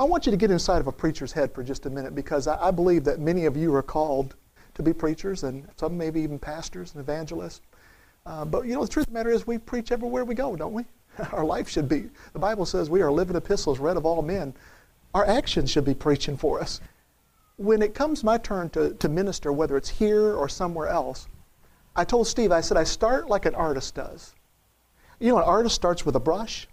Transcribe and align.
I 0.00 0.04
want 0.04 0.24
you 0.24 0.30
to 0.30 0.38
get 0.38 0.50
inside 0.50 0.80
of 0.80 0.86
a 0.86 0.92
preacher's 0.92 1.30
head 1.30 1.52
for 1.52 1.62
just 1.62 1.84
a 1.84 1.90
minute 1.90 2.14
because 2.14 2.46
I, 2.46 2.68
I 2.68 2.70
believe 2.70 3.04
that 3.04 3.20
many 3.20 3.44
of 3.44 3.54
you 3.54 3.74
are 3.74 3.82
called 3.82 4.34
to 4.72 4.82
be 4.82 4.94
preachers 4.94 5.44
and 5.44 5.68
some 5.76 5.98
maybe 5.98 6.22
even 6.22 6.38
pastors 6.38 6.94
and 6.94 7.02
evangelists. 7.02 7.60
Uh, 8.24 8.46
but 8.46 8.64
you 8.64 8.72
know, 8.72 8.82
the 8.82 8.88
truth 8.88 9.08
of 9.08 9.12
the 9.12 9.18
matter 9.18 9.28
is 9.28 9.46
we 9.46 9.58
preach 9.58 9.92
everywhere 9.92 10.24
we 10.24 10.34
go, 10.34 10.56
don't 10.56 10.72
we? 10.72 10.86
Our 11.32 11.44
life 11.44 11.68
should 11.68 11.86
be. 11.86 12.08
The 12.32 12.38
Bible 12.38 12.64
says 12.64 12.88
we 12.88 13.02
are 13.02 13.12
living 13.12 13.36
epistles 13.36 13.78
read 13.78 13.98
of 13.98 14.06
all 14.06 14.22
men. 14.22 14.54
Our 15.12 15.26
actions 15.26 15.70
should 15.70 15.84
be 15.84 15.92
preaching 15.92 16.38
for 16.38 16.62
us. 16.62 16.80
When 17.58 17.82
it 17.82 17.94
comes 17.94 18.24
my 18.24 18.38
turn 18.38 18.70
to, 18.70 18.94
to 18.94 19.08
minister, 19.10 19.52
whether 19.52 19.76
it's 19.76 19.90
here 19.90 20.34
or 20.34 20.48
somewhere 20.48 20.88
else, 20.88 21.28
I 21.94 22.04
told 22.04 22.26
Steve, 22.26 22.52
I 22.52 22.62
said, 22.62 22.78
I 22.78 22.84
start 22.84 23.28
like 23.28 23.44
an 23.44 23.54
artist 23.54 23.96
does. 23.96 24.34
You 25.18 25.32
know, 25.32 25.36
an 25.36 25.44
artist 25.44 25.74
starts 25.74 26.06
with 26.06 26.16
a 26.16 26.20
brush 26.20 26.68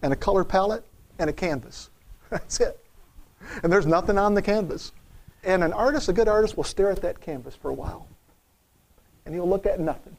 and 0.00 0.12
a 0.12 0.16
color 0.16 0.44
palette 0.44 0.84
and 1.18 1.28
a 1.28 1.32
canvas. 1.32 1.90
That's 2.30 2.60
it. 2.60 2.78
And 3.62 3.72
there's 3.72 3.86
nothing 3.86 4.18
on 4.18 4.34
the 4.34 4.42
canvas. 4.42 4.92
And 5.44 5.62
an 5.62 5.72
artist, 5.72 6.08
a 6.08 6.12
good 6.12 6.28
artist, 6.28 6.56
will 6.56 6.64
stare 6.64 6.90
at 6.90 7.00
that 7.02 7.20
canvas 7.20 7.54
for 7.54 7.70
a 7.70 7.74
while. 7.74 8.06
And 9.24 9.34
he'll 9.34 9.48
look 9.48 9.66
at 9.66 9.80
nothing. 9.80 10.16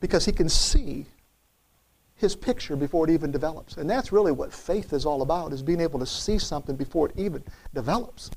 Because 0.00 0.24
he 0.24 0.32
can 0.32 0.48
see 0.48 1.06
his 2.16 2.36
picture 2.36 2.76
before 2.76 3.08
it 3.08 3.12
even 3.12 3.30
develops. 3.30 3.76
And 3.76 3.88
that's 3.88 4.12
really 4.12 4.32
what 4.32 4.52
faith 4.52 4.92
is 4.92 5.06
all 5.06 5.22
about, 5.22 5.52
is 5.52 5.62
being 5.62 5.80
able 5.80 5.98
to 5.98 6.06
see 6.06 6.38
something 6.38 6.76
before 6.76 7.08
it 7.08 7.14
even 7.16 7.42
develops. 7.74 8.30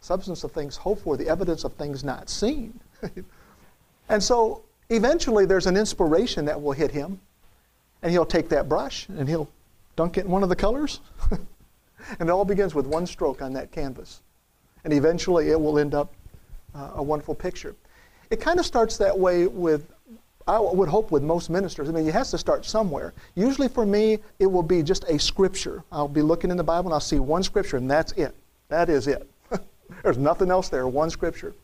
Substance 0.00 0.44
of 0.44 0.52
things 0.52 0.76
hoped 0.76 1.02
for, 1.02 1.16
the 1.16 1.28
evidence 1.28 1.64
of 1.64 1.72
things 1.74 2.04
not 2.04 2.28
seen. 2.28 2.78
and 4.08 4.22
so 4.22 4.62
eventually 4.90 5.46
there's 5.46 5.66
an 5.66 5.76
inspiration 5.76 6.44
that 6.44 6.60
will 6.60 6.72
hit 6.72 6.90
him. 6.90 7.20
And 8.02 8.12
he'll 8.12 8.26
take 8.26 8.50
that 8.50 8.68
brush 8.68 9.08
and 9.08 9.26
he'll 9.26 9.48
dunk 9.96 10.18
it 10.18 10.24
in 10.24 10.30
one 10.30 10.42
of 10.42 10.48
the 10.48 10.56
colors. 10.56 11.00
and 11.30 12.28
it 12.28 12.30
all 12.30 12.44
begins 12.44 12.74
with 12.74 12.86
one 12.86 13.06
stroke 13.06 13.42
on 13.42 13.52
that 13.54 13.72
canvas. 13.72 14.22
And 14.84 14.92
eventually 14.92 15.50
it 15.50 15.60
will 15.60 15.78
end 15.78 15.94
up 15.94 16.12
uh, 16.74 16.92
a 16.96 17.02
wonderful 17.02 17.34
picture. 17.34 17.74
It 18.30 18.40
kind 18.40 18.58
of 18.58 18.66
starts 18.66 18.96
that 18.98 19.18
way 19.18 19.46
with, 19.46 19.92
I 20.46 20.58
would 20.58 20.88
hope, 20.88 21.10
with 21.10 21.22
most 21.22 21.50
ministers. 21.50 21.88
I 21.88 21.92
mean, 21.92 22.06
it 22.06 22.14
has 22.14 22.30
to 22.32 22.38
start 22.38 22.64
somewhere. 22.64 23.14
Usually 23.34 23.68
for 23.68 23.86
me, 23.86 24.18
it 24.38 24.46
will 24.46 24.62
be 24.62 24.82
just 24.82 25.04
a 25.04 25.18
scripture. 25.18 25.84
I'll 25.92 26.08
be 26.08 26.22
looking 26.22 26.50
in 26.50 26.56
the 26.56 26.64
Bible 26.64 26.88
and 26.88 26.94
I'll 26.94 27.00
see 27.00 27.18
one 27.18 27.42
scripture, 27.42 27.76
and 27.76 27.90
that's 27.90 28.12
it. 28.12 28.34
That 28.68 28.88
is 28.88 29.06
it. 29.06 29.30
There's 30.02 30.18
nothing 30.18 30.50
else 30.50 30.68
there, 30.68 30.88
one 30.88 31.10
scripture. 31.10 31.54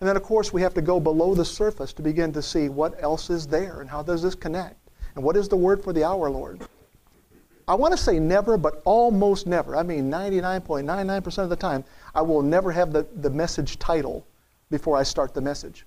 And 0.00 0.08
then, 0.08 0.16
of 0.16 0.22
course, 0.22 0.52
we 0.52 0.62
have 0.62 0.72
to 0.74 0.82
go 0.82 0.98
below 0.98 1.34
the 1.34 1.44
surface 1.44 1.92
to 1.92 2.02
begin 2.02 2.32
to 2.32 2.40
see 2.40 2.70
what 2.70 3.02
else 3.02 3.28
is 3.28 3.46
there 3.46 3.82
and 3.82 3.90
how 3.90 4.02
does 4.02 4.22
this 4.22 4.34
connect. 4.34 4.76
And 5.14 5.22
what 5.22 5.36
is 5.36 5.48
the 5.48 5.56
word 5.56 5.84
for 5.84 5.92
the 5.92 6.04
hour, 6.04 6.30
Lord? 6.30 6.66
I 7.70 7.74
want 7.74 7.92
to 7.92 7.96
say 7.96 8.18
never, 8.18 8.56
but 8.56 8.82
almost 8.84 9.46
never. 9.46 9.76
I 9.76 9.84
mean 9.84 10.10
99.99% 10.10 11.38
of 11.38 11.50
the 11.50 11.54
time, 11.54 11.84
I 12.16 12.20
will 12.20 12.42
never 12.42 12.72
have 12.72 12.92
the, 12.92 13.06
the 13.14 13.30
message 13.30 13.78
title 13.78 14.26
before 14.70 14.96
I 14.96 15.04
start 15.04 15.34
the 15.34 15.40
message. 15.40 15.86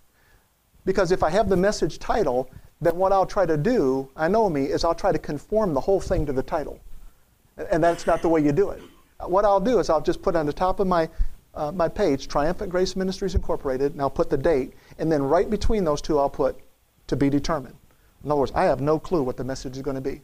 Because 0.86 1.12
if 1.12 1.24
I 1.24 1.30
have 1.30 1.50
the 1.50 1.58
message 1.58 2.00
title, 2.00 2.50
then 2.80 2.96
what 2.96 3.12
I'll 3.12 3.26
try 3.26 3.46
to 3.46 3.58
do, 3.58 4.10
I 4.16 4.30
know 4.30 4.50
me, 4.50 4.64
is 4.64 4.86
I'll 4.86 4.96
try 4.96 5.12
to 5.12 5.20
conform 5.20 5.74
the 5.74 5.82
whole 5.82 6.00
thing 6.00 6.26
to 6.26 6.32
the 6.32 6.42
title. 6.42 6.80
And 7.70 7.84
that's 7.84 8.08
not 8.08 8.22
the 8.22 8.30
way 8.30 8.40
you 8.40 8.54
do 8.54 8.70
it. 8.70 8.82
What 9.26 9.44
I'll 9.44 9.60
do 9.60 9.80
is 9.80 9.90
I'll 9.90 10.00
just 10.00 10.22
put 10.22 10.38
on 10.38 10.46
the 10.46 10.54
top 10.54 10.80
of 10.80 10.88
my, 10.88 11.10
uh, 11.54 11.74
my 11.74 11.90
page, 11.90 12.30
Triumphant 12.30 12.72
Grace 12.72 12.96
Ministries 12.96 13.36
Incorporated, 13.36 13.92
and 13.92 14.00
I'll 14.00 14.10
put 14.10 14.30
the 14.30 14.38
date. 14.38 14.72
And 15.00 15.12
then 15.12 15.22
right 15.22 15.50
between 15.50 15.84
those 15.84 16.02
two, 16.02 16.18
I'll 16.18 16.30
put 16.30 16.56
to 17.08 17.18
be 17.18 17.30
determined. 17.30 17.76
In 18.24 18.32
other 18.32 18.40
words, 18.40 18.54
I 18.56 18.64
have 18.64 18.80
no 18.80 19.00
clue 19.00 19.22
what 19.22 19.36
the 19.36 19.44
message 19.44 19.76
is 19.76 19.82
going 19.82 19.96
to 19.96 20.02
be. 20.02 20.22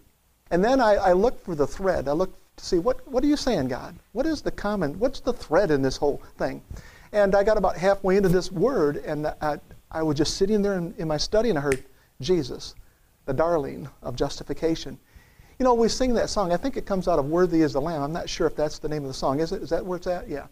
And 0.51 0.63
then 0.63 0.81
I, 0.81 0.95
I 0.95 1.13
look 1.13 1.43
for 1.43 1.55
the 1.55 1.67
thread. 1.67 2.07
I 2.07 2.13
look 2.13 2.33
to 2.57 2.65
see 2.65 2.79
what, 2.79 3.07
what 3.07 3.23
are 3.23 3.27
you 3.27 3.37
saying, 3.37 3.67
God? 3.67 3.95
What 4.11 4.25
is 4.25 4.41
the 4.41 4.51
common, 4.51 4.97
what's 4.99 5.19
the 5.19 5.33
thread 5.33 5.71
in 5.71 5.81
this 5.81 5.97
whole 5.97 6.21
thing? 6.37 6.61
And 7.11 7.35
I 7.35 7.43
got 7.43 7.57
about 7.57 7.77
halfway 7.77 8.17
into 8.17 8.29
this 8.29 8.51
word, 8.51 8.97
and 8.97 9.27
I, 9.41 9.59
I 9.91 10.03
was 10.03 10.17
just 10.17 10.37
sitting 10.37 10.61
there 10.61 10.75
in, 10.75 10.93
in 10.97 11.07
my 11.07 11.17
study, 11.17 11.49
and 11.49 11.57
I 11.57 11.61
heard 11.61 11.83
Jesus, 12.21 12.75
the 13.25 13.33
darling 13.33 13.89
of 14.03 14.15
justification. 14.15 14.99
You 15.57 15.63
know, 15.63 15.73
we 15.73 15.89
sing 15.89 16.13
that 16.13 16.29
song. 16.29 16.53
I 16.53 16.57
think 16.57 16.77
it 16.77 16.85
comes 16.85 17.07
out 17.07 17.19
of 17.19 17.25
Worthy 17.25 17.61
is 17.61 17.73
the 17.73 17.81
Lamb. 17.81 18.01
I'm 18.01 18.13
not 18.13 18.29
sure 18.29 18.47
if 18.47 18.55
that's 18.55 18.79
the 18.79 18.87
name 18.87 19.03
of 19.03 19.07
the 19.07 19.13
song. 19.13 19.39
Is 19.39 19.51
it? 19.51 19.61
Is 19.61 19.69
that 19.71 19.85
where 19.85 19.97
it's 19.97 20.07
at? 20.07 20.29
Yeah. 20.29 20.47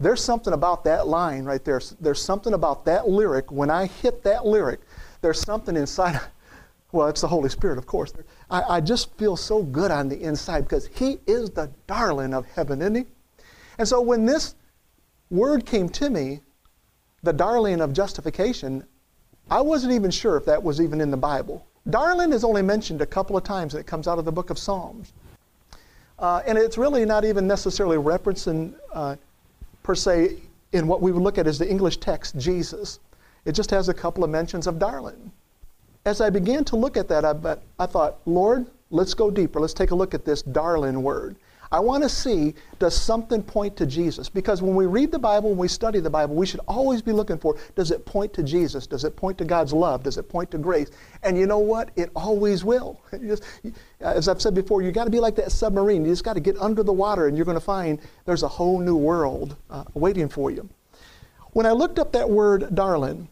There's 0.00 0.22
something 0.22 0.52
about 0.52 0.84
that 0.84 1.06
line 1.06 1.44
right 1.44 1.64
there. 1.64 1.80
There's 2.00 2.20
something 2.20 2.52
about 2.52 2.84
that 2.84 3.08
lyric. 3.08 3.50
When 3.52 3.70
I 3.70 3.86
hit 3.86 4.22
that 4.24 4.44
lyric, 4.44 4.80
there's 5.20 5.40
something 5.40 5.76
inside. 5.76 6.20
Well, 6.94 7.08
it's 7.08 7.22
the 7.22 7.28
Holy 7.28 7.48
Spirit, 7.48 7.76
of 7.76 7.86
course. 7.86 8.12
I, 8.48 8.76
I 8.76 8.80
just 8.80 9.12
feel 9.18 9.36
so 9.36 9.64
good 9.64 9.90
on 9.90 10.08
the 10.08 10.22
inside 10.22 10.60
because 10.60 10.86
He 10.86 11.18
is 11.26 11.50
the 11.50 11.68
darling 11.88 12.32
of 12.32 12.46
heaven, 12.46 12.80
isn't 12.80 12.94
He? 12.94 13.04
And 13.78 13.88
so 13.88 14.00
when 14.00 14.26
this 14.26 14.54
word 15.28 15.66
came 15.66 15.88
to 15.88 16.08
me, 16.08 16.40
the 17.24 17.32
darling 17.32 17.80
of 17.80 17.92
justification, 17.92 18.84
I 19.50 19.60
wasn't 19.60 19.92
even 19.92 20.12
sure 20.12 20.36
if 20.36 20.44
that 20.44 20.62
was 20.62 20.80
even 20.80 21.00
in 21.00 21.10
the 21.10 21.16
Bible. 21.16 21.66
Darling 21.90 22.32
is 22.32 22.44
only 22.44 22.62
mentioned 22.62 23.02
a 23.02 23.06
couple 23.06 23.36
of 23.36 23.42
times, 23.42 23.74
and 23.74 23.80
it 23.80 23.88
comes 23.88 24.06
out 24.06 24.20
of 24.20 24.24
the 24.24 24.32
book 24.32 24.50
of 24.50 24.56
Psalms. 24.56 25.12
Uh, 26.20 26.42
and 26.46 26.56
it's 26.56 26.78
really 26.78 27.04
not 27.04 27.24
even 27.24 27.48
necessarily 27.48 27.96
referencing, 27.96 28.72
uh, 28.92 29.16
per 29.82 29.96
se, 29.96 30.36
in 30.70 30.86
what 30.86 31.02
we 31.02 31.10
would 31.10 31.24
look 31.24 31.38
at 31.38 31.48
as 31.48 31.58
the 31.58 31.68
English 31.68 31.96
text, 31.96 32.38
Jesus. 32.38 33.00
It 33.46 33.52
just 33.52 33.72
has 33.72 33.88
a 33.88 33.94
couple 33.94 34.22
of 34.22 34.30
mentions 34.30 34.68
of 34.68 34.78
darling 34.78 35.32
as 36.04 36.20
I 36.20 36.30
began 36.30 36.64
to 36.66 36.76
look 36.76 36.96
at 36.96 37.08
that, 37.08 37.24
I, 37.24 37.56
I 37.78 37.86
thought, 37.86 38.18
Lord, 38.26 38.66
let's 38.90 39.14
go 39.14 39.30
deeper. 39.30 39.60
Let's 39.60 39.74
take 39.74 39.90
a 39.90 39.94
look 39.94 40.14
at 40.14 40.24
this 40.24 40.42
darling 40.42 41.02
word. 41.02 41.36
I 41.72 41.80
want 41.80 42.04
to 42.04 42.08
see 42.08 42.54
does 42.78 42.96
something 42.96 43.42
point 43.42 43.76
to 43.78 43.86
Jesus? 43.86 44.28
Because 44.28 44.62
when 44.62 44.76
we 44.76 44.86
read 44.86 45.10
the 45.10 45.18
Bible, 45.18 45.48
when 45.48 45.58
we 45.58 45.66
study 45.66 45.98
the 45.98 46.10
Bible, 46.10 46.36
we 46.36 46.46
should 46.46 46.60
always 46.68 47.02
be 47.02 47.10
looking 47.10 47.36
for 47.36 47.56
does 47.74 47.90
it 47.90 48.06
point 48.06 48.32
to 48.34 48.44
Jesus? 48.44 48.86
Does 48.86 49.02
it 49.02 49.16
point 49.16 49.38
to 49.38 49.44
God's 49.44 49.72
love? 49.72 50.04
Does 50.04 50.16
it 50.16 50.28
point 50.28 50.52
to 50.52 50.58
grace? 50.58 50.90
And 51.24 51.36
you 51.36 51.46
know 51.46 51.58
what? 51.58 51.90
It 51.96 52.10
always 52.14 52.62
will. 52.64 53.00
Just, 53.20 53.42
as 53.98 54.28
I've 54.28 54.40
said 54.40 54.54
before, 54.54 54.82
you 54.82 54.92
got 54.92 55.04
to 55.04 55.10
be 55.10 55.18
like 55.18 55.34
that 55.36 55.50
submarine. 55.50 56.04
You 56.04 56.12
just 56.12 56.22
got 56.22 56.34
to 56.34 56.40
get 56.40 56.56
under 56.58 56.84
the 56.84 56.92
water, 56.92 57.26
and 57.26 57.36
you're 57.36 57.46
going 57.46 57.56
to 57.56 57.64
find 57.64 57.98
there's 58.24 58.44
a 58.44 58.48
whole 58.48 58.78
new 58.78 58.96
world 58.96 59.56
uh, 59.68 59.84
waiting 59.94 60.28
for 60.28 60.52
you. 60.52 60.68
When 61.54 61.66
I 61.66 61.72
looked 61.72 61.98
up 61.98 62.12
that 62.12 62.28
word, 62.28 62.72
darling, 62.74 63.28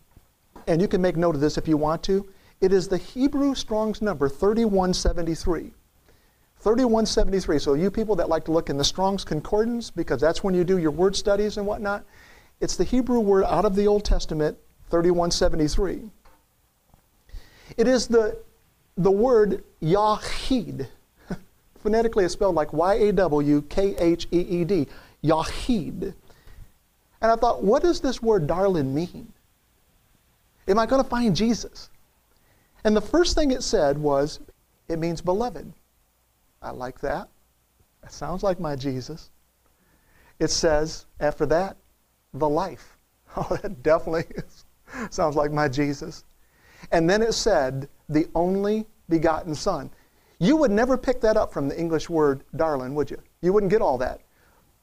and 0.66 0.80
you 0.80 0.88
can 0.88 1.00
make 1.00 1.16
note 1.16 1.34
of 1.34 1.40
this 1.40 1.58
if 1.58 1.68
you 1.68 1.76
want 1.76 2.02
to, 2.04 2.26
it 2.62 2.72
is 2.72 2.86
the 2.86 2.96
Hebrew 2.96 3.56
Strong's 3.56 4.00
number 4.00 4.28
3173. 4.28 5.72
3173. 6.60 7.58
So, 7.58 7.74
you 7.74 7.90
people 7.90 8.14
that 8.16 8.28
like 8.28 8.44
to 8.44 8.52
look 8.52 8.70
in 8.70 8.78
the 8.78 8.84
Strong's 8.84 9.24
Concordance, 9.24 9.90
because 9.90 10.20
that's 10.20 10.44
when 10.44 10.54
you 10.54 10.62
do 10.62 10.78
your 10.78 10.92
word 10.92 11.16
studies 11.16 11.56
and 11.56 11.66
whatnot, 11.66 12.04
it's 12.60 12.76
the 12.76 12.84
Hebrew 12.84 13.18
word 13.18 13.44
out 13.46 13.64
of 13.64 13.74
the 13.74 13.88
Old 13.88 14.04
Testament, 14.04 14.56
3173. 14.90 16.02
It 17.76 17.88
is 17.88 18.06
the, 18.06 18.38
the 18.96 19.10
word 19.10 19.64
Yahid. 19.82 20.86
Phonetically, 21.82 22.24
it's 22.24 22.34
spelled 22.34 22.54
like 22.54 22.72
Y 22.72 22.94
A 22.94 23.12
W 23.12 23.62
K 23.62 23.96
H 23.98 24.28
E 24.30 24.38
E 24.38 24.64
D. 24.64 24.86
Yahid. 25.24 26.14
And 27.20 27.32
I 27.32 27.34
thought, 27.34 27.64
what 27.64 27.82
does 27.82 28.00
this 28.00 28.22
word 28.22 28.46
darling 28.46 28.94
mean? 28.94 29.32
Am 30.68 30.78
I 30.78 30.86
going 30.86 31.02
to 31.02 31.08
find 31.08 31.34
Jesus? 31.34 31.88
And 32.84 32.96
the 32.96 33.00
first 33.00 33.34
thing 33.34 33.50
it 33.50 33.62
said 33.62 33.98
was, 33.98 34.40
it 34.88 34.98
means 34.98 35.20
beloved. 35.20 35.72
I 36.60 36.70
like 36.70 37.00
that. 37.00 37.28
That 38.02 38.12
sounds 38.12 38.42
like 38.42 38.58
my 38.58 38.76
Jesus. 38.76 39.30
It 40.38 40.48
says, 40.48 41.06
after 41.20 41.46
that, 41.46 41.76
the 42.34 42.48
life. 42.48 42.96
Oh, 43.34 43.58
that 43.62 43.82
definitely 43.82 44.26
is, 44.36 44.66
sounds 45.08 45.36
like 45.36 45.50
my 45.50 45.66
Jesus. 45.66 46.24
And 46.90 47.08
then 47.08 47.22
it 47.22 47.32
said, 47.32 47.88
the 48.10 48.28
only 48.34 48.84
begotten 49.08 49.54
Son. 49.54 49.90
You 50.38 50.58
would 50.58 50.70
never 50.70 50.98
pick 50.98 51.22
that 51.22 51.38
up 51.38 51.50
from 51.50 51.66
the 51.66 51.80
English 51.80 52.10
word 52.10 52.44
darling, 52.56 52.94
would 52.94 53.10
you? 53.10 53.16
You 53.40 53.54
wouldn't 53.54 53.72
get 53.72 53.80
all 53.80 53.96
that. 53.98 54.20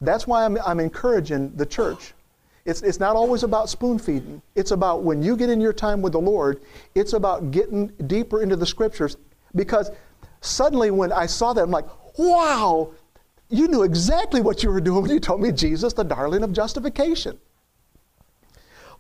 That's 0.02 0.26
why 0.26 0.46
I'm, 0.46 0.58
I'm 0.66 0.80
encouraging 0.80 1.56
the 1.58 1.66
church 1.66 2.14
it's, 2.70 2.84
it's 2.84 3.00
not 3.00 3.16
always 3.16 3.42
about 3.42 3.68
spoon 3.68 3.98
feeding. 3.98 4.42
It's 4.54 4.72
about 4.72 5.02
when 5.02 5.24
you 5.24 5.36
get 5.36 5.50
in 5.50 5.60
your 5.60 5.74
time 5.74 6.02
with 6.02 6.14
the 6.14 6.22
Lord, 6.22 6.62
it's 6.94 7.14
about 7.14 7.50
getting 7.50 7.88
deeper 8.06 8.44
into 8.44 8.56
the 8.56 8.66
scriptures. 8.66 9.18
Because 9.56 9.90
suddenly 10.42 10.92
when 10.92 11.12
I 11.12 11.26
saw 11.26 11.54
that, 11.54 11.64
I'm 11.64 11.72
like, 11.72 11.88
wow, 12.20 12.92
you 13.50 13.68
knew 13.68 13.82
exactly 13.82 14.42
what 14.42 14.62
you 14.62 14.70
were 14.70 14.82
doing 14.82 15.02
when 15.02 15.12
you 15.12 15.20
told 15.20 15.42
me 15.42 15.52
Jesus, 15.52 15.94
the 15.94 16.04
darling 16.04 16.44
of 16.44 16.54
justification. 16.54 17.40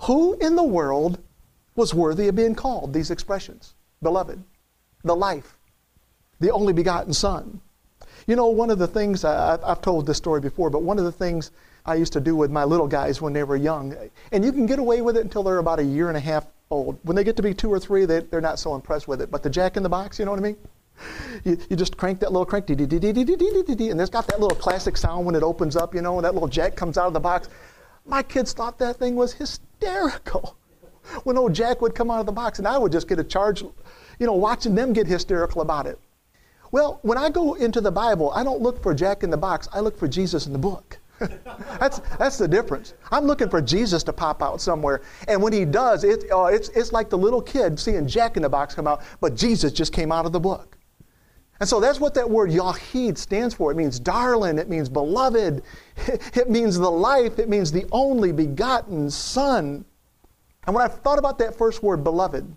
Who 0.01 0.33
in 0.39 0.55
the 0.55 0.63
world 0.63 1.19
was 1.75 1.93
worthy 1.93 2.27
of 2.27 2.35
being 2.35 2.55
called 2.55 2.91
these 2.91 3.11
expressions? 3.11 3.75
Beloved, 4.01 4.41
the 5.03 5.15
life, 5.15 5.57
the 6.39 6.51
only 6.51 6.73
begotten 6.73 7.13
Son. 7.13 7.61
You 8.25 8.35
know, 8.35 8.47
one 8.47 8.71
of 8.71 8.79
the 8.79 8.87
things, 8.87 9.23
I, 9.23 9.59
have 9.67 9.81
told 9.81 10.07
this 10.07 10.17
story 10.17 10.41
before, 10.41 10.69
but 10.69 10.81
one 10.81 10.97
of 10.97 11.05
the 11.05 11.11
things 11.11 11.51
I 11.85 11.95
used 11.95 12.13
to 12.13 12.19
do 12.19 12.35
with 12.35 12.51
my 12.51 12.63
little 12.63 12.87
guys 12.87 13.21
when 13.21 13.33
they 13.33 13.43
were 13.43 13.55
young. 13.55 13.95
And 14.31 14.43
you 14.43 14.51
can 14.51 14.65
get 14.65 14.79
away 14.79 15.01
with 15.01 15.17
it 15.17 15.21
until 15.21 15.43
they're 15.43 15.57
about 15.57 15.79
a 15.79 15.83
year 15.83 16.07
and 16.07 16.17
a 16.17 16.21
half 16.21 16.45
old. 16.69 16.99
When 17.03 17.15
they 17.15 17.23
get 17.23 17.35
to 17.37 17.43
be 17.43 17.53
two 17.53 17.71
or 17.71 17.79
three, 17.79 18.05
they, 18.05 18.19
they're 18.19 18.41
not 18.41 18.59
so 18.59 18.75
impressed 18.75 19.07
with 19.07 19.21
it. 19.21 19.31
But 19.31 19.43
the 19.43 19.49
jack 19.49 19.77
in 19.77 19.83
the 19.83 19.89
box, 19.89 20.19
you 20.19 20.25
know 20.25 20.31
what 20.31 20.39
I 20.39 20.43
mean? 20.43 20.57
you, 21.43 21.57
you 21.69 21.75
just 21.75 21.97
crank 21.97 22.19
that 22.19 22.31
little 22.31 22.45
crank, 22.45 22.69
and 22.69 22.81
it's 22.81 24.09
got 24.09 24.27
that 24.27 24.39
little 24.39 24.57
classic 24.57 24.97
sound 24.97 25.25
when 25.25 25.35
it 25.35 25.43
opens 25.43 25.75
up, 25.75 25.95
you 25.95 26.01
know, 26.01 26.17
and 26.17 26.25
that 26.25 26.33
little 26.33 26.49
jack 26.49 26.75
comes 26.75 26.97
out 26.97 27.07
of 27.07 27.13
the 27.13 27.19
box. 27.19 27.49
My 28.05 28.23
kids 28.23 28.53
thought 28.53 28.77
that 28.79 28.97
thing 28.97 29.15
was 29.15 29.33
hysterical 29.33 30.57
when 31.23 31.37
old 31.37 31.53
Jack 31.53 31.81
would 31.81 31.95
come 31.95 32.11
out 32.11 32.19
of 32.19 32.25
the 32.25 32.31
box, 32.31 32.59
and 32.59 32.67
I 32.67 32.77
would 32.77 32.91
just 32.91 33.07
get 33.07 33.19
a 33.19 33.23
charge, 33.23 33.61
you 33.61 34.25
know, 34.25 34.33
watching 34.33 34.75
them 34.75 34.93
get 34.93 35.07
hysterical 35.07 35.61
about 35.61 35.87
it. 35.87 35.99
Well, 36.71 36.99
when 37.01 37.17
I 37.17 37.29
go 37.29 37.55
into 37.55 37.81
the 37.81 37.91
Bible, 37.91 38.31
I 38.31 38.43
don't 38.43 38.61
look 38.61 38.81
for 38.83 38.93
Jack 38.93 39.23
in 39.23 39.31
the 39.31 39.37
box, 39.37 39.67
I 39.73 39.79
look 39.79 39.97
for 39.97 40.07
Jesus 40.07 40.45
in 40.45 40.53
the 40.53 40.59
book. 40.59 40.98
that's, 41.79 41.99
that's 42.17 42.37
the 42.37 42.47
difference. 42.47 42.93
I'm 43.11 43.25
looking 43.25 43.49
for 43.49 43.61
Jesus 43.61 44.03
to 44.03 44.13
pop 44.13 44.41
out 44.41 44.61
somewhere. 44.61 45.01
And 45.27 45.41
when 45.41 45.53
he 45.53 45.65
does, 45.65 46.03
it, 46.03 46.25
uh, 46.31 46.45
it's, 46.45 46.69
it's 46.69 46.91
like 46.91 47.09
the 47.09 47.17
little 47.17 47.41
kid 47.41 47.79
seeing 47.79 48.07
Jack 48.07 48.37
in 48.37 48.43
the 48.43 48.49
box 48.49 48.75
come 48.75 48.87
out, 48.87 49.01
but 49.19 49.35
Jesus 49.35 49.71
just 49.71 49.93
came 49.93 50.11
out 50.11 50.25
of 50.25 50.31
the 50.31 50.39
book. 50.39 50.77
And 51.59 51.67
so 51.67 51.79
that's 51.79 51.99
what 51.99 52.13
that 52.13 52.29
word 52.29 52.51
Yahid 52.51 53.17
stands 53.17 53.53
for. 53.53 53.71
It 53.71 53.75
means 53.75 53.99
darling, 53.99 54.57
it 54.57 54.69
means 54.69 54.87
beloved, 54.87 55.61
it 56.07 56.49
means 56.49 56.77
the 56.77 56.89
life, 56.89 57.37
it 57.37 57.49
means 57.49 57.71
the 57.71 57.85
only 57.91 58.31
begotten 58.31 59.09
Son. 59.09 59.83
And 60.65 60.75
when 60.75 60.85
I 60.85 60.87
thought 60.87 61.19
about 61.19 61.37
that 61.39 61.57
first 61.57 61.83
word, 61.83 62.03
beloved, 62.03 62.55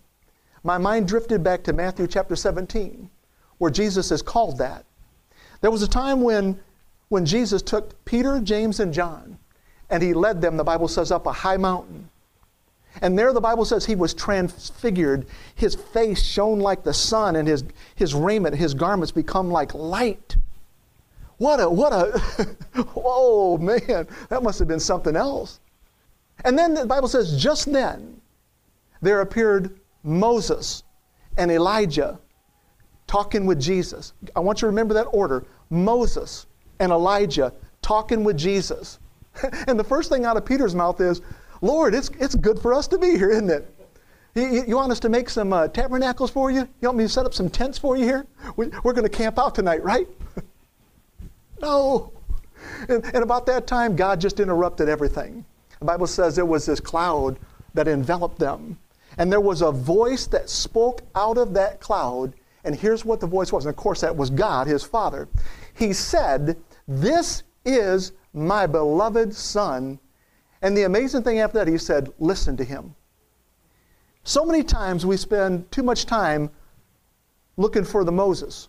my 0.63 0.79
mind 0.79 1.09
drifted 1.09 1.43
back 1.43 1.65
to 1.65 1.73
Matthew 1.73 2.07
chapter 2.07 2.37
17, 2.37 3.11
where 3.59 3.71
Jesus 3.71 4.13
is 4.13 4.23
called 4.23 4.59
that. 4.59 4.85
There 5.61 5.71
was 5.71 5.83
a 5.83 5.89
time 5.89 6.21
when, 6.21 6.61
when 7.13 7.27
Jesus 7.27 7.61
took 7.61 8.03
Peter, 8.07 8.41
James, 8.41 8.81
and 8.81 8.91
John, 8.91 9.37
and 9.91 10.03
he 10.03 10.15
led 10.15 10.41
them, 10.41 10.57
the 10.57 10.65
Bible 10.65 10.89
says, 10.89 11.13
up 11.13 11.27
a 11.27 11.33
high 11.33 11.59
mountain. 11.59 12.09
And 13.03 13.19
there 13.19 13.35
the 13.35 13.41
Bible 13.41 13.67
says 13.67 13.85
he 13.85 13.97
was 13.97 14.15
transfigured. 14.15 15.27
His 15.55 15.75
face 15.75 16.23
shone 16.23 16.59
like 16.59 16.85
the 16.85 16.95
sun, 16.95 17.37
and 17.37 17.47
his, 17.47 17.65
his 17.97 18.15
raiment, 18.15 18.57
his 18.57 18.73
garments 18.73 19.13
become 19.13 19.51
like 19.51 19.75
light. 19.75 20.37
What 21.37 21.61
a, 21.61 21.69
what 21.69 21.93
a, 21.93 22.57
oh 22.97 23.59
man, 23.59 24.09
that 24.31 24.43
must 24.43 24.59
have 24.59 24.69
been 24.69 24.81
something 24.81 25.15
else. 25.15 25.61
And 26.47 26.59
then 26.59 26.73
the 26.73 26.87
Bible 26.87 27.09
says, 27.09 27.39
just 27.39 27.71
then 27.71 28.23
there 29.03 29.21
appeared 29.21 29.79
Moses 30.03 30.83
and 31.37 31.51
Elijah 31.51 32.19
talking 33.07 33.45
with 33.45 33.61
Jesus. 33.61 34.15
I 34.35 34.41
want 34.41 34.63
you 34.63 34.63
to 34.63 34.69
remember 34.69 34.95
that 34.95 35.09
order 35.13 35.45
Moses 35.69 36.47
and 36.83 36.91
Elijah 36.91 37.53
talking 37.81 38.25
with 38.25 38.37
Jesus. 38.37 38.99
and 39.69 39.79
the 39.79 39.85
first 39.85 40.11
thing 40.11 40.25
out 40.25 40.37
of 40.37 40.45
Peter's 40.45 40.75
mouth 40.75 41.01
is, 41.01 41.23
Lord, 41.61 41.95
it's, 41.95 42.11
it's 42.19 42.35
good 42.35 42.59
for 42.59 42.75
us 42.75 42.89
to 42.89 42.99
be 42.99 43.17
here, 43.17 43.31
isn't 43.31 43.51
it? 43.51 43.73
You, 44.35 44.65
you 44.67 44.77
want 44.77 44.91
us 44.91 44.99
to 45.01 45.09
make 45.09 45.31
some 45.31 45.53
uh, 45.53 45.69
tabernacles 45.69 46.31
for 46.31 46.51
you? 46.51 46.69
You 46.81 46.89
want 46.89 46.99
me 46.99 47.05
to 47.05 47.09
set 47.09 47.25
up 47.25 47.35
some 47.35 47.49
tents 47.49 47.79
for 47.79 47.97
you 47.97 48.05
here? 48.05 48.27
We, 48.57 48.67
are 48.67 48.93
going 48.93 49.05
to 49.05 49.09
camp 49.09 49.39
out 49.39 49.55
tonight, 49.55 49.85
right? 49.85 50.09
no. 51.61 52.13
And, 52.89 53.05
and 53.05 53.23
about 53.23 53.47
that 53.47 53.67
time, 53.69 53.95
God 53.95 54.21
just 54.21 54.41
interrupted 54.41 54.89
everything. 54.89 55.45
The 55.79 55.85
Bible 55.85 56.09
says 56.09 56.35
there 56.35 56.47
was 56.47 56.67
this 56.67 56.81
cloud 56.81 57.39
that 57.75 57.87
enveloped 57.87 58.39
them. 58.39 58.79
And 59.19 59.31
there 59.31 59.41
was 59.41 59.63
a 59.63 59.71
voice 59.71 60.27
that 60.29 60.51
spoke 60.51 61.03
out 61.15 61.39
of 61.39 61.55
that 61.55 61.81
cloud. 61.81 62.33
And 62.65 62.75
here's 62.75 63.05
what 63.05 63.21
the 63.21 63.27
voice 63.27 63.53
was. 63.53 63.67
And 63.67 63.71
of 63.73 63.77
course, 63.77 64.01
that 64.01 64.17
was 64.17 64.31
God, 64.31 64.67
his 64.67 64.83
Father. 64.83 65.29
He 65.75 65.93
said, 65.93 66.57
This 66.87 67.43
is 67.65 68.13
my 68.33 68.67
beloved 68.67 69.35
Son 69.35 69.99
and 70.63 70.77
the 70.77 70.85
amazing 70.85 71.25
thing 71.25 71.41
after 71.41 71.59
that, 71.59 71.69
he 71.69 71.77
said, 71.77 72.13
listen 72.21 72.57
to 72.57 72.65
him. 72.65 72.95
So 74.23 74.45
many 74.45 74.63
times 74.63 75.05
we 75.05 75.17
spend 75.17 75.71
too 75.73 75.83
much 75.83 76.07
time 76.07 76.51
looking 77.57 77.85
for 77.85 78.05
the 78.05 78.13
Moses 78.13 78.69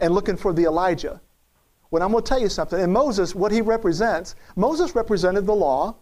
and 0.00 0.14
looking 0.14 0.36
for 0.38 0.54
the 0.54 0.64
Elijah. 0.64 1.20
When 1.90 2.02
I'm 2.02 2.10
going 2.10 2.24
to 2.24 2.28
tell 2.28 2.40
you 2.40 2.48
something, 2.48 2.80
and 2.80 2.90
Moses, 2.90 3.34
what 3.34 3.52
he 3.52 3.60
represents, 3.60 4.34
Moses 4.56 4.94
represented 4.94 5.44
the 5.44 5.54
law. 5.54 5.94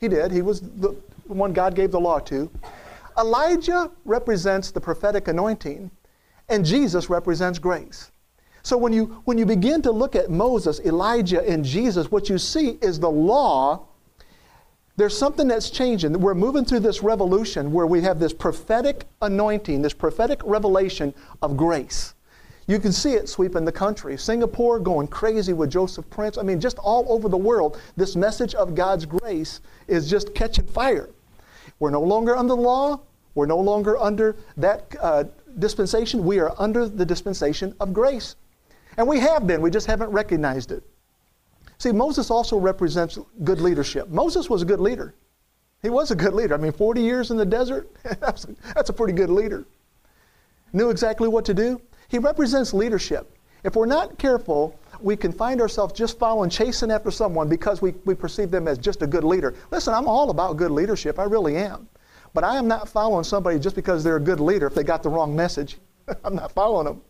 He 0.00 0.08
did. 0.08 0.32
He 0.32 0.42
was 0.42 0.60
the 0.60 0.96
one 1.28 1.52
God 1.52 1.76
gave 1.76 1.92
the 1.92 2.00
law 2.00 2.18
to. 2.18 2.50
Elijah 3.16 3.92
represents 4.04 4.72
the 4.72 4.80
prophetic 4.80 5.28
anointing, 5.28 5.88
and 6.48 6.64
Jesus 6.64 7.08
represents 7.08 7.60
grace. 7.60 8.10
So 8.64 8.76
when 8.76 8.92
you, 8.92 9.22
when 9.24 9.38
you 9.38 9.46
begin 9.46 9.80
to 9.82 9.92
look 9.92 10.16
at 10.16 10.30
Moses, 10.30 10.80
Elijah, 10.80 11.46
and 11.48 11.64
Jesus, 11.64 12.10
what 12.10 12.28
you 12.28 12.38
see 12.38 12.78
is 12.82 12.98
the 12.98 13.10
law 13.10 13.86
there's 14.96 15.16
something 15.16 15.48
that's 15.48 15.70
changing. 15.70 16.12
We're 16.20 16.34
moving 16.34 16.64
through 16.64 16.80
this 16.80 17.02
revolution 17.02 17.72
where 17.72 17.86
we 17.86 18.00
have 18.02 18.20
this 18.20 18.32
prophetic 18.32 19.06
anointing, 19.22 19.82
this 19.82 19.92
prophetic 19.92 20.40
revelation 20.44 21.12
of 21.42 21.56
grace. 21.56 22.14
You 22.68 22.78
can 22.78 22.92
see 22.92 23.14
it 23.14 23.28
sweeping 23.28 23.64
the 23.64 23.72
country. 23.72 24.16
Singapore 24.16 24.78
going 24.78 25.08
crazy 25.08 25.52
with 25.52 25.70
Joseph 25.70 26.08
Prince. 26.10 26.38
I 26.38 26.42
mean, 26.42 26.60
just 26.60 26.78
all 26.78 27.04
over 27.08 27.28
the 27.28 27.36
world, 27.36 27.80
this 27.96 28.14
message 28.14 28.54
of 28.54 28.74
God's 28.74 29.04
grace 29.04 29.60
is 29.88 30.08
just 30.08 30.32
catching 30.34 30.66
fire. 30.66 31.10
We're 31.80 31.90
no 31.90 32.00
longer 32.00 32.36
under 32.36 32.54
the 32.54 32.60
law. 32.62 33.00
We're 33.34 33.46
no 33.46 33.58
longer 33.58 33.98
under 33.98 34.36
that 34.56 34.94
uh, 35.00 35.24
dispensation. 35.58 36.24
We 36.24 36.38
are 36.38 36.54
under 36.56 36.88
the 36.88 37.04
dispensation 37.04 37.74
of 37.80 37.92
grace. 37.92 38.36
And 38.96 39.06
we 39.06 39.18
have 39.20 39.46
been, 39.46 39.60
we 39.60 39.70
just 39.70 39.86
haven't 39.86 40.10
recognized 40.10 40.72
it. 40.72 40.82
See, 41.78 41.92
Moses 41.92 42.30
also 42.30 42.56
represents 42.56 43.18
good 43.42 43.60
leadership. 43.60 44.08
Moses 44.08 44.48
was 44.48 44.62
a 44.62 44.64
good 44.64 44.80
leader. 44.80 45.14
He 45.82 45.90
was 45.90 46.10
a 46.10 46.16
good 46.16 46.32
leader. 46.32 46.54
I 46.54 46.56
mean, 46.56 46.72
40 46.72 47.02
years 47.02 47.30
in 47.30 47.36
the 47.36 47.44
desert, 47.44 47.90
that's, 48.20 48.46
a 48.88 48.92
pretty 48.92 49.12
good 49.12 49.30
leader. 49.30 49.66
Knew 50.72 50.90
exactly 50.90 51.28
what 51.28 51.44
to 51.44 51.54
do. 51.54 51.80
He 52.08 52.18
represents 52.18 52.72
leadership. 52.72 53.36
If 53.64 53.76
we're 53.76 53.86
not 53.86 54.18
careful, 54.18 54.78
we 55.00 55.16
can 55.16 55.32
find 55.32 55.60
ourselves 55.60 55.92
just 55.92 56.18
following, 56.18 56.50
chasing 56.50 56.90
after 56.90 57.10
someone 57.10 57.48
because 57.48 57.82
we, 57.82 57.92
we 58.04 58.14
perceive 58.14 58.50
them 58.50 58.68
as 58.68 58.78
just 58.78 59.02
a 59.02 59.06
good 59.06 59.24
leader. 59.24 59.54
Listen, 59.70 59.94
I'm 59.94 60.06
all 60.06 60.30
about 60.30 60.56
good 60.56 60.70
leadership. 60.70 61.18
I 61.18 61.24
really 61.24 61.56
am. 61.56 61.88
But 62.32 62.44
I 62.44 62.56
am 62.56 62.66
not 62.66 62.88
following 62.88 63.24
somebody 63.24 63.58
just 63.58 63.76
because 63.76 64.02
they're 64.02 64.16
a 64.16 64.20
good 64.20 64.40
leader 64.40 64.66
if 64.66 64.74
they 64.74 64.84
got 64.84 65.02
the 65.02 65.08
wrong 65.08 65.34
message. 65.34 65.78
I'm 66.24 66.34
not 66.34 66.52
following 66.52 66.86
them. 66.86 67.02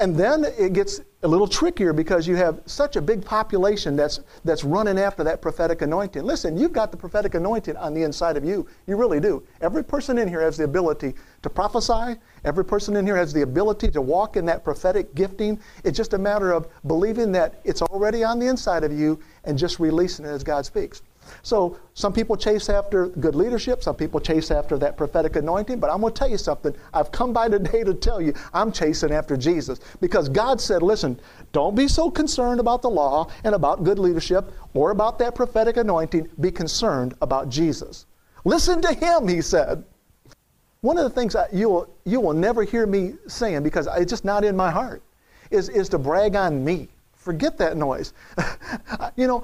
And 0.00 0.16
then 0.16 0.44
it 0.44 0.74
gets 0.74 1.00
a 1.24 1.28
little 1.28 1.48
trickier 1.48 1.92
because 1.92 2.28
you 2.28 2.36
have 2.36 2.60
such 2.66 2.94
a 2.94 3.00
big 3.00 3.24
population 3.24 3.96
that's, 3.96 4.20
that's 4.44 4.62
running 4.62 4.96
after 4.96 5.24
that 5.24 5.42
prophetic 5.42 5.82
anointing. 5.82 6.22
Listen, 6.22 6.56
you've 6.56 6.72
got 6.72 6.92
the 6.92 6.96
prophetic 6.96 7.34
anointing 7.34 7.76
on 7.76 7.94
the 7.94 8.04
inside 8.04 8.36
of 8.36 8.44
you. 8.44 8.68
You 8.86 8.96
really 8.96 9.18
do. 9.18 9.42
Every 9.60 9.82
person 9.82 10.16
in 10.18 10.28
here 10.28 10.40
has 10.40 10.56
the 10.56 10.62
ability 10.62 11.14
to 11.42 11.50
prophesy. 11.50 12.20
Every 12.44 12.64
person 12.64 12.94
in 12.94 13.04
here 13.04 13.16
has 13.16 13.32
the 13.32 13.42
ability 13.42 13.90
to 13.90 14.00
walk 14.00 14.36
in 14.36 14.46
that 14.46 14.62
prophetic 14.62 15.16
gifting. 15.16 15.58
It's 15.82 15.96
just 15.96 16.12
a 16.12 16.18
matter 16.18 16.52
of 16.52 16.68
believing 16.86 17.32
that 17.32 17.60
it's 17.64 17.82
already 17.82 18.22
on 18.22 18.38
the 18.38 18.46
inside 18.46 18.84
of 18.84 18.92
you 18.92 19.18
and 19.42 19.58
just 19.58 19.80
releasing 19.80 20.24
it 20.24 20.28
as 20.28 20.44
God 20.44 20.64
speaks. 20.64 21.02
So 21.42 21.78
some 21.94 22.12
people 22.12 22.36
chase 22.36 22.68
after 22.68 23.08
good 23.08 23.34
leadership, 23.34 23.82
some 23.82 23.96
people 23.96 24.20
chase 24.20 24.50
after 24.50 24.78
that 24.78 24.96
prophetic 24.96 25.36
anointing, 25.36 25.80
but 25.80 25.90
I'm 25.90 26.00
going 26.00 26.12
to 26.12 26.18
tell 26.18 26.30
you 26.30 26.38
something. 26.38 26.74
I've 26.92 27.10
come 27.12 27.32
by 27.32 27.48
today 27.48 27.84
to 27.84 27.94
tell 27.94 28.20
you 28.20 28.34
I'm 28.52 28.72
chasing 28.72 29.12
after 29.12 29.36
Jesus 29.36 29.80
because 30.00 30.28
God 30.28 30.60
said, 30.60 30.82
listen, 30.82 31.18
don't 31.52 31.74
be 31.74 31.88
so 31.88 32.10
concerned 32.10 32.60
about 32.60 32.82
the 32.82 32.90
law 32.90 33.30
and 33.44 33.54
about 33.54 33.84
good 33.84 33.98
leadership 33.98 34.52
or 34.74 34.90
about 34.90 35.18
that 35.18 35.34
prophetic 35.34 35.76
anointing. 35.76 36.28
Be 36.40 36.50
concerned 36.50 37.14
about 37.20 37.48
Jesus. 37.48 38.06
Listen 38.44 38.80
to 38.82 38.92
him, 38.92 39.28
he 39.28 39.40
said. 39.40 39.84
One 40.80 40.96
of 40.96 41.04
the 41.04 41.10
things 41.10 41.34
I, 41.34 41.48
you, 41.52 41.68
will, 41.68 41.94
you 42.04 42.20
will 42.20 42.34
never 42.34 42.62
hear 42.62 42.86
me 42.86 43.14
saying 43.26 43.62
because 43.62 43.88
it's 43.96 44.10
just 44.10 44.24
not 44.24 44.44
in 44.44 44.56
my 44.56 44.70
heart 44.70 45.02
is, 45.50 45.68
is 45.68 45.88
to 45.90 45.98
brag 45.98 46.36
on 46.36 46.64
me. 46.64 46.88
Forget 47.14 47.58
that 47.58 47.76
noise. 47.76 48.12
you 49.16 49.26
know, 49.26 49.42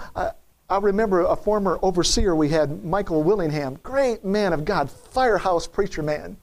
remember 0.79 1.23
a 1.23 1.37
former 1.37 1.79
overseer 1.83 2.35
we 2.35 2.49
had, 2.49 2.85
Michael 2.85 3.23
Willingham, 3.23 3.79
great 3.83 4.25
man 4.25 4.53
of 4.53 4.65
God, 4.65 4.91
firehouse 4.91 5.67
preacher 5.67 6.03
man. 6.03 6.37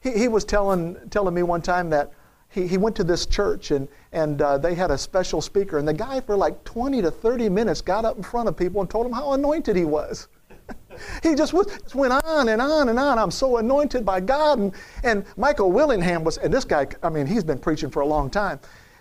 He, 0.00 0.12
he 0.12 0.28
was 0.28 0.44
telling, 0.44 0.96
telling 1.10 1.34
me 1.34 1.42
one 1.42 1.62
time 1.62 1.90
that 1.90 2.12
he, 2.48 2.66
he 2.66 2.78
went 2.78 2.96
to 2.96 3.04
this 3.04 3.26
church 3.26 3.70
and, 3.70 3.88
and 4.12 4.42
uh, 4.42 4.58
they 4.58 4.74
had 4.74 4.90
a 4.90 4.98
special 4.98 5.40
speaker, 5.40 5.78
and 5.78 5.86
the 5.86 5.94
guy 5.94 6.20
for 6.20 6.36
like 6.36 6.62
20 6.64 7.00
to 7.02 7.10
30 7.10 7.48
minutes 7.48 7.80
got 7.80 8.04
up 8.04 8.16
in 8.16 8.22
front 8.22 8.48
of 8.48 8.56
people 8.56 8.80
and 8.80 8.90
told 8.90 9.06
them 9.06 9.12
how 9.12 9.32
anointed 9.32 9.76
he 9.76 9.84
was. 9.84 10.28
he 11.22 11.34
just, 11.34 11.52
was, 11.52 11.66
just 11.66 11.94
went 11.94 12.12
on 12.12 12.48
and 12.48 12.60
on 12.60 12.88
and 12.88 12.98
on. 12.98 13.18
I'm 13.18 13.30
so 13.30 13.58
anointed 13.58 14.04
by 14.04 14.20
God. 14.20 14.58
And, 14.58 14.74
and 15.04 15.24
Michael 15.36 15.70
Willingham 15.72 16.24
was, 16.24 16.38
and 16.38 16.52
this 16.52 16.64
guy, 16.64 16.86
I 17.02 17.08
mean, 17.08 17.26
he's 17.26 17.44
been 17.44 17.58
preaching 17.58 17.90
for 17.90 18.00
a 18.00 18.06
long 18.06 18.30
time. 18.30 18.60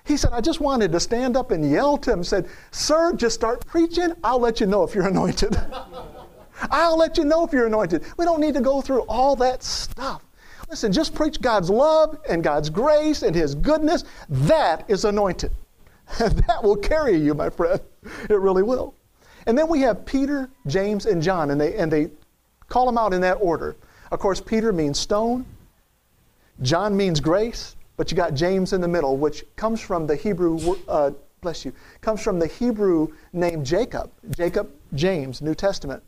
He 0.10 0.18
said, 0.18 0.34
I 0.34 0.42
just 0.42 0.60
wanted 0.60 0.92
to 0.94 1.00
stand 1.00 1.38
up 1.38 1.52
and 1.52 1.70
yell 1.70 1.96
to 2.00 2.12
him, 2.12 2.24
said, 2.24 2.48
Sir, 2.72 3.14
just 3.14 3.36
start 3.36 3.64
preaching. 3.68 4.12
I'll 4.24 4.40
let 4.40 4.60
you 4.60 4.66
know 4.66 4.82
if 4.82 4.96
you're 4.96 5.08
anointed. 5.16 5.56
I'll 6.72 6.98
let 6.98 7.16
you 7.20 7.26
know 7.26 7.46
if 7.46 7.54
you're 7.54 7.68
anointed. 7.68 8.04
We 8.18 8.26
don't 8.26 8.42
need 8.42 8.56
to 8.56 8.62
go 8.62 8.82
through 8.82 9.02
all 9.02 9.36
that 9.36 9.62
stuff. 9.62 10.24
Listen, 10.68 10.92
just 10.92 11.14
preach 11.14 11.40
God's 11.42 11.70
love 11.70 12.18
and 12.28 12.44
God's 12.44 12.72
grace 12.72 13.22
and 13.22 13.36
His 13.36 13.54
goodness. 13.54 14.04
That 14.30 14.84
is 14.88 15.06
anointed. 15.06 15.52
that 16.18 16.64
will 16.64 16.76
carry 16.76 17.16
you, 17.16 17.36
my 17.36 17.52
friend. 17.52 17.80
It 18.28 18.40
really 18.40 18.64
will. 18.64 18.96
And 19.46 19.56
then 19.56 19.68
we 19.68 19.82
have 19.82 20.06
Peter, 20.06 20.50
James, 20.66 21.06
and 21.06 21.22
John, 21.22 21.52
and 21.52 21.62
they, 21.62 21.76
and 21.76 21.92
they 21.92 22.10
call 22.68 22.88
them 22.88 22.98
out 22.98 23.14
in 23.14 23.22
that 23.22 23.36
order. 23.36 23.76
Of 24.12 24.18
course, 24.18 24.42
Peter 24.42 24.74
means 24.74 24.98
stone, 24.98 25.46
John 26.64 26.98
means 26.98 27.20
grace, 27.20 27.76
but 28.00 28.10
you 28.10 28.16
got 28.16 28.34
James 28.34 28.72
in 28.72 28.80
the 28.80 28.88
middle, 28.88 29.18
which 29.18 29.44
comes 29.58 29.82
from 29.82 30.08
the 30.08 30.16
Hebrew, 30.16 30.78
uh, 30.88 31.12
bless 31.42 31.66
you, 31.66 31.74
comes 32.00 32.22
from 32.22 32.40
the 32.40 32.48
Hebrew 32.48 33.10
name 33.34 33.62
Jacob. 33.62 34.10
Jacob, 34.30 34.72
James, 34.94 35.42
New 35.42 35.54
Testament. 35.54 36.02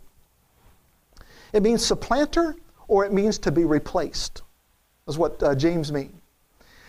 It 1.51 1.61
means 1.61 1.85
supplanter 1.85 2.55
or 2.87 3.03
it 3.03 3.11
means 3.11 3.37
to 3.39 3.51
be 3.51 3.65
replaced, 3.65 4.41
is 5.09 5.17
what 5.17 5.43
uh, 5.43 5.53
James 5.53 5.91
means. 5.91 6.13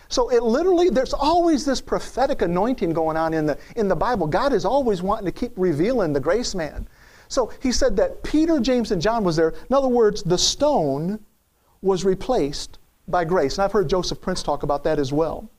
So 0.07 0.29
it 0.29 0.41
literally, 0.41 0.89
there's 0.89 1.13
always 1.13 1.65
this 1.65 1.81
prophetic 1.81 2.41
anointing 2.41 2.93
going 2.93 3.17
on 3.17 3.33
in 3.33 3.45
the, 3.45 3.57
in 3.75 3.89
the 3.89 3.97
Bible. 3.97 4.25
God 4.25 4.53
is 4.53 4.63
always 4.63 5.01
wanting 5.01 5.25
to 5.25 5.33
keep 5.33 5.51
revealing 5.57 6.13
the 6.13 6.21
grace 6.21 6.55
man. 6.55 6.87
So 7.27 7.51
he 7.61 7.73
said 7.73 7.97
that 7.97 8.23
Peter, 8.23 8.57
James, 8.61 8.91
and 8.91 9.01
John 9.01 9.25
was 9.25 9.35
there. 9.35 9.49
In 9.69 9.75
other 9.75 9.89
words, 9.89 10.23
the 10.23 10.37
stone 10.37 11.19
was 11.81 12.05
replaced 12.05 12.79
by 13.07 13.23
grace. 13.25 13.57
And 13.57 13.63
I've 13.63 13.71
heard 13.71 13.89
Joseph 13.89 14.21
Prince 14.21 14.43
talk 14.43 14.63
about 14.63 14.83
that 14.83 14.99
as 14.99 15.11
well. 15.11 15.49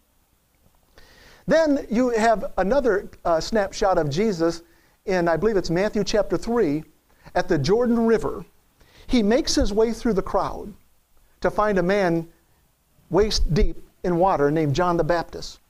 Then 1.47 1.87
you 1.91 2.11
have 2.11 2.53
another 2.57 3.11
uh, 3.25 3.41
snapshot 3.41 3.99
of 3.99 4.09
Jesus 4.09 4.63
in, 5.05 5.29
I 5.29 5.37
believe 5.37 5.57
it's 5.57 5.71
Matthew 5.71 6.05
chapter 6.05 6.39
3, 6.39 6.83
at 7.35 7.49
the 7.49 7.59
Jordan 7.59 8.07
River. 8.07 8.45
He 9.07 9.23
makes 9.23 9.55
his 9.55 9.73
way 9.73 9.93
through 9.93 10.15
the 10.15 10.23
crowd 10.23 10.73
to 11.43 11.51
find 11.51 11.79
a 11.79 11.83
man 11.83 12.27
waist 13.11 13.53
deep 13.53 13.77
in 14.03 14.17
water 14.17 14.51
named 14.51 14.75
John 14.75 14.97
the 14.97 15.05
Baptist. 15.05 15.61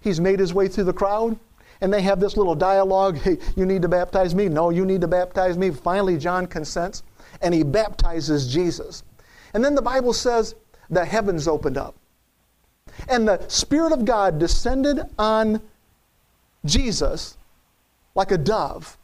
He's 0.00 0.20
made 0.20 0.40
his 0.40 0.52
way 0.52 0.66
through 0.66 0.84
the 0.84 0.92
crowd, 0.92 1.38
and 1.80 1.92
they 1.92 2.02
have 2.02 2.18
this 2.18 2.36
little 2.36 2.56
dialogue 2.56 3.16
hey, 3.18 3.38
you 3.56 3.64
need 3.64 3.82
to 3.82 3.88
baptize 3.88 4.34
me. 4.34 4.48
No, 4.48 4.70
you 4.70 4.84
need 4.84 5.00
to 5.02 5.08
baptize 5.08 5.56
me. 5.56 5.70
Finally, 5.70 6.18
John 6.18 6.46
consents, 6.46 7.04
and 7.40 7.54
he 7.54 7.62
baptizes 7.62 8.52
Jesus. 8.52 9.04
And 9.54 9.64
then 9.64 9.76
the 9.76 9.82
Bible 9.82 10.12
says 10.12 10.56
the 10.90 11.04
heavens 11.04 11.48
opened 11.48 11.76
up, 11.76 11.94
and 13.08 13.26
the 13.26 13.46
Spirit 13.48 13.92
of 13.92 14.04
God 14.04 14.38
descended 14.38 15.00
on 15.18 15.60
Jesus 16.64 17.36
like 18.14 18.30
a 18.30 18.38
dove. 18.38 18.96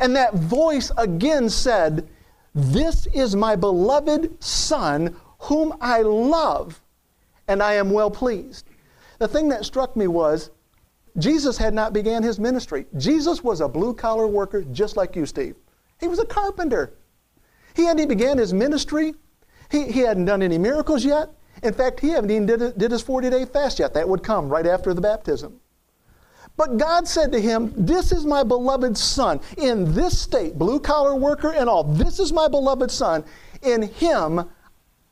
And 0.00 0.14
that 0.16 0.34
voice 0.34 0.90
again 0.96 1.48
said, 1.48 2.08
This 2.54 3.06
is 3.06 3.34
my 3.36 3.56
beloved 3.56 4.42
Son, 4.42 5.16
whom 5.40 5.74
I 5.80 6.02
love 6.02 6.80
and 7.48 7.62
I 7.62 7.74
am 7.74 7.90
well 7.90 8.10
pleased. 8.10 8.66
The 9.18 9.28
thing 9.28 9.48
that 9.48 9.64
struck 9.64 9.96
me 9.96 10.06
was 10.06 10.50
Jesus 11.16 11.56
had 11.56 11.74
not 11.74 11.92
began 11.92 12.22
his 12.22 12.38
ministry. 12.38 12.86
Jesus 12.96 13.42
was 13.42 13.60
a 13.60 13.68
blue 13.68 13.94
collar 13.94 14.26
worker 14.26 14.62
just 14.72 14.96
like 14.96 15.16
you, 15.16 15.26
Steve. 15.26 15.56
He 15.98 16.06
was 16.06 16.20
a 16.20 16.26
carpenter. 16.26 16.92
He 17.74 17.84
hadn't 17.84 18.08
began 18.08 18.38
his 18.38 18.52
ministry. 18.52 19.14
He, 19.70 19.90
he 19.90 20.00
hadn't 20.00 20.24
done 20.24 20.42
any 20.42 20.58
miracles 20.58 21.04
yet. 21.04 21.30
In 21.62 21.74
fact, 21.74 22.00
he 22.00 22.10
hadn't 22.10 22.30
even 22.30 22.46
did, 22.46 22.78
did 22.78 22.90
his 22.90 23.02
40 23.02 23.30
day 23.30 23.44
fast 23.44 23.78
yet. 23.78 23.94
That 23.94 24.08
would 24.08 24.22
come 24.22 24.48
right 24.48 24.66
after 24.66 24.94
the 24.94 25.00
baptism. 25.00 25.60
But 26.56 26.76
God 26.76 27.06
said 27.06 27.30
to 27.32 27.40
him, 27.40 27.72
This 27.76 28.10
is 28.10 28.26
my 28.26 28.42
beloved 28.42 28.98
son. 28.98 29.40
In 29.58 29.94
this 29.94 30.18
state, 30.18 30.58
blue 30.58 30.80
collar 30.80 31.14
worker 31.14 31.52
and 31.52 31.68
all, 31.68 31.84
this 31.84 32.18
is 32.18 32.32
my 32.32 32.48
beloved 32.48 32.90
son. 32.90 33.24
In 33.62 33.82
him 33.82 34.48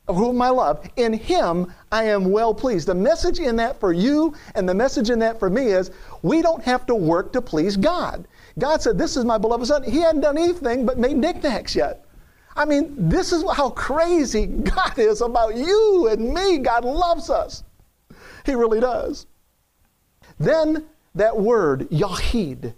whom 0.07 0.41
I 0.41 0.49
love, 0.49 0.87
in 0.95 1.13
him 1.13 1.73
I 1.91 2.03
am 2.03 2.31
well 2.31 2.53
pleased. 2.53 2.87
The 2.87 2.95
message 2.95 3.39
in 3.39 3.57
that 3.57 3.79
for 3.79 3.91
you 3.91 4.33
and 4.55 4.67
the 4.67 4.73
message 4.73 5.09
in 5.09 5.19
that 5.19 5.39
for 5.39 5.49
me 5.49 5.67
is 5.67 5.91
we 6.21 6.41
don't 6.41 6.63
have 6.63 6.85
to 6.87 6.95
work 6.95 7.33
to 7.33 7.41
please 7.41 7.77
God. 7.77 8.27
God 8.59 8.81
said, 8.81 8.97
This 8.97 9.17
is 9.17 9.25
my 9.25 9.37
beloved 9.37 9.67
son. 9.67 9.83
He 9.83 9.99
hadn't 9.99 10.21
done 10.21 10.37
anything 10.37 10.85
but 10.85 10.97
made 10.97 11.17
knickknacks 11.17 11.75
yet. 11.75 12.06
I 12.57 12.65
mean, 12.65 12.95
this 12.97 13.31
is 13.31 13.43
how 13.53 13.69
crazy 13.69 14.47
God 14.47 14.97
is 14.97 15.21
about 15.21 15.55
you 15.55 16.07
and 16.11 16.33
me. 16.33 16.57
God 16.57 16.83
loves 16.83 17.29
us. 17.29 17.63
He 18.45 18.55
really 18.55 18.79
does. 18.79 19.27
Then 20.39 20.85
that 21.15 21.37
word, 21.37 21.87
Yahid, 21.89 22.73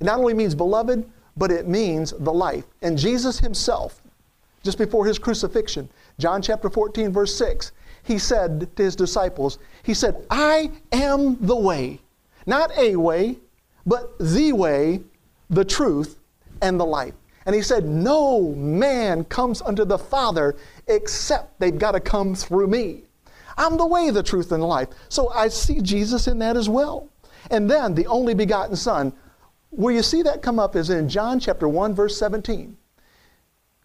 not 0.00 0.18
only 0.18 0.34
means 0.34 0.54
beloved, 0.54 1.04
but 1.36 1.50
it 1.50 1.66
means 1.66 2.12
the 2.12 2.32
life. 2.32 2.64
And 2.82 2.96
Jesus 2.96 3.40
himself, 3.40 4.00
just 4.62 4.78
before 4.78 5.04
his 5.04 5.18
crucifixion, 5.18 5.88
John 6.18 6.40
chapter 6.40 6.70
14, 6.70 7.12
verse 7.12 7.34
6, 7.36 7.72
he 8.04 8.18
said 8.18 8.74
to 8.76 8.82
his 8.82 8.94
disciples, 8.94 9.58
He 9.82 9.94
said, 9.94 10.24
I 10.30 10.70
am 10.92 11.36
the 11.44 11.56
way. 11.56 12.00
Not 12.46 12.70
a 12.78 12.96
way, 12.96 13.38
but 13.86 14.16
the 14.18 14.52
way, 14.52 15.00
the 15.50 15.64
truth, 15.64 16.18
and 16.62 16.78
the 16.78 16.86
life. 16.86 17.14
And 17.46 17.54
he 17.54 17.62
said, 17.62 17.84
No 17.84 18.54
man 18.54 19.24
comes 19.24 19.62
unto 19.62 19.84
the 19.84 19.98
Father 19.98 20.56
except 20.86 21.58
they've 21.60 21.78
got 21.78 21.92
to 21.92 22.00
come 22.00 22.34
through 22.34 22.68
me. 22.68 23.02
I'm 23.56 23.76
the 23.76 23.86
way, 23.86 24.10
the 24.10 24.22
truth, 24.22 24.52
and 24.52 24.62
the 24.62 24.66
life. 24.66 24.88
So 25.08 25.30
I 25.30 25.48
see 25.48 25.80
Jesus 25.80 26.26
in 26.26 26.38
that 26.40 26.56
as 26.56 26.68
well. 26.68 27.08
And 27.50 27.70
then 27.70 27.94
the 27.94 28.06
only 28.06 28.34
begotten 28.34 28.74
Son, 28.74 29.12
where 29.70 29.94
you 29.94 30.02
see 30.02 30.22
that 30.22 30.42
come 30.42 30.58
up 30.58 30.74
is 30.76 30.90
in 30.90 31.08
John 31.08 31.38
chapter 31.38 31.68
1, 31.68 31.94
verse 31.94 32.18
17 32.18 32.76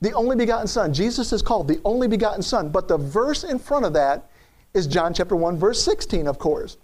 the 0.02 0.14
only 0.14 0.36
begotten 0.36 0.68
Son. 0.68 0.94
Jesus 0.94 1.34
is 1.34 1.42
called 1.42 1.68
the 1.68 1.82
only 1.84 2.08
begotten 2.08 2.42
Son. 2.42 2.70
But 2.70 2.88
the 2.88 2.98
verse 2.98 3.44
in 3.44 3.60
front 3.60 3.86
of 3.86 3.94
that 3.94 4.30
is 4.74 4.88
John 4.88 5.14
chapter 5.14 5.36
1, 5.36 5.58
verse 5.58 5.84
16, 5.84 6.28
of 6.28 6.40
course. 6.40 6.78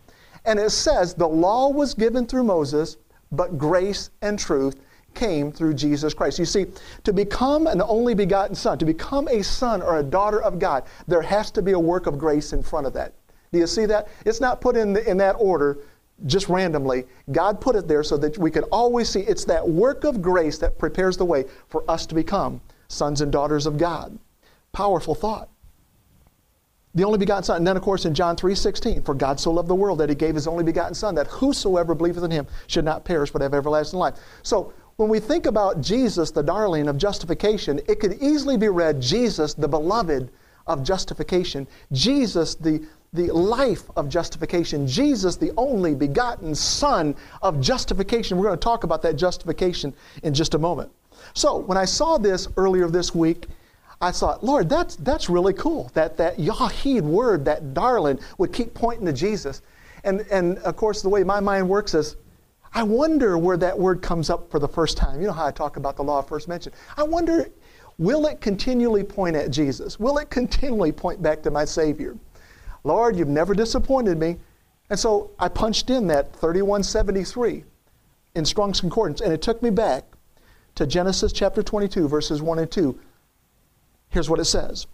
And 0.46 0.60
it 0.60 0.72
says, 0.72 1.14
The 1.14 1.28
law 1.28 1.70
was 1.70 1.94
given 1.94 2.26
through 2.26 2.44
Moses, 2.44 2.98
but 3.32 3.58
grace 3.58 4.10
and 4.22 4.38
truth 4.38 4.76
came 5.16 5.52
through 5.52 5.74
Jesus 5.74 6.14
Christ. 6.14 6.38
You 6.38 6.46
see, 6.46 6.66
to 7.04 7.14
become 7.14 7.68
an 7.68 7.82
only 7.82 8.14
begotten 8.14 8.56
Son, 8.56 8.78
to 8.78 8.86
become 8.86 9.28
a 9.30 9.44
son 9.44 9.82
or 9.82 10.00
a 10.00 10.04
daughter 10.04 10.42
of 10.42 10.60
God, 10.60 10.84
there 11.08 11.22
has 11.22 11.50
to 11.52 11.62
be 11.62 11.72
a 11.72 11.80
work 11.80 12.06
of 12.06 12.18
grace 12.18 12.54
in 12.54 12.62
front 12.62 12.86
of 12.86 12.94
that. 12.94 13.14
Do 13.52 13.60
you 13.60 13.68
see 13.68 13.86
that? 13.86 14.08
It's 14.26 14.42
not 14.42 14.62
put 14.62 14.76
in, 14.76 14.94
the, 14.94 15.10
in 15.10 15.18
that 15.18 15.34
order 15.40 15.80
just 16.26 16.50
randomly. 16.50 17.06
God 17.32 17.60
put 17.60 17.76
it 17.76 17.88
there 17.88 18.04
so 18.04 18.18
that 18.18 18.38
we 18.38 18.52
can 18.52 18.64
always 18.66 19.10
see 19.10 19.22
it's 19.22 19.46
that 19.46 19.68
work 19.68 20.04
of 20.04 20.22
grace 20.22 20.58
that 20.60 20.78
prepares 20.78 21.18
the 21.18 21.26
way 21.26 21.46
for 21.68 21.90
us 21.90 22.06
to 22.08 22.16
become 22.16 22.62
sons 22.88 23.22
and 23.22 23.32
daughters 23.32 23.66
of 23.66 23.78
God. 23.78 24.18
Powerful 24.72 25.16
thought. 25.16 25.50
The 26.96 27.04
only 27.04 27.18
begotten 27.18 27.44
Son. 27.44 27.58
And 27.58 27.68
then, 27.68 27.76
of 27.76 27.84
course, 27.84 28.06
in 28.06 28.14
John 28.14 28.38
3.16, 28.38 29.06
For 29.06 29.14
God 29.14 29.38
so 29.38 29.52
loved 29.52 29.68
the 29.68 29.76
world 29.76 30.00
that 30.00 30.08
he 30.08 30.16
gave 30.16 30.34
his 30.34 30.48
only 30.48 30.64
begotten 30.64 30.94
Son, 30.94 31.14
that 31.16 31.28
whosoever 31.28 31.94
believeth 31.94 32.24
in 32.24 32.32
him 32.32 32.48
should 32.68 32.86
not 32.86 33.04
perish 33.04 33.32
but 33.32 33.42
have 33.42 33.54
everlasting 33.54 34.00
life. 34.00 34.16
So, 34.44 34.74
when 34.98 35.10
we 35.10 35.20
think 35.20 35.46
about 35.46 35.82
Jesus, 35.82 36.32
the 36.32 36.44
darling 36.44 36.88
of 36.88 36.98
justification, 36.98 37.80
it 37.88 38.00
could 38.00 38.22
easily 38.22 38.58
be 38.58 38.70
read 38.70 39.02
Jesus, 39.02 39.54
the 39.54 39.68
beloved 39.68 40.30
of 40.68 40.84
justification, 40.84 41.68
Jesus, 41.92 42.56
the, 42.56 42.86
the 43.12 43.28
life 43.28 43.84
of 43.98 44.08
justification, 44.08 44.88
Jesus, 44.88 45.36
the 45.36 45.52
only 45.58 45.96
begotten 45.96 46.56
Son 46.56 47.14
of 47.42 47.60
justification. 47.60 48.38
We're 48.38 48.46
going 48.46 48.58
to 48.58 48.64
talk 48.64 48.84
about 48.84 49.02
that 49.02 49.18
justification 49.18 49.94
in 50.24 50.34
just 50.34 50.54
a 50.54 50.58
moment. 50.60 50.92
So 51.34 51.58
when 51.58 51.78
I 51.78 51.86
saw 51.86 52.18
this 52.18 52.48
earlier 52.56 52.88
this 52.88 53.14
week, 53.14 53.48
I 54.02 54.12
thought, 54.12 54.44
Lord, 54.44 54.70
that's, 54.70 54.96
that's 54.98 55.30
really 55.30 55.54
cool. 55.54 55.92
That, 55.94 56.18
that 56.18 56.38
Yahid 56.38 57.02
word, 57.02 57.46
that 57.46 57.74
darling, 57.74 58.20
would 58.38 58.54
keep 58.54 58.74
pointing 58.74 59.06
to 59.06 59.14
Jesus. 59.14 59.62
And, 60.04 60.22
and 60.32 60.58
of 60.60 60.76
course, 60.78 61.02
the 61.02 61.10
way 61.10 61.24
my 61.24 61.40
mind 61.40 61.68
works 61.68 61.94
is, 61.94 62.16
I 62.76 62.84
wonder 62.84 63.38
where 63.38 63.56
that 63.56 63.80
word 63.80 64.02
comes 64.02 64.30
up 64.30 64.52
for 64.52 64.60
the 64.60 64.68
first 64.68 64.98
time. 64.98 65.22
You 65.22 65.28
know 65.28 65.34
how 65.34 65.46
I 65.46 65.52
talk 65.52 65.78
about 65.78 65.96
the 65.96 66.04
law 66.04 66.20
of 66.20 66.28
first 66.28 66.50
mention. 66.50 66.74
I 66.98 67.04
wonder, 67.04 67.50
will 67.98 68.26
it 68.26 68.42
continually 68.42 69.04
point 69.04 69.38
at 69.38 69.50
Jesus? 69.50 69.98
Will 69.98 70.18
it 70.18 70.30
continually 70.30 70.92
point 70.92 71.22
back 71.22 71.42
to 71.44 71.52
my 71.52 71.64
Savior? 71.64 72.18
Lord, 72.84 73.16
you've 73.16 73.30
never 73.30 73.56
disappointed 73.56 74.20
me. 74.20 74.38
And 74.90 75.00
so 75.00 75.32
I 75.40 75.48
punched 75.48 75.90
in 75.90 76.08
that 76.08 76.36
3173 76.36 77.64
in 78.36 78.44
Strong's 78.44 78.82
Concordance, 78.82 79.22
and 79.22 79.32
it 79.32 79.42
took 79.42 79.64
me 79.64 79.70
back 79.70 80.04
to 80.76 80.86
Genesis 80.86 81.32
chapter 81.32 81.64
22, 81.64 82.10
verses 82.10 82.42
1 82.42 82.60
and 82.60 82.70
2. 82.70 83.00
Here's 84.10 84.30
what 84.30 84.42
it 84.42 84.46
says. 84.46 84.86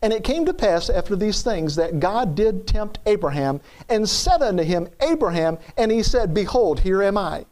And 0.00 0.12
it 0.12 0.22
came 0.22 0.44
to 0.46 0.54
pass 0.54 0.88
after 0.88 1.16
these 1.16 1.42
things 1.42 1.74
that 1.76 1.98
God 1.98 2.34
did 2.34 2.66
tempt 2.66 2.98
Abraham 3.06 3.60
and 3.88 4.08
said 4.08 4.42
unto 4.42 4.62
him, 4.62 4.88
Abraham, 5.00 5.58
and 5.76 5.90
he 5.90 6.02
said, 6.02 6.32
Behold, 6.32 6.80
here 6.80 7.02
am 7.02 7.18
I. 7.18 7.46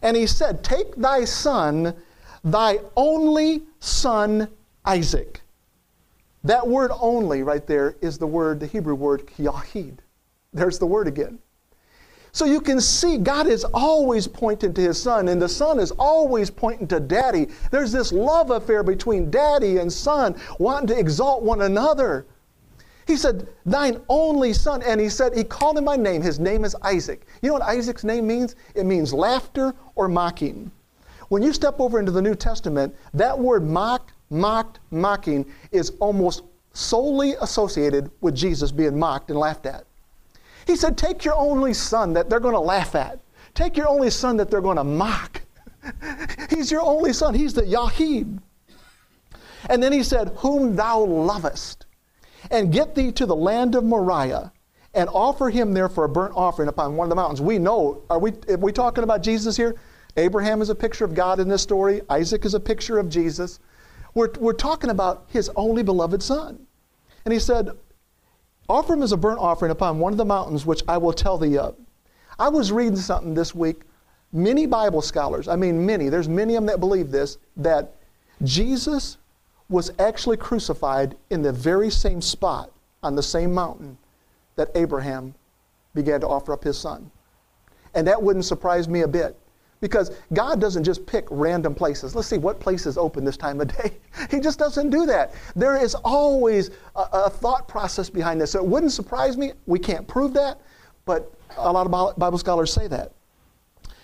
And 0.00 0.16
he 0.16 0.26
said, 0.26 0.64
Take 0.64 0.96
thy 0.96 1.24
son, 1.24 1.94
thy 2.42 2.78
only 2.96 3.62
son 3.80 4.48
Isaac. 4.84 5.42
That 6.44 6.66
word 6.66 6.90
only 7.00 7.42
right 7.42 7.66
there 7.66 7.96
is 8.00 8.16
the 8.16 8.26
word, 8.26 8.60
the 8.60 8.66
Hebrew 8.66 8.94
word 8.94 9.26
Yahid. 9.38 9.98
There's 10.52 10.78
the 10.78 10.86
word 10.86 11.06
again. 11.06 11.38
So 12.32 12.44
you 12.44 12.60
can 12.60 12.80
see 12.80 13.16
God 13.16 13.46
is 13.46 13.64
always 13.64 14.28
pointing 14.28 14.74
to 14.74 14.80
his 14.80 15.00
son, 15.00 15.28
and 15.28 15.40
the 15.40 15.48
son 15.48 15.80
is 15.80 15.90
always 15.92 16.50
pointing 16.50 16.86
to 16.88 17.00
daddy. 17.00 17.48
There's 17.70 17.92
this 17.92 18.12
love 18.12 18.50
affair 18.50 18.82
between 18.82 19.30
daddy 19.30 19.78
and 19.78 19.92
son, 19.92 20.36
wanting 20.58 20.88
to 20.88 20.98
exalt 20.98 21.42
one 21.42 21.62
another. 21.62 22.26
He 23.08 23.16
said, 23.16 23.48
Thine 23.64 24.00
only 24.10 24.52
son. 24.52 24.82
And 24.82 25.00
he 25.00 25.08
said, 25.08 25.34
He 25.34 25.42
called 25.42 25.78
him 25.78 25.86
by 25.86 25.96
name. 25.96 26.20
His 26.20 26.38
name 26.38 26.64
is 26.64 26.76
Isaac. 26.82 27.26
You 27.40 27.48
know 27.48 27.54
what 27.54 27.62
Isaac's 27.62 28.04
name 28.04 28.26
means? 28.26 28.54
It 28.74 28.84
means 28.84 29.14
laughter 29.14 29.74
or 29.94 30.08
mocking. 30.08 30.70
When 31.28 31.42
you 31.42 31.54
step 31.54 31.80
over 31.80 31.98
into 31.98 32.12
the 32.12 32.22
New 32.22 32.34
Testament, 32.34 32.94
that 33.14 33.38
word 33.38 33.66
mock, 33.66 34.12
mocked, 34.30 34.80
mocking 34.90 35.46
is 35.72 35.92
almost 36.00 36.42
solely 36.74 37.34
associated 37.40 38.10
with 38.20 38.34
Jesus 38.34 38.70
being 38.70 38.98
mocked 38.98 39.30
and 39.30 39.38
laughed 39.38 39.64
at. 39.64 39.87
He 40.68 40.76
said, 40.76 40.98
Take 40.98 41.24
your 41.24 41.34
only 41.34 41.72
son 41.72 42.12
that 42.12 42.28
they're 42.28 42.40
going 42.40 42.54
to 42.54 42.60
laugh 42.60 42.94
at. 42.94 43.20
Take 43.54 43.76
your 43.76 43.88
only 43.88 44.10
son 44.10 44.36
that 44.36 44.50
they're 44.50 44.60
going 44.60 44.76
to 44.76 44.84
mock. 44.84 45.40
He's 46.50 46.70
your 46.70 46.82
only 46.82 47.14
son. 47.14 47.34
He's 47.34 47.54
the 47.54 47.62
Yahid. 47.62 48.38
And 49.70 49.82
then 49.82 49.92
he 49.92 50.02
said, 50.02 50.28
Whom 50.36 50.76
thou 50.76 51.00
lovest. 51.00 51.86
And 52.50 52.70
get 52.70 52.94
thee 52.94 53.10
to 53.12 53.24
the 53.24 53.34
land 53.34 53.74
of 53.74 53.82
Moriah 53.82 54.52
and 54.92 55.08
offer 55.08 55.48
him 55.48 55.72
there 55.72 55.88
for 55.88 56.04
a 56.04 56.08
burnt 56.08 56.34
offering 56.36 56.68
upon 56.68 56.96
one 56.96 57.06
of 57.06 57.10
the 57.10 57.16
mountains. 57.16 57.40
We 57.40 57.58
know, 57.58 58.02
are 58.10 58.18
we, 58.18 58.32
are 58.48 58.58
we 58.58 58.70
talking 58.70 59.04
about 59.04 59.22
Jesus 59.22 59.56
here? 59.56 59.74
Abraham 60.18 60.60
is 60.60 60.68
a 60.68 60.74
picture 60.74 61.04
of 61.06 61.14
God 61.14 61.40
in 61.40 61.48
this 61.48 61.62
story. 61.62 62.02
Isaac 62.10 62.44
is 62.44 62.52
a 62.52 62.60
picture 62.60 62.98
of 62.98 63.08
Jesus. 63.08 63.58
We're, 64.14 64.30
we're 64.38 64.52
talking 64.52 64.90
about 64.90 65.24
his 65.28 65.50
only 65.56 65.82
beloved 65.82 66.22
son. 66.22 66.66
And 67.24 67.32
he 67.32 67.40
said, 67.40 67.70
Offer 68.68 68.94
him 68.94 69.02
as 69.02 69.12
a 69.12 69.16
burnt 69.16 69.38
offering 69.38 69.72
upon 69.72 69.98
one 69.98 70.12
of 70.12 70.18
the 70.18 70.24
mountains 70.24 70.66
which 70.66 70.82
I 70.86 70.98
will 70.98 71.12
tell 71.12 71.38
thee 71.38 71.56
of. 71.56 71.74
I 72.38 72.48
was 72.48 72.70
reading 72.70 72.96
something 72.96 73.34
this 73.34 73.54
week. 73.54 73.82
Many 74.32 74.66
Bible 74.66 75.00
scholars, 75.00 75.48
I 75.48 75.56
mean 75.56 75.86
many, 75.86 76.10
there's 76.10 76.28
many 76.28 76.54
of 76.54 76.62
them 76.62 76.66
that 76.66 76.80
believe 76.80 77.10
this, 77.10 77.38
that 77.56 77.94
Jesus 78.42 79.16
was 79.70 79.90
actually 79.98 80.36
crucified 80.36 81.16
in 81.30 81.40
the 81.40 81.52
very 81.52 81.90
same 81.90 82.20
spot 82.20 82.70
on 83.02 83.14
the 83.14 83.22
same 83.22 83.52
mountain 83.54 83.96
that 84.56 84.70
Abraham 84.74 85.34
began 85.94 86.20
to 86.20 86.28
offer 86.28 86.52
up 86.52 86.62
his 86.62 86.78
son. 86.78 87.10
And 87.94 88.06
that 88.06 88.22
wouldn't 88.22 88.44
surprise 88.44 88.86
me 88.86 89.00
a 89.00 89.08
bit 89.08 89.36
because 89.80 90.10
God 90.32 90.60
doesn't 90.60 90.84
just 90.84 91.06
pick 91.06 91.26
random 91.30 91.74
places. 91.74 92.14
Let's 92.14 92.28
see 92.28 92.38
what 92.38 92.60
place 92.60 92.86
is 92.86 92.98
open 92.98 93.24
this 93.24 93.36
time 93.36 93.60
of 93.60 93.74
day. 93.82 93.96
He 94.30 94.40
just 94.40 94.58
doesn't 94.58 94.90
do 94.90 95.06
that. 95.06 95.34
There 95.54 95.76
is 95.76 95.94
always 95.94 96.70
a, 96.96 97.06
a, 97.12 97.30
thought 97.30 97.68
process 97.68 98.10
behind 98.10 98.40
this. 98.40 98.52
So 98.52 98.58
it 98.58 98.66
wouldn't 98.66 98.92
surprise 98.92 99.36
me. 99.36 99.52
We 99.66 99.78
can't 99.78 100.06
prove 100.06 100.32
that, 100.34 100.60
but 101.04 101.32
a 101.56 101.72
lot 101.72 101.86
of 101.86 102.18
Bible 102.18 102.38
scholars 102.38 102.72
say 102.72 102.88
that. 102.88 103.12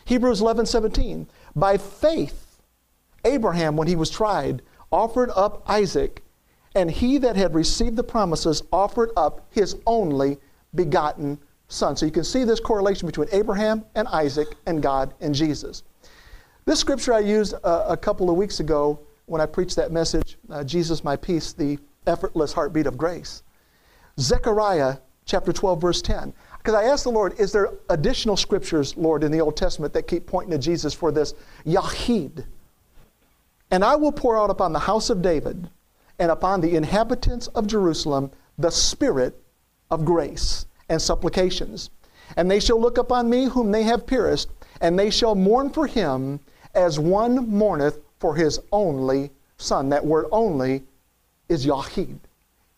Hebrews 0.04 0.40
11 0.40 0.66
17. 0.66 1.26
By 1.56 1.78
faith, 1.78 2.60
Abraham, 3.24 3.76
when 3.76 3.88
he 3.88 3.96
was 3.96 4.10
tried, 4.10 4.62
offered 4.92 5.30
up 5.34 5.62
Isaac, 5.68 6.22
and 6.74 6.90
he 6.90 7.18
that 7.18 7.36
had 7.36 7.54
received 7.54 7.96
the 7.96 8.04
promises 8.04 8.62
offered 8.72 9.10
up 9.16 9.46
his 9.50 9.76
only 9.86 10.38
begotten 10.74 11.38
son. 11.68 11.96
So 11.96 12.06
you 12.06 12.12
can 12.12 12.24
see 12.24 12.44
this 12.44 12.60
correlation 12.60 13.06
between 13.06 13.28
Abraham 13.32 13.84
and 13.94 14.06
Isaac 14.08 14.48
and 14.66 14.82
God 14.82 15.14
and 15.20 15.34
Jesus. 15.34 15.82
This 16.64 16.80
scripture 16.80 17.12
I 17.12 17.20
used 17.20 17.52
a, 17.52 17.92
a 17.92 17.96
couple 17.96 18.30
of 18.30 18.36
weeks 18.36 18.60
ago 18.60 18.98
when 19.26 19.40
I 19.40 19.46
preached 19.46 19.76
that 19.76 19.92
message, 19.92 20.38
uh, 20.50 20.64
Jesus 20.64 21.04
my 21.04 21.16
peace, 21.16 21.52
the 21.52 21.78
effortless 22.06 22.52
heartbeat 22.52 22.86
of 22.86 22.96
grace. 22.96 23.42
Zechariah 24.18 24.98
chapter 25.24 25.52
12, 25.52 25.80
verse 25.80 26.02
10. 26.02 26.32
Because 26.58 26.74
I 26.74 26.84
asked 26.84 27.04
the 27.04 27.10
Lord, 27.10 27.38
is 27.38 27.52
there 27.52 27.72
additional 27.90 28.36
scriptures, 28.36 28.96
Lord, 28.96 29.24
in 29.24 29.32
the 29.32 29.40
Old 29.40 29.56
Testament 29.56 29.92
that 29.94 30.06
keep 30.06 30.26
pointing 30.26 30.52
to 30.52 30.58
Jesus 30.58 30.94
for 30.94 31.12
this 31.12 31.34
Yahid? 31.66 32.44
And 33.70 33.84
I 33.84 33.96
will 33.96 34.12
pour 34.12 34.38
out 34.38 34.50
upon 34.50 34.72
the 34.72 34.78
house 34.78 35.10
of 35.10 35.20
David 35.20 35.68
and 36.18 36.30
upon 36.30 36.60
the 36.60 36.76
inhabitants 36.76 37.48
of 37.48 37.66
Jerusalem 37.66 38.30
the 38.56 38.70
spirit 38.70 39.38
of 39.90 40.04
grace 40.04 40.66
and 40.88 41.00
supplications. 41.00 41.90
And 42.36 42.50
they 42.50 42.60
shall 42.60 42.80
look 42.80 42.98
upon 42.98 43.28
me 43.28 43.46
whom 43.46 43.70
they 43.70 43.82
have 43.84 44.06
pierced, 44.06 44.50
and 44.80 44.98
they 44.98 45.10
shall 45.10 45.34
mourn 45.34 45.70
for 45.70 45.86
him 45.86 46.40
as 46.74 46.98
one 46.98 47.48
mourneth 47.48 47.98
for 48.18 48.34
his 48.34 48.60
only 48.72 49.30
son. 49.58 49.88
That 49.90 50.04
word 50.04 50.26
only 50.32 50.82
is 51.48 51.66
Yahid. 51.66 52.18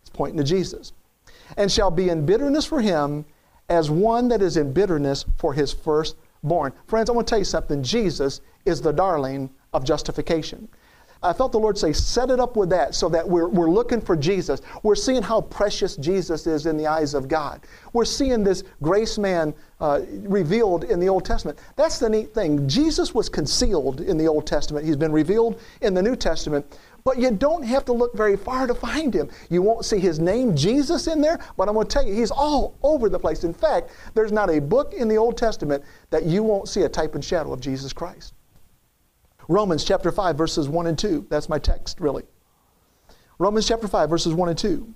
It's 0.01 0.11
pointing 0.11 0.39
to 0.39 0.45
Jesus. 0.45 0.93
And 1.57 1.71
shall 1.71 1.91
be 1.91 2.09
in 2.09 2.27
bitterness 2.27 2.65
for 2.65 2.81
him 2.81 3.25
as 3.69 3.91
one 3.91 4.29
that 4.29 4.43
is 4.43 4.57
in 4.57 4.73
bitterness 4.73 5.25
for 5.39 5.53
his 5.53 5.73
firstborn. 5.73 6.73
Friends, 6.87 7.09
I 7.09 7.13
want 7.13 7.27
to 7.27 7.31
tell 7.31 7.39
you 7.39 7.45
something. 7.45 7.83
Jesus 7.83 8.41
is 8.65 8.81
the 8.81 8.93
darling 8.93 9.51
of 9.73 9.85
justification. 9.85 10.69
I 11.27 11.33
felt 11.33 11.53
the 11.53 11.59
Lord 11.59 11.77
say, 11.77 11.93
set 11.93 12.31
it 12.31 12.39
up 12.39 12.57
with 12.57 12.71
that 12.71 12.95
so 12.95 13.09
that 13.09 13.29
we're, 13.29 13.49
we're 13.49 13.71
looking 13.71 14.01
for 14.01 14.17
Jesus. 14.17 14.63
We're 14.83 14.95
seeing 14.95 15.23
how 15.23 15.41
precious 15.41 15.97
Jesus 15.97 16.47
is 16.47 16.67
in 16.67 16.77
the 16.77 16.87
eyes 16.87 17.15
of 17.15 17.27
God. 17.27 17.67
We're 17.93 18.05
seeing 18.05 18.45
this 18.45 18.63
grace 18.81 19.19
man 19.19 19.53
uh, 19.81 20.03
revealed 20.09 20.85
in 20.85 21.01
the 21.01 21.09
Old 21.09 21.25
Testament. 21.25 21.59
That's 21.75 21.99
the 21.99 22.09
neat 22.09 22.33
thing. 22.33 22.69
Jesus 22.69 23.13
was 23.13 23.29
concealed 23.29 24.01
in 24.01 24.17
the 24.17 24.29
Old 24.29 24.47
Testament, 24.47 24.87
he's 24.87 24.97
been 24.97 25.13
revealed 25.13 25.61
in 25.81 25.95
the 25.95 26.03
New 26.03 26.17
Testament. 26.17 26.79
But 27.03 27.19
you 27.19 27.31
don't 27.31 27.63
have 27.63 27.85
to 27.85 27.93
look 27.93 28.17
very 28.17 28.37
far 28.37 28.67
to 28.67 28.75
find 28.75 29.15
him. 29.15 29.31
You 29.49 29.63
won't 29.63 29.85
see 29.85 30.01
his 30.01 30.19
name, 30.19 30.57
Jesus, 30.57 31.07
in 31.07 31.21
there, 31.21 31.39
but 31.57 31.69
I'm 31.69 31.75
going 31.75 31.87
to 31.87 31.93
tell 31.93 32.05
you, 32.05 32.13
he's 32.13 32.33
all 32.33 32.77
over 32.83 33.09
the 33.09 33.19
place. 33.19 33.45
In 33.45 33.55
fact, 33.55 33.91
there's 34.15 34.33
not 34.33 34.51
a 34.51 34.61
book 34.61 34.93
in 34.93 35.07
the 35.07 35.17
Old 35.17 35.37
Testament 35.37 35.85
that 36.11 36.25
you 36.25 36.43
won't 36.43 36.69
see 36.69 36.83
a 36.83 36.89
type 36.89 37.15
and 37.15 37.25
shadow 37.25 37.53
of 37.53 37.61
Jesus 37.61 37.93
Christ. 37.93 38.35
Romans 39.49 39.85
chapter 39.85 40.11
5, 40.11 40.37
verses 40.37 40.69
1 40.69 40.87
and 40.87 40.99
2. 40.99 41.27
That's 41.31 41.49
my 41.49 41.59
text, 41.59 42.01
really. 42.01 42.25
Romans 43.39 43.69
chapter 43.69 43.87
5, 43.87 44.11
verses 44.11 44.35
1 44.35 44.49
and 44.49 44.59
2. 44.59 44.95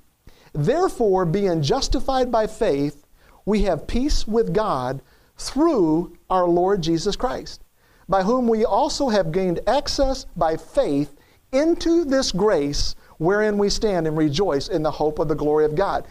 Therefore, 0.53 1.25
being 1.25 1.63
justified 1.63 2.33
by 2.33 2.47
faith, 2.47 3.07
we 3.45 3.63
have 3.63 3.87
peace 3.87 4.27
with 4.27 4.53
God 4.53 5.03
through 5.37 6.17
our 6.29 6.47
Lord 6.49 6.83
Jesus 6.83 7.17
Christ, 7.17 7.63
by 8.09 8.23
whom 8.23 8.49
we 8.49 8.65
also 8.65 9.09
have 9.09 9.33
gained 9.33 9.61
access 9.67 10.27
by 10.37 10.57
faith 10.57 11.17
into 11.53 12.05
this 12.05 12.33
grace 12.33 12.95
wherein 13.19 13.59
we 13.59 13.69
stand 13.69 14.07
and 14.07 14.17
rejoice 14.17 14.69
in 14.69 14.83
the 14.83 14.91
hope 14.91 15.19
of 15.19 15.29
the 15.29 15.35
glory 15.35 15.65
of 15.65 15.75
God. 15.75 16.07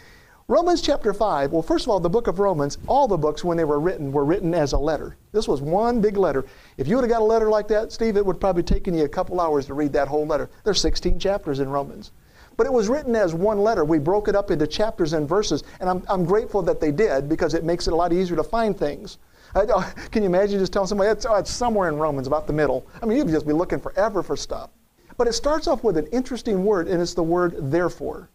Romans 0.49 0.81
chapter 0.81 1.13
5, 1.13 1.51
well, 1.51 1.61
first 1.61 1.85
of 1.85 1.89
all, 1.89 1.99
the 1.99 2.09
book 2.09 2.25
of 2.25 2.39
Romans, 2.39 2.79
all 2.87 3.07
the 3.07 3.15
books 3.15 3.43
when 3.43 3.55
they 3.55 3.65
were 3.65 3.79
written 3.79 4.11
were 4.11 4.25
written 4.25 4.55
as 4.55 4.73
a 4.73 4.77
letter. 4.79 5.15
This 5.31 5.47
was 5.47 5.61
one 5.61 6.01
big 6.01 6.17
letter. 6.17 6.43
If 6.77 6.87
you 6.87 6.95
would 6.95 7.03
have 7.03 7.11
got 7.11 7.21
a 7.21 7.23
letter 7.23 7.51
like 7.51 7.67
that, 7.67 7.91
Steve, 7.91 8.17
it 8.17 8.25
would 8.25 8.39
probably 8.39 8.63
taken 8.63 8.97
you 8.97 9.03
a 9.03 9.07
couple 9.07 9.39
hours 9.39 9.67
to 9.67 9.75
read 9.75 9.93
that 9.93 10.07
whole 10.07 10.25
letter. 10.25 10.49
There's 10.63 10.81
16 10.81 11.19
chapters 11.19 11.59
in 11.59 11.69
Romans. 11.69 12.13
But 12.57 12.65
it 12.65 12.73
was 12.73 12.89
written 12.89 13.15
as 13.15 13.35
one 13.35 13.59
letter. 13.59 13.85
We 13.85 13.99
broke 13.99 14.27
it 14.27 14.35
up 14.35 14.49
into 14.49 14.65
chapters 14.65 15.13
and 15.13 15.29
verses, 15.29 15.63
and 15.81 15.87
I'm, 15.87 16.01
I'm 16.09 16.25
grateful 16.25 16.63
that 16.63 16.81
they 16.81 16.91
did 16.91 17.29
because 17.29 17.53
it 17.53 17.63
makes 17.63 17.85
it 17.85 17.93
a 17.93 17.95
lot 17.95 18.11
easier 18.11 18.35
to 18.35 18.43
find 18.43 18.75
things. 18.75 19.19
Uh, 19.53 19.83
can 20.09 20.23
you 20.23 20.29
imagine 20.29 20.57
just 20.57 20.73
telling 20.73 20.87
somebody 20.87 21.11
it's, 21.11 21.27
oh, 21.27 21.35
it's 21.35 21.51
somewhere 21.51 21.89
in 21.89 21.97
Romans, 21.97 22.25
about 22.25 22.47
the 22.47 22.53
middle? 22.53 22.87
I 23.03 23.05
mean, 23.05 23.19
you'd 23.19 23.27
just 23.27 23.45
be 23.45 23.53
looking 23.53 23.79
forever 23.79 24.23
for 24.23 24.35
stuff. 24.35 24.71
But 25.15 25.27
it 25.27 25.33
starts 25.33 25.67
off 25.67 25.83
with 25.83 25.95
an 25.95 26.07
interesting 26.07 26.65
word, 26.65 26.87
and 26.87 26.99
it's 26.99 27.13
the 27.13 27.21
word 27.21 27.53
therefore. 27.71 28.31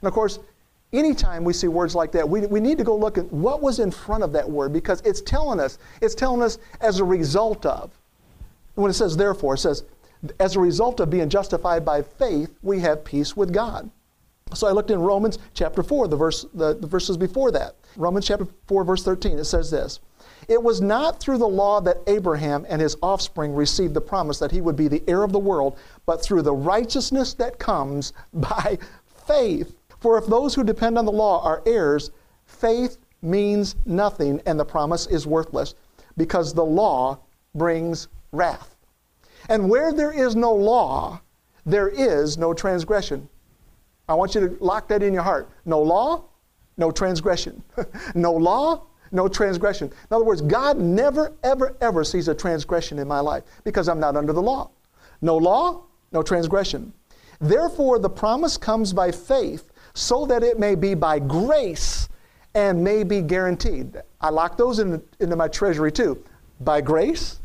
And 0.00 0.06
of 0.06 0.14
course, 0.14 0.38
anytime 0.92 1.44
we 1.44 1.52
see 1.52 1.68
words 1.68 1.94
like 1.94 2.12
that, 2.12 2.28
we, 2.28 2.46
we 2.46 2.60
need 2.60 2.78
to 2.78 2.84
go 2.84 2.96
look 2.96 3.18
at 3.18 3.30
what 3.32 3.62
was 3.62 3.78
in 3.78 3.90
front 3.90 4.22
of 4.22 4.32
that 4.32 4.48
word 4.48 4.72
because 4.72 5.00
it's 5.02 5.20
telling 5.20 5.60
us, 5.60 5.78
it's 6.00 6.14
telling 6.14 6.42
us 6.42 6.58
as 6.80 7.00
a 7.00 7.04
result 7.04 7.66
of. 7.66 7.90
When 8.74 8.90
it 8.90 8.94
says 8.94 9.16
therefore, 9.16 9.54
it 9.54 9.58
says, 9.58 9.84
as 10.40 10.56
a 10.56 10.60
result 10.60 11.00
of 11.00 11.10
being 11.10 11.28
justified 11.28 11.84
by 11.84 12.02
faith, 12.02 12.54
we 12.62 12.80
have 12.80 13.04
peace 13.04 13.36
with 13.36 13.52
God. 13.52 13.90
So 14.54 14.66
I 14.66 14.70
looked 14.70 14.90
in 14.90 15.00
Romans 15.00 15.38
chapter 15.54 15.82
4, 15.82 16.08
the, 16.08 16.16
verse, 16.16 16.46
the, 16.54 16.74
the 16.74 16.86
verses 16.86 17.16
before 17.16 17.50
that. 17.52 17.74
Romans 17.96 18.26
chapter 18.26 18.46
4, 18.68 18.84
verse 18.84 19.02
13, 19.02 19.38
it 19.38 19.44
says 19.44 19.70
this 19.70 19.98
It 20.46 20.62
was 20.62 20.80
not 20.80 21.18
through 21.18 21.38
the 21.38 21.48
law 21.48 21.80
that 21.80 21.98
Abraham 22.06 22.64
and 22.68 22.80
his 22.80 22.96
offspring 23.02 23.54
received 23.54 23.94
the 23.94 24.00
promise 24.00 24.38
that 24.38 24.52
he 24.52 24.60
would 24.60 24.76
be 24.76 24.88
the 24.88 25.02
heir 25.08 25.24
of 25.24 25.32
the 25.32 25.38
world, 25.38 25.78
but 26.06 26.22
through 26.22 26.42
the 26.42 26.54
righteousness 26.54 27.34
that 27.34 27.58
comes 27.58 28.12
by 28.32 28.78
faith. 29.26 29.74
For 30.06 30.16
if 30.16 30.26
those 30.26 30.54
who 30.54 30.62
depend 30.62 30.98
on 30.98 31.04
the 31.04 31.10
law 31.10 31.42
are 31.42 31.64
heirs, 31.66 32.12
faith 32.44 32.98
means 33.22 33.74
nothing 33.86 34.40
and 34.46 34.56
the 34.56 34.64
promise 34.64 35.08
is 35.08 35.26
worthless 35.26 35.74
because 36.16 36.54
the 36.54 36.64
law 36.64 37.18
brings 37.56 38.06
wrath. 38.30 38.76
And 39.48 39.68
where 39.68 39.92
there 39.92 40.12
is 40.12 40.36
no 40.36 40.54
law, 40.54 41.20
there 41.64 41.88
is 41.88 42.38
no 42.38 42.54
transgression. 42.54 43.28
I 44.08 44.14
want 44.14 44.36
you 44.36 44.48
to 44.48 44.56
lock 44.64 44.86
that 44.90 45.02
in 45.02 45.12
your 45.12 45.24
heart. 45.24 45.50
No 45.64 45.82
law, 45.82 46.22
no 46.76 46.92
transgression. 46.92 47.60
no 48.14 48.32
law, 48.32 48.86
no 49.10 49.26
transgression. 49.26 49.88
In 49.88 50.14
other 50.14 50.24
words, 50.24 50.40
God 50.40 50.78
never, 50.78 51.32
ever, 51.42 51.76
ever 51.80 52.04
sees 52.04 52.28
a 52.28 52.34
transgression 52.36 53.00
in 53.00 53.08
my 53.08 53.18
life 53.18 53.42
because 53.64 53.88
I'm 53.88 53.98
not 53.98 54.14
under 54.14 54.32
the 54.32 54.42
law. 54.42 54.70
No 55.20 55.36
law, 55.36 55.82
no 56.12 56.22
transgression. 56.22 56.92
Therefore, 57.40 57.98
the 57.98 58.08
promise 58.08 58.56
comes 58.56 58.92
by 58.92 59.10
faith 59.10 59.72
so 59.96 60.26
that 60.26 60.42
it 60.42 60.58
may 60.58 60.74
be 60.74 60.94
by 60.94 61.18
grace 61.18 62.10
and 62.54 62.84
may 62.84 63.02
be 63.02 63.22
guaranteed. 63.22 63.96
I 64.20 64.28
lock 64.28 64.58
those 64.58 64.78
in, 64.78 65.02
into 65.20 65.36
my 65.36 65.48
treasury 65.48 65.90
too. 65.90 66.22
By 66.60 66.82
grace, 66.82 67.40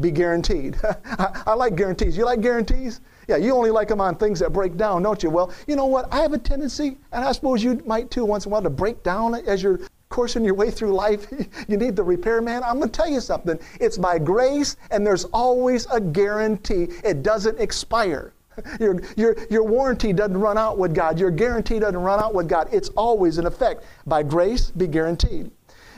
be 0.00 0.10
guaranteed. 0.10 0.76
I, 0.84 1.42
I 1.46 1.54
like 1.54 1.76
guarantees. 1.76 2.14
You 2.14 2.26
like 2.26 2.42
guarantees? 2.42 3.00
Yeah, 3.26 3.36
you 3.36 3.54
only 3.54 3.70
like 3.70 3.88
them 3.88 4.02
on 4.02 4.16
things 4.16 4.38
that 4.40 4.52
break 4.52 4.76
down, 4.76 5.02
don't 5.02 5.22
you? 5.22 5.30
Well, 5.30 5.50
you 5.66 5.76
know 5.76 5.86
what? 5.86 6.12
I 6.12 6.20
have 6.20 6.34
a 6.34 6.38
tendency, 6.38 6.98
and 7.10 7.24
I 7.24 7.32
suppose 7.32 7.64
you 7.64 7.82
might 7.86 8.10
too 8.10 8.26
once 8.26 8.44
in 8.44 8.50
a 8.50 8.52
while, 8.52 8.62
to 8.62 8.70
break 8.70 9.02
down 9.02 9.34
as 9.34 9.62
you're 9.62 9.80
coursing 10.10 10.44
your 10.44 10.54
way 10.54 10.70
through 10.70 10.92
life. 10.92 11.26
you 11.68 11.78
need 11.78 11.96
the 11.96 12.04
repairman. 12.04 12.62
I'm 12.64 12.80
going 12.80 12.90
to 12.90 12.96
tell 12.96 13.08
you 13.08 13.20
something. 13.20 13.58
It's 13.80 13.96
by 13.96 14.18
grace, 14.18 14.76
and 14.90 15.06
there's 15.06 15.24
always 15.26 15.86
a 15.86 16.02
guarantee. 16.02 16.88
It 17.02 17.22
doesn't 17.22 17.58
expire. 17.58 18.33
Your, 18.80 19.00
your, 19.16 19.36
your 19.50 19.64
warranty 19.64 20.12
doesn't 20.12 20.36
run 20.36 20.56
out 20.56 20.78
with 20.78 20.94
God. 20.94 21.18
Your 21.18 21.30
guarantee 21.30 21.78
doesn't 21.78 22.00
run 22.00 22.20
out 22.20 22.34
with 22.34 22.48
God. 22.48 22.68
It's 22.72 22.88
always 22.90 23.38
in 23.38 23.46
effect. 23.46 23.84
By 24.06 24.22
grace, 24.22 24.70
be 24.70 24.86
guaranteed. 24.86 25.50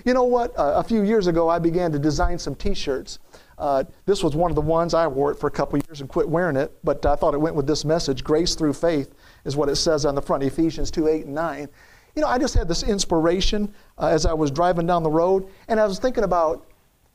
You 0.04 0.14
know 0.14 0.24
what? 0.24 0.56
Uh, 0.58 0.74
a 0.76 0.84
few 0.84 1.02
years 1.02 1.26
ago, 1.26 1.48
I 1.48 1.58
began 1.58 1.92
to 1.92 1.98
design 1.98 2.38
some 2.38 2.54
t 2.54 2.74
shirts. 2.74 3.18
Uh, 3.58 3.84
this 4.04 4.22
was 4.22 4.36
one 4.36 4.50
of 4.50 4.54
the 4.54 4.60
ones 4.60 4.94
I 4.94 5.06
wore 5.06 5.32
it 5.32 5.36
for 5.36 5.46
a 5.46 5.50
couple 5.50 5.78
years 5.86 6.00
and 6.00 6.08
quit 6.08 6.28
wearing 6.28 6.56
it, 6.56 6.72
but 6.84 7.04
I 7.06 7.16
thought 7.16 7.34
it 7.34 7.40
went 7.40 7.56
with 7.56 7.66
this 7.66 7.84
message. 7.84 8.22
Grace 8.22 8.54
through 8.54 8.74
faith 8.74 9.14
is 9.44 9.56
what 9.56 9.68
it 9.68 9.76
says 9.76 10.04
on 10.04 10.14
the 10.14 10.22
front, 10.22 10.42
Ephesians 10.42 10.90
2 10.90 11.08
8 11.08 11.26
and 11.26 11.34
9. 11.34 11.68
You 12.14 12.22
know, 12.22 12.28
I 12.28 12.38
just 12.38 12.54
had 12.54 12.68
this 12.68 12.82
inspiration 12.82 13.72
uh, 13.98 14.08
as 14.08 14.26
I 14.26 14.32
was 14.32 14.50
driving 14.50 14.86
down 14.86 15.02
the 15.02 15.10
road, 15.10 15.48
and 15.68 15.80
I 15.80 15.86
was 15.86 15.98
thinking 15.98 16.24
about 16.24 16.66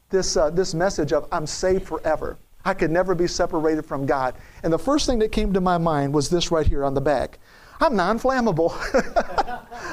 this, 0.09 0.35
uh, 0.35 0.49
this 0.49 0.73
message 0.73 1.13
of 1.13 1.27
I'm 1.31 1.47
saved 1.47 1.87
forever. 1.87 2.37
I 2.65 2.73
could 2.73 2.91
never 2.91 3.15
be 3.15 3.27
separated 3.27 3.85
from 3.85 4.05
God. 4.05 4.35
And 4.63 4.71
the 4.71 4.79
first 4.79 5.05
thing 5.05 5.19
that 5.19 5.31
came 5.31 5.53
to 5.53 5.61
my 5.61 5.77
mind 5.77 6.13
was 6.13 6.29
this 6.29 6.51
right 6.51 6.65
here 6.65 6.83
on 6.83 6.93
the 6.93 7.01
back. 7.01 7.39
I'm 7.79 7.95
non 7.95 8.19
flammable. 8.19 8.71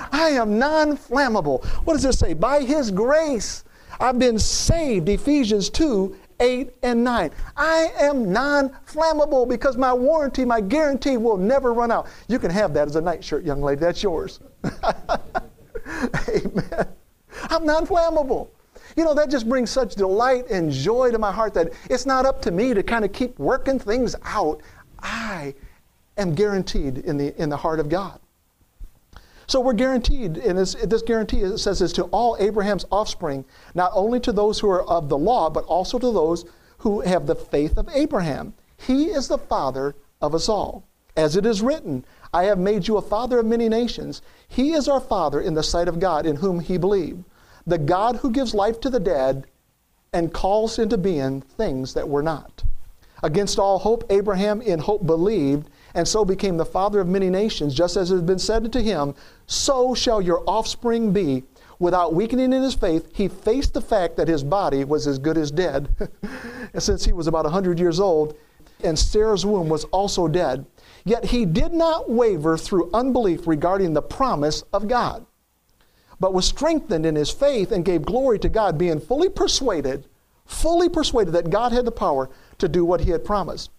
I 0.12 0.30
am 0.30 0.58
non 0.58 0.96
flammable. 0.96 1.64
What 1.84 1.94
does 1.94 2.04
it 2.04 2.12
say? 2.14 2.34
By 2.34 2.60
His 2.60 2.90
grace, 2.90 3.64
I've 3.98 4.18
been 4.18 4.38
saved. 4.38 5.08
Ephesians 5.08 5.70
2 5.70 6.14
8 6.40 6.70
and 6.82 7.02
9. 7.02 7.30
I 7.56 7.92
am 7.98 8.30
non 8.32 8.70
flammable 8.86 9.48
because 9.48 9.76
my 9.76 9.92
warranty, 9.92 10.44
my 10.44 10.60
guarantee 10.60 11.16
will 11.16 11.36
never 11.36 11.72
run 11.72 11.90
out. 11.90 12.06
You 12.28 12.38
can 12.38 12.50
have 12.50 12.74
that 12.74 12.88
as 12.88 12.96
a 12.96 13.00
nightshirt, 13.00 13.44
young 13.44 13.62
lady. 13.62 13.80
That's 13.80 14.02
yours. 14.02 14.40
Amen. 16.28 16.88
I'm 17.50 17.64
non 17.64 17.86
flammable. 17.86 18.48
You 18.96 19.04
know, 19.04 19.14
that 19.14 19.30
just 19.30 19.48
brings 19.48 19.70
such 19.70 19.94
delight 19.94 20.48
and 20.50 20.70
joy 20.72 21.10
to 21.10 21.18
my 21.18 21.32
heart 21.32 21.54
that 21.54 21.72
it's 21.90 22.06
not 22.06 22.26
up 22.26 22.42
to 22.42 22.50
me 22.50 22.74
to 22.74 22.82
kind 22.82 23.04
of 23.04 23.12
keep 23.12 23.38
working 23.38 23.78
things 23.78 24.16
out. 24.24 24.60
I 25.00 25.54
am 26.16 26.34
guaranteed 26.34 26.98
in 26.98 27.16
the, 27.16 27.40
in 27.40 27.48
the 27.48 27.56
heart 27.56 27.80
of 27.80 27.88
God. 27.88 28.20
So 29.46 29.60
we're 29.60 29.72
guaranteed, 29.72 30.36
and 30.36 30.58
this, 30.58 30.74
this 30.74 31.00
guarantee 31.00 31.40
it 31.40 31.56
says 31.58 31.80
is 31.80 31.92
to 31.94 32.04
all 32.04 32.36
Abraham's 32.38 32.84
offspring, 32.92 33.46
not 33.74 33.92
only 33.94 34.20
to 34.20 34.32
those 34.32 34.60
who 34.60 34.68
are 34.68 34.84
of 34.84 35.08
the 35.08 35.16
law, 35.16 35.48
but 35.48 35.64
also 35.64 35.98
to 35.98 36.12
those 36.12 36.44
who 36.78 37.00
have 37.00 37.26
the 37.26 37.34
faith 37.34 37.78
of 37.78 37.88
Abraham. 37.94 38.52
He 38.76 39.06
is 39.06 39.28
the 39.28 39.38
father 39.38 39.94
of 40.20 40.34
us 40.34 40.48
all. 40.50 40.86
As 41.16 41.34
it 41.34 41.46
is 41.46 41.62
written, 41.62 42.04
I 42.32 42.44
have 42.44 42.58
made 42.58 42.86
you 42.86 42.98
a 42.98 43.02
father 43.02 43.38
of 43.38 43.46
many 43.46 43.68
nations. 43.68 44.20
He 44.46 44.72
is 44.72 44.86
our 44.86 45.00
father 45.00 45.40
in 45.40 45.54
the 45.54 45.62
sight 45.62 45.88
of 45.88 45.98
God, 45.98 46.26
in 46.26 46.36
whom 46.36 46.60
he 46.60 46.76
believed. 46.76 47.24
The 47.68 47.78
God 47.78 48.16
who 48.16 48.30
gives 48.30 48.54
life 48.54 48.80
to 48.80 48.90
the 48.90 48.98
dead 48.98 49.46
and 50.12 50.32
calls 50.32 50.78
into 50.78 50.96
being 50.96 51.42
things 51.42 51.94
that 51.94 52.08
were 52.08 52.22
not. 52.22 52.64
Against 53.22 53.58
all 53.58 53.78
hope, 53.78 54.04
Abraham 54.10 54.62
in 54.62 54.78
hope 54.78 55.06
believed 55.06 55.68
and 55.94 56.08
so 56.08 56.24
became 56.24 56.56
the 56.56 56.64
father 56.64 56.98
of 57.00 57.08
many 57.08 57.28
nations, 57.28 57.74
just 57.74 57.96
as 57.96 58.10
it 58.10 58.14
has 58.14 58.22
been 58.22 58.38
said 58.38 58.72
to 58.72 58.82
him, 58.82 59.14
So 59.46 59.94
shall 59.94 60.22
your 60.22 60.42
offspring 60.46 61.12
be. 61.12 61.42
Without 61.78 62.14
weakening 62.14 62.52
in 62.54 62.62
his 62.62 62.74
faith, 62.74 63.10
he 63.14 63.28
faced 63.28 63.74
the 63.74 63.82
fact 63.82 64.16
that 64.16 64.28
his 64.28 64.42
body 64.42 64.84
was 64.84 65.06
as 65.06 65.18
good 65.18 65.36
as 65.36 65.50
dead. 65.50 65.88
since 66.78 67.04
he 67.04 67.12
was 67.12 67.26
about 67.26 67.44
a 67.44 67.52
100 67.52 67.78
years 67.78 68.00
old, 68.00 68.34
and 68.82 68.98
Sarah's 68.98 69.44
womb 69.44 69.68
was 69.68 69.84
also 69.84 70.26
dead. 70.26 70.64
Yet 71.04 71.26
he 71.26 71.44
did 71.44 71.72
not 71.72 72.10
waver 72.10 72.56
through 72.56 72.90
unbelief 72.94 73.46
regarding 73.46 73.92
the 73.92 74.02
promise 74.02 74.62
of 74.72 74.88
God, 74.88 75.26
but 76.20 76.34
was 76.34 76.46
strengthened 76.46 77.06
in 77.06 77.14
his 77.14 77.30
faith 77.30 77.72
and 77.72 77.84
gave 77.84 78.04
glory 78.04 78.38
to 78.40 78.48
God, 78.48 78.76
being 78.78 79.00
fully 79.00 79.28
persuaded, 79.28 80.06
fully 80.46 80.88
persuaded 80.88 81.32
that 81.32 81.50
God 81.50 81.72
had 81.72 81.84
the 81.84 81.92
power 81.92 82.28
to 82.58 82.68
do 82.68 82.84
what 82.84 83.00
he 83.00 83.10
had 83.10 83.24
promised. 83.24 83.70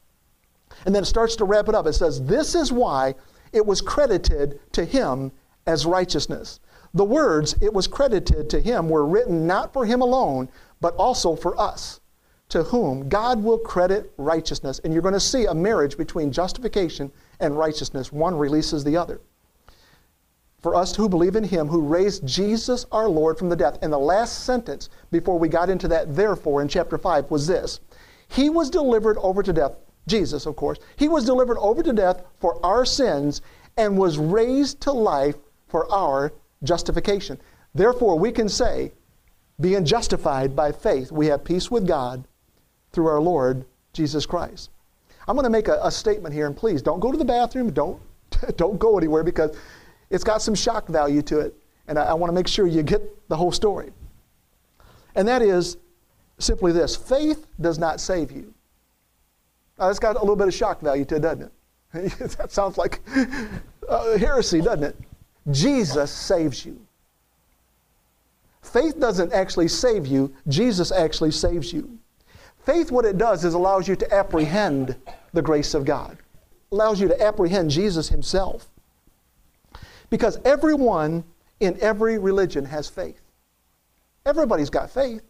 And 0.85 0.95
then 0.95 1.03
it 1.03 1.07
starts 1.07 1.35
to 1.37 1.45
wrap 1.45 1.67
it 1.67 1.75
up. 1.75 1.87
It 1.87 1.93
says, 1.93 2.23
This 2.23 2.55
is 2.55 2.71
why 2.71 3.15
it 3.51 3.65
was 3.65 3.81
credited 3.81 4.59
to 4.73 4.85
him 4.85 5.31
as 5.65 5.85
righteousness. 5.85 6.59
The 6.93 7.05
words, 7.05 7.55
it 7.61 7.73
was 7.73 7.87
credited 7.87 8.49
to 8.49 8.59
him, 8.59 8.89
were 8.89 9.05
written 9.05 9.45
not 9.45 9.73
for 9.73 9.85
him 9.85 10.01
alone, 10.01 10.49
but 10.81 10.95
also 10.95 11.35
for 11.35 11.59
us, 11.59 11.99
to 12.49 12.63
whom 12.63 13.09
God 13.09 13.43
will 13.43 13.59
credit 13.59 14.11
righteousness. 14.17 14.79
And 14.83 14.93
you're 14.93 15.03
going 15.03 15.13
to 15.13 15.19
see 15.19 15.45
a 15.45 15.53
marriage 15.53 15.97
between 15.97 16.31
justification 16.31 17.11
and 17.39 17.57
righteousness. 17.57 18.11
One 18.11 18.35
releases 18.35 18.83
the 18.83 18.97
other. 18.97 19.21
For 20.61 20.75
us 20.75 20.95
who 20.95 21.07
believe 21.07 21.35
in 21.35 21.43
him 21.43 21.67
who 21.67 21.81
raised 21.81 22.25
Jesus 22.25 22.85
our 22.91 23.07
Lord 23.07 23.37
from 23.37 23.49
the 23.49 23.55
death. 23.55 23.77
And 23.81 23.93
the 23.93 23.97
last 23.97 24.43
sentence 24.43 24.89
before 25.09 25.39
we 25.39 25.47
got 25.47 25.69
into 25.69 25.87
that, 25.87 26.15
therefore, 26.15 26.61
in 26.61 26.67
chapter 26.67 26.97
5 26.97 27.31
was 27.31 27.47
this 27.47 27.79
He 28.27 28.49
was 28.49 28.69
delivered 28.69 29.17
over 29.19 29.41
to 29.41 29.53
death 29.53 29.73
Jesus, 30.09 30.45
of 30.45 30.55
course, 30.55 30.79
he 30.97 31.07
was 31.07 31.23
delivered 31.23 31.57
over 31.59 31.81
to 31.83 31.93
death 31.93 32.23
for 32.39 32.63
our 32.65 32.83
sins 32.83 33.41
and 33.77 33.97
was 33.97 34.17
raised 34.17 34.81
to 34.81 34.91
life 34.91 35.35
for 35.67 35.89
our 35.91 36.33
justification. 36.63 37.39
Therefore, 37.73 38.17
we 38.17 38.31
can 38.31 38.49
say, 38.49 38.91
being 39.61 39.85
justified 39.85 40.55
by 40.55 40.71
faith, 40.71 41.11
we 41.11 41.27
have 41.27 41.43
peace 41.43 41.69
with 41.69 41.87
God 41.87 42.25
through 42.91 43.07
our 43.07 43.21
Lord 43.21 43.65
Jesus 43.93 44.25
Christ. 44.25 44.71
I'm 45.27 45.35
going 45.35 45.43
to 45.43 45.49
make 45.49 45.67
a, 45.67 45.79
a 45.83 45.91
statement 45.91 46.33
here, 46.33 46.47
and 46.47 46.57
please 46.57 46.81
don't 46.81 46.99
go 46.99 47.11
to 47.11 47.17
the 47.17 47.25
bathroom. 47.25 47.71
Don't, 47.71 48.01
don't 48.57 48.79
go 48.79 48.97
anywhere 48.97 49.23
because 49.23 49.55
it's 50.09 50.23
got 50.23 50.41
some 50.41 50.55
shock 50.55 50.87
value 50.87 51.21
to 51.23 51.39
it. 51.39 51.55
And 51.87 51.97
I, 51.97 52.05
I 52.05 52.13
want 52.13 52.29
to 52.29 52.35
make 52.35 52.47
sure 52.47 52.67
you 52.67 52.83
get 52.83 53.01
the 53.29 53.35
whole 53.35 53.51
story. 53.51 53.91
And 55.15 55.27
that 55.27 55.41
is 55.41 55.77
simply 56.37 56.71
this 56.71 56.95
faith 56.95 57.47
does 57.59 57.77
not 57.77 57.99
save 57.99 58.31
you. 58.31 58.53
Uh, 59.79 59.89
it's 59.89 59.99
got 59.99 60.15
a 60.15 60.19
little 60.19 60.35
bit 60.35 60.47
of 60.47 60.53
shock 60.53 60.81
value 60.81 61.05
to 61.05 61.15
it, 61.15 61.21
doesn't 61.21 61.43
it? 61.43 61.51
that 62.37 62.51
sounds 62.51 62.77
like 62.77 63.01
uh, 63.87 64.17
heresy, 64.17 64.61
doesn't 64.61 64.83
it? 64.83 64.97
Jesus 65.51 66.11
saves 66.11 66.65
you. 66.65 66.79
Faith 68.61 68.99
doesn't 68.99 69.33
actually 69.33 69.67
save 69.67 70.05
you, 70.05 70.33
Jesus 70.47 70.91
actually 70.91 71.31
saves 71.31 71.73
you. 71.73 71.97
Faith, 72.59 72.91
what 72.91 73.05
it 73.05 73.17
does 73.17 73.43
is 73.45 73.53
allows 73.53 73.87
you 73.87 73.95
to 73.95 74.13
apprehend 74.13 74.95
the 75.33 75.41
grace 75.41 75.73
of 75.73 75.85
God, 75.85 76.17
allows 76.71 76.99
you 77.01 77.07
to 77.07 77.21
apprehend 77.21 77.71
Jesus 77.71 78.09
Himself. 78.09 78.69
Because 80.09 80.39
everyone 80.45 81.23
in 81.59 81.77
every 81.81 82.17
religion 82.17 82.65
has 82.65 82.87
faith. 82.87 83.21
Everybody's 84.25 84.69
got 84.69 84.89
faith. 84.89 85.21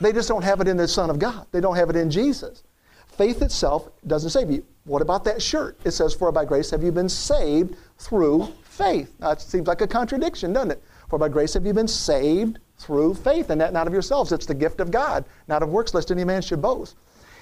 They 0.00 0.12
just 0.12 0.28
don't 0.28 0.42
have 0.42 0.60
it 0.60 0.68
in 0.68 0.76
the 0.76 0.88
Son 0.88 1.10
of 1.10 1.18
God, 1.18 1.46
they 1.52 1.60
don't 1.60 1.76
have 1.76 1.90
it 1.90 1.96
in 1.96 2.10
Jesus. 2.10 2.62
Faith 3.08 3.42
itself 3.42 3.88
doesn't 4.06 4.30
save 4.30 4.50
you. 4.50 4.64
What 4.84 5.02
about 5.02 5.24
that 5.24 5.42
shirt? 5.42 5.78
It 5.84 5.90
says, 5.90 6.14
For 6.14 6.32
by 6.32 6.46
grace 6.46 6.70
have 6.70 6.82
you 6.82 6.90
been 6.90 7.10
saved 7.10 7.76
through 7.98 8.48
faith. 8.64 9.14
Now, 9.20 9.34
seems 9.34 9.66
like 9.66 9.82
a 9.82 9.86
contradiction, 9.86 10.54
doesn't 10.54 10.72
it? 10.72 10.82
For 11.10 11.18
by 11.18 11.28
grace 11.28 11.52
have 11.54 11.66
you 11.66 11.74
been 11.74 11.88
saved 11.88 12.58
through 12.78 13.14
faith, 13.14 13.50
and 13.50 13.60
that 13.60 13.72
not 13.72 13.86
of 13.86 13.92
yourselves. 13.92 14.32
It's 14.32 14.46
the 14.46 14.54
gift 14.54 14.80
of 14.80 14.90
God, 14.90 15.24
not 15.46 15.62
of 15.62 15.68
works, 15.68 15.92
lest 15.92 16.10
any 16.10 16.24
man 16.24 16.40
should 16.40 16.62
boast. 16.62 16.96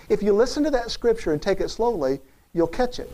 If 0.09 0.23
you 0.25 0.33
listen 0.33 0.65
to 0.65 0.71
that 0.71 0.91
scripture 0.91 1.33
and 1.33 1.41
take 1.41 1.61
it 1.61 1.69
slowly, 1.69 2.21
you'll 2.53 2.67
catch 2.67 2.99
it. 2.99 3.11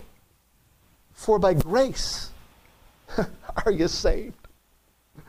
For 1.13 1.39
by 1.39 1.55
grace 1.55 2.31
are 3.65 3.73
you 3.73 3.89
saved. 3.89 4.35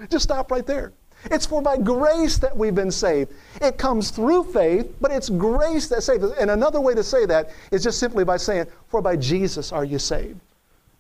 Just 0.10 0.24
stop 0.24 0.52
right 0.52 0.66
there. 0.66 0.94
It's 1.26 1.46
for 1.46 1.62
by 1.62 1.78
grace 1.78 2.38
that 2.38 2.56
we've 2.56 2.76
been 2.76 2.92
saved. 2.92 3.34
It 3.62 3.78
comes 3.78 4.12
through 4.12 4.46
faith, 4.46 4.96
but 5.02 5.12
it's 5.12 5.30
grace 5.30 5.88
that 5.88 6.04
saves 6.04 6.24
us. 6.24 6.38
And 6.38 6.52
another 6.52 6.80
way 6.80 6.94
to 6.94 7.04
say 7.04 7.26
that 7.26 7.50
is 7.72 7.84
just 7.84 8.00
simply 8.00 8.24
by 8.24 8.38
saying, 8.38 8.68
For 8.88 9.02
by 9.02 9.16
Jesus 9.16 9.72
are 9.72 9.84
you 9.84 10.00
saved. 10.00 10.40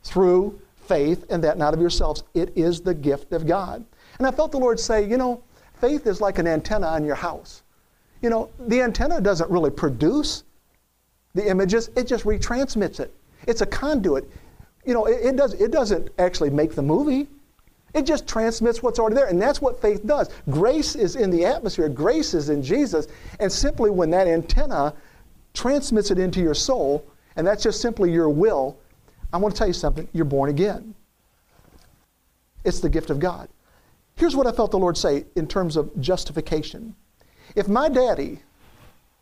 Through 0.04 0.60
faith, 0.88 1.26
and 1.30 1.44
that 1.44 1.58
not 1.58 1.74
of 1.74 1.82
yourselves. 1.82 2.24
It 2.34 2.52
is 2.56 2.82
the 2.82 2.94
gift 2.94 3.32
of 3.34 3.46
God. 3.46 3.86
And 4.18 4.26
I 4.26 4.32
felt 4.32 4.52
the 4.52 4.58
Lord 4.58 4.80
say, 4.80 5.08
You 5.08 5.18
know, 5.18 5.44
faith 5.80 6.08
is 6.08 6.20
like 6.20 6.40
an 6.40 6.48
antenna 6.48 6.88
on 6.88 7.06
your 7.06 7.16
house. 7.16 7.62
You 8.22 8.30
know, 8.30 8.50
the 8.60 8.82
antenna 8.82 9.22
doesn't 9.22 9.50
really 9.50 9.70
produce 9.70 10.44
the 11.36 11.48
images, 11.48 11.92
it 11.96 12.08
just 12.08 12.26
retransmits 12.26 13.00
it. 13.00 13.14
It's 13.46 13.62
a 13.62 13.66
conduit. 13.66 14.28
You 14.88 14.94
know, 14.94 15.06
it, 15.06 15.24
it 15.24 15.36
does, 15.36 15.54
it 15.54 15.70
doesn't 15.70 16.10
actually 16.18 16.50
make 16.50 16.74
the 16.74 16.82
movie. 16.82 17.28
It 17.94 18.06
just 18.06 18.28
transmits 18.28 18.82
what's 18.82 19.00
already 19.00 19.16
there. 19.16 19.28
And 19.28 19.40
that's 19.40 19.62
what 19.62 19.82
faith 19.82 20.06
does. 20.08 20.30
Grace 20.50 20.96
is 20.96 21.18
in 21.18 21.30
the 21.30 21.46
atmosphere, 21.46 21.90
grace 21.90 22.34
is 22.34 22.50
in 22.50 22.64
Jesus. 22.64 23.08
And 23.40 23.52
simply 23.52 23.90
when 23.90 24.10
that 24.12 24.28
antenna 24.28 24.94
transmits 25.54 26.10
it 26.10 26.18
into 26.18 26.40
your 26.40 26.54
soul, 26.54 27.06
and 27.36 27.46
that's 27.46 27.64
just 27.64 27.82
simply 27.82 28.12
your 28.12 28.30
will, 28.30 28.78
I 29.34 29.38
want 29.38 29.54
to 29.54 29.58
tell 29.58 29.68
you 29.68 29.74
something 29.74 30.08
you're 30.14 30.26
born 30.26 30.50
again. 30.50 30.96
It's 32.64 32.80
the 32.80 32.90
gift 32.90 33.10
of 33.10 33.20
God. 33.20 33.50
Here's 34.16 34.36
what 34.36 34.48
I 34.48 34.52
felt 34.52 34.72
the 34.72 34.80
Lord 34.80 34.98
say 34.98 35.26
in 35.36 35.48
terms 35.48 35.76
of 35.76 36.00
justification. 36.00 36.96
If 37.56 37.68
my 37.68 37.90
daddy 37.90 38.40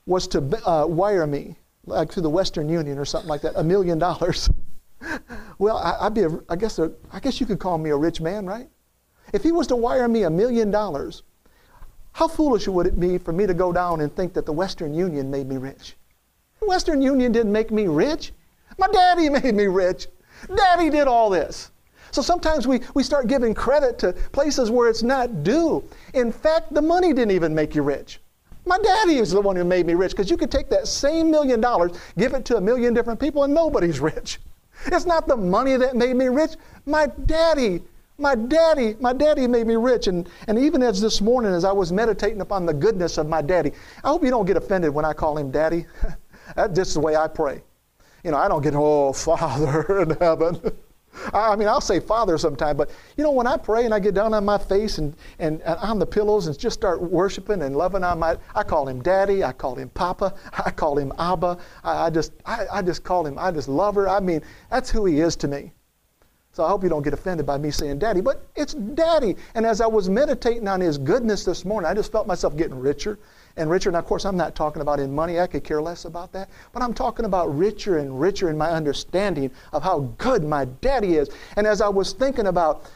was 0.06 0.28
to 0.30 0.40
uh, 0.70 0.86
wire 0.86 1.26
me, 1.26 1.56
like 1.86 2.12
through 2.12 2.24
the 2.24 2.30
Western 2.30 2.70
Union 2.70 2.98
or 2.98 3.06
something 3.06 3.30
like 3.30 3.42
that, 3.42 3.54
a 3.56 3.64
million 3.64 3.98
dollars, 3.98 4.50
well, 5.58 5.78
I, 5.78 6.06
would 6.06 6.14
be, 6.14 6.24
a, 6.24 6.30
I 6.50 6.56
guess, 6.56 6.80
a, 6.80 6.92
I 7.12 7.20
guess 7.20 7.40
you 7.40 7.46
could 7.46 7.60
call 7.60 7.78
me 7.78 7.90
a 7.90 7.96
rich 7.96 8.22
man, 8.22 8.46
right? 8.46 8.70
If 9.34 9.44
he 9.44 9.52
was 9.52 9.68
to 9.68 9.76
wire 9.76 10.08
me 10.08 10.24
a 10.24 10.30
million 10.30 10.72
dollars, 10.72 11.24
how 12.14 12.28
foolish 12.28 12.68
would 12.68 12.88
it 12.88 13.00
be 13.00 13.18
for 13.18 13.34
me 13.34 13.46
to 13.46 13.54
go 13.54 13.74
down 13.74 14.02
and 14.02 14.16
think 14.16 14.34
that 14.34 14.46
the 14.46 14.54
Western 14.54 14.94
Union 14.94 15.30
made 15.30 15.48
me 15.48 15.58
rich? 15.58 15.98
The 16.60 16.68
Western 16.68 17.02
Union 17.02 17.32
didn't 17.32 17.52
make 17.52 17.72
me 17.72 17.88
rich. 17.88 18.32
My 18.78 18.88
daddy 18.88 19.30
made 19.42 19.56
me 19.56 19.66
rich. 19.66 20.08
Daddy 20.56 20.90
did 20.90 21.08
all 21.08 21.30
this. 21.30 21.72
So 22.12 22.22
sometimes 22.22 22.66
we, 22.68 22.80
we 22.94 23.04
start 23.04 23.28
giving 23.28 23.54
credit 23.54 24.00
to 24.00 24.14
places 24.32 24.72
where 24.72 24.90
it's 24.90 25.04
not 25.04 25.44
due. 25.44 25.84
In 26.14 26.32
fact, 26.32 26.74
the 26.74 26.82
money 26.82 27.10
didn't 27.10 27.32
even 27.32 27.54
make 27.54 27.76
you 27.76 27.82
rich. 27.82 28.22
My 28.66 28.78
daddy 28.78 29.18
is 29.18 29.32
the 29.32 29.42
one 29.42 29.56
who 29.56 29.64
made 29.64 29.86
me 29.86 29.94
rich 29.94 30.12
because 30.12 30.32
you 30.32 30.38
could 30.38 30.50
take 30.50 30.70
that 30.70 30.88
same 30.88 31.30
million 31.30 31.60
dollars, 31.60 31.92
give 32.18 32.34
it 32.34 32.46
to 32.46 32.58
a 32.58 32.62
million 32.62 32.94
different 32.94 33.20
people, 33.20 33.44
and 33.44 33.54
nobody's 33.54 34.00
rich. 34.12 34.40
It's 34.86 35.06
not 35.06 35.28
the 35.28 35.38
money 35.38 35.78
that 35.78 35.96
made 35.96 36.16
me 36.16 36.28
rich. 36.28 36.52
My 36.86 37.08
daddy, 37.26 37.82
my 38.18 38.36
daddy, 38.36 38.96
my 39.00 39.14
daddy 39.14 39.48
made 39.48 39.68
me 39.68 39.76
rich. 39.76 40.08
And, 40.08 40.30
and 40.48 40.58
even 40.60 40.84
as 40.84 41.02
this 41.02 41.22
morning, 41.22 41.54
as 41.54 41.66
I 41.66 41.72
was 41.72 41.92
meditating 41.92 42.42
upon 42.42 42.66
the 42.66 42.74
goodness 42.74 43.18
of 43.18 43.28
my 43.28 43.42
daddy, 43.42 43.72
I 44.04 44.10
hope 44.10 44.24
you 44.24 44.30
don't 44.30 44.46
get 44.46 44.58
offended 44.58 44.94
when 44.94 45.06
I 45.06 45.14
call 45.14 45.38
him 45.38 45.52
daddy. 45.52 45.86
That's 46.56 46.76
just 46.76 46.94
the 46.94 47.00
way 47.00 47.16
I 47.16 47.28
pray. 47.28 47.64
You 48.24 48.32
know, 48.32 48.38
I 48.38 48.48
don't 48.48 48.62
get, 48.62 48.74
oh, 48.76 49.14
Father 49.14 50.02
in 50.02 50.12
heaven. 50.12 50.60
I 51.34 51.56
mean, 51.56 51.68
I'll 51.68 51.82
say 51.82 52.00
Father 52.00 52.38
sometime, 52.38 52.78
but 52.78 52.90
you 53.18 53.24
know, 53.24 53.32
when 53.32 53.48
I 53.48 53.58
pray 53.58 53.86
and 53.86 53.94
I 53.94 54.00
get 54.00 54.14
down 54.14 54.34
on 54.34 54.46
my 54.46 54.58
face 54.58 54.98
and, 54.98 55.16
and, 55.40 55.62
and, 55.62 55.78
on 55.80 56.00
the 56.00 56.06
pillows 56.06 56.48
and 56.48 56.58
just 56.58 56.78
start 56.78 57.02
worshiping 57.02 57.62
and 57.62 57.76
loving 57.76 58.04
on 58.04 58.20
my, 58.20 58.38
I 58.54 58.64
call 58.64 58.88
him 58.88 59.02
Daddy, 59.02 59.44
I 59.44 59.52
call 59.52 59.76
him 59.76 59.90
Papa, 59.90 60.34
I 60.66 60.72
call 60.72 60.98
him 60.98 61.12
Abba, 61.18 61.58
I, 61.84 62.06
I 62.06 62.10
just, 62.10 62.34
I, 62.46 62.66
I 62.72 62.82
just 62.82 63.04
call 63.04 63.26
him, 63.26 63.38
I 63.38 63.52
just 63.52 63.68
love 63.68 63.96
her. 63.96 64.08
I 64.10 64.20
mean, 64.20 64.42
that's 64.70 64.90
who 64.90 65.06
he 65.06 65.20
is 65.20 65.36
to 65.38 65.48
me. 65.48 65.72
So 66.56 66.64
I 66.64 66.70
hope 66.70 66.84
you 66.84 66.90
don't 66.90 67.02
get 67.02 67.14
offended 67.14 67.46
by 67.46 67.58
me 67.58 67.70
saying 67.70 68.00
daddy, 68.00 68.22
but 68.22 68.48
it's 68.56 68.74
daddy. 68.74 69.36
And 69.56 69.66
as 69.66 69.82
I 69.82 69.88
was 69.88 70.08
meditating 70.08 70.70
on 70.70 70.80
his 70.80 70.98
goodness 70.98 71.44
this 71.44 71.66
morning, 71.66 71.90
I 71.90 71.94
just 71.94 72.14
felt 72.14 72.28
myself 72.28 72.56
getting 72.56 72.80
richer 72.80 73.20
and 73.58 73.70
richer. 73.70 73.90
And 73.90 73.98
of 73.98 74.06
course, 74.06 74.26
I'm 74.26 74.38
not 74.38 74.56
talking 74.56 74.82
about 74.82 75.00
in 75.00 75.14
money. 75.14 75.40
I 75.40 75.48
could 75.48 75.64
care 75.64 75.82
less 75.82 76.06
about 76.06 76.32
that. 76.34 76.50
But 76.74 76.82
I'm 76.82 76.94
talking 76.94 77.26
about 77.26 77.56
richer 77.58 77.98
and 77.98 78.20
richer 78.20 78.50
in 78.50 78.58
my 78.58 78.72
understanding 78.72 79.52
of 79.72 79.84
how 79.84 80.00
good 80.18 80.44
my 80.44 80.66
daddy 80.66 81.16
is. 81.16 81.30
And 81.56 81.66
as 81.66 81.82
I 81.82 81.88
was 81.88 82.14
thinking 82.14 82.48
about 82.48 82.90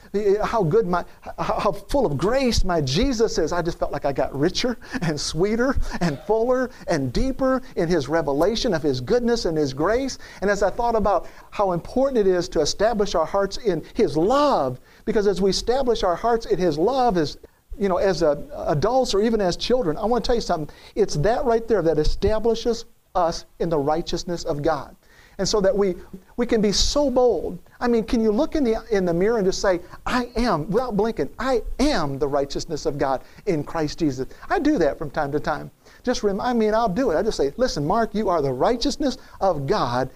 how 0.44 0.64
good 0.64 0.88
my, 0.88 1.06
how 1.38 1.72
full 1.72 2.06
of 2.06 2.18
grace 2.18 2.64
my 2.64 2.82
Jesus 2.82 3.38
is, 3.38 3.54
I 3.54 3.62
just 3.62 3.80
felt 3.80 3.92
like 3.92 4.06
I 4.06 4.12
got 4.12 4.38
richer 4.38 4.78
and 5.02 5.20
sweeter 5.20 5.76
and 6.02 6.20
fuller 6.28 6.70
and 6.88 7.14
deeper 7.14 7.62
in 7.76 7.88
his 7.88 8.08
revelation 8.08 8.74
of 8.74 8.84
his 8.84 9.02
goodness 9.02 9.46
and 9.46 9.58
his 9.58 9.74
grace. 9.74 10.18
And 10.42 10.50
as 10.50 10.64
I 10.64 10.70
thought 10.70 10.96
about 10.96 11.28
how 11.52 11.72
important 11.72 12.18
it 12.18 12.28
is 12.28 12.50
to 12.50 12.62
establish 12.62 13.16
our 13.16 13.26
hearts 13.26 13.58
in 13.58 13.84
his 13.94 14.18
love, 14.18 14.80
because 15.06 15.28
as 15.28 15.42
we 15.42 15.52
establish 15.52 16.04
our 16.04 16.16
hearts 16.16 16.46
in 16.46 16.58
his 16.58 16.78
love, 16.78 17.18
as 17.18 17.38
you 17.80 17.90
know, 17.90 17.98
as 17.98 18.22
a, 18.22 18.44
adults 18.68 19.14
or 19.14 19.22
even 19.22 19.42
as 19.42 19.56
children, 19.56 19.98
I 19.98 20.06
want 20.06 20.24
to 20.24 20.28
tell 20.28 20.36
you 20.36 20.42
something. 20.42 20.74
It's 20.96 21.16
that 21.18 21.46
right 21.46 21.68
there 21.68 21.82
that 21.82 21.98
establishes 21.98 22.86
us 23.16 23.46
in 23.60 23.70
the 23.70 23.78
righteousness 23.78 24.44
of 24.44 24.62
God. 24.62 24.96
And 25.38 25.48
so 25.48 25.62
that 25.62 25.76
we, 25.76 25.96
we 26.36 26.46
can 26.46 26.62
be 26.62 26.74
so 26.74 27.10
bold. 27.10 27.58
I 27.80 27.88
mean, 27.88 28.04
can 28.04 28.20
you 28.20 28.30
look 28.30 28.56
in 28.56 28.66
the, 28.66 28.84
in 28.92 29.06
the 29.06 29.14
mirror 29.14 29.38
and 29.38 29.46
just 29.46 29.62
say, 29.62 29.80
I 30.06 30.30
am, 30.36 30.70
without 30.70 30.98
blinking, 30.98 31.30
I 31.40 31.62
am 31.80 32.20
the 32.20 32.28
righteousness 32.28 32.86
of 32.86 32.98
God 32.98 33.22
in 33.46 33.64
Christ 33.64 34.00
Jesus? 34.00 34.28
I 34.50 34.60
do 34.60 34.78
that 34.80 34.98
from 34.98 35.10
time 35.10 35.32
to 35.32 35.40
time. 35.40 35.72
Just 36.04 36.24
remind 36.24 36.60
me 36.60 36.68
and 36.68 36.76
I'll 36.76 36.90
do 36.90 37.12
it. 37.12 37.18
I 37.18 37.24
just 37.24 37.38
say, 37.38 37.54
listen, 37.56 37.88
Mark, 37.88 38.14
you 38.14 38.28
are 38.28 38.42
the 38.42 38.52
righteousness 38.52 39.18
of 39.40 39.66
God 39.66 40.10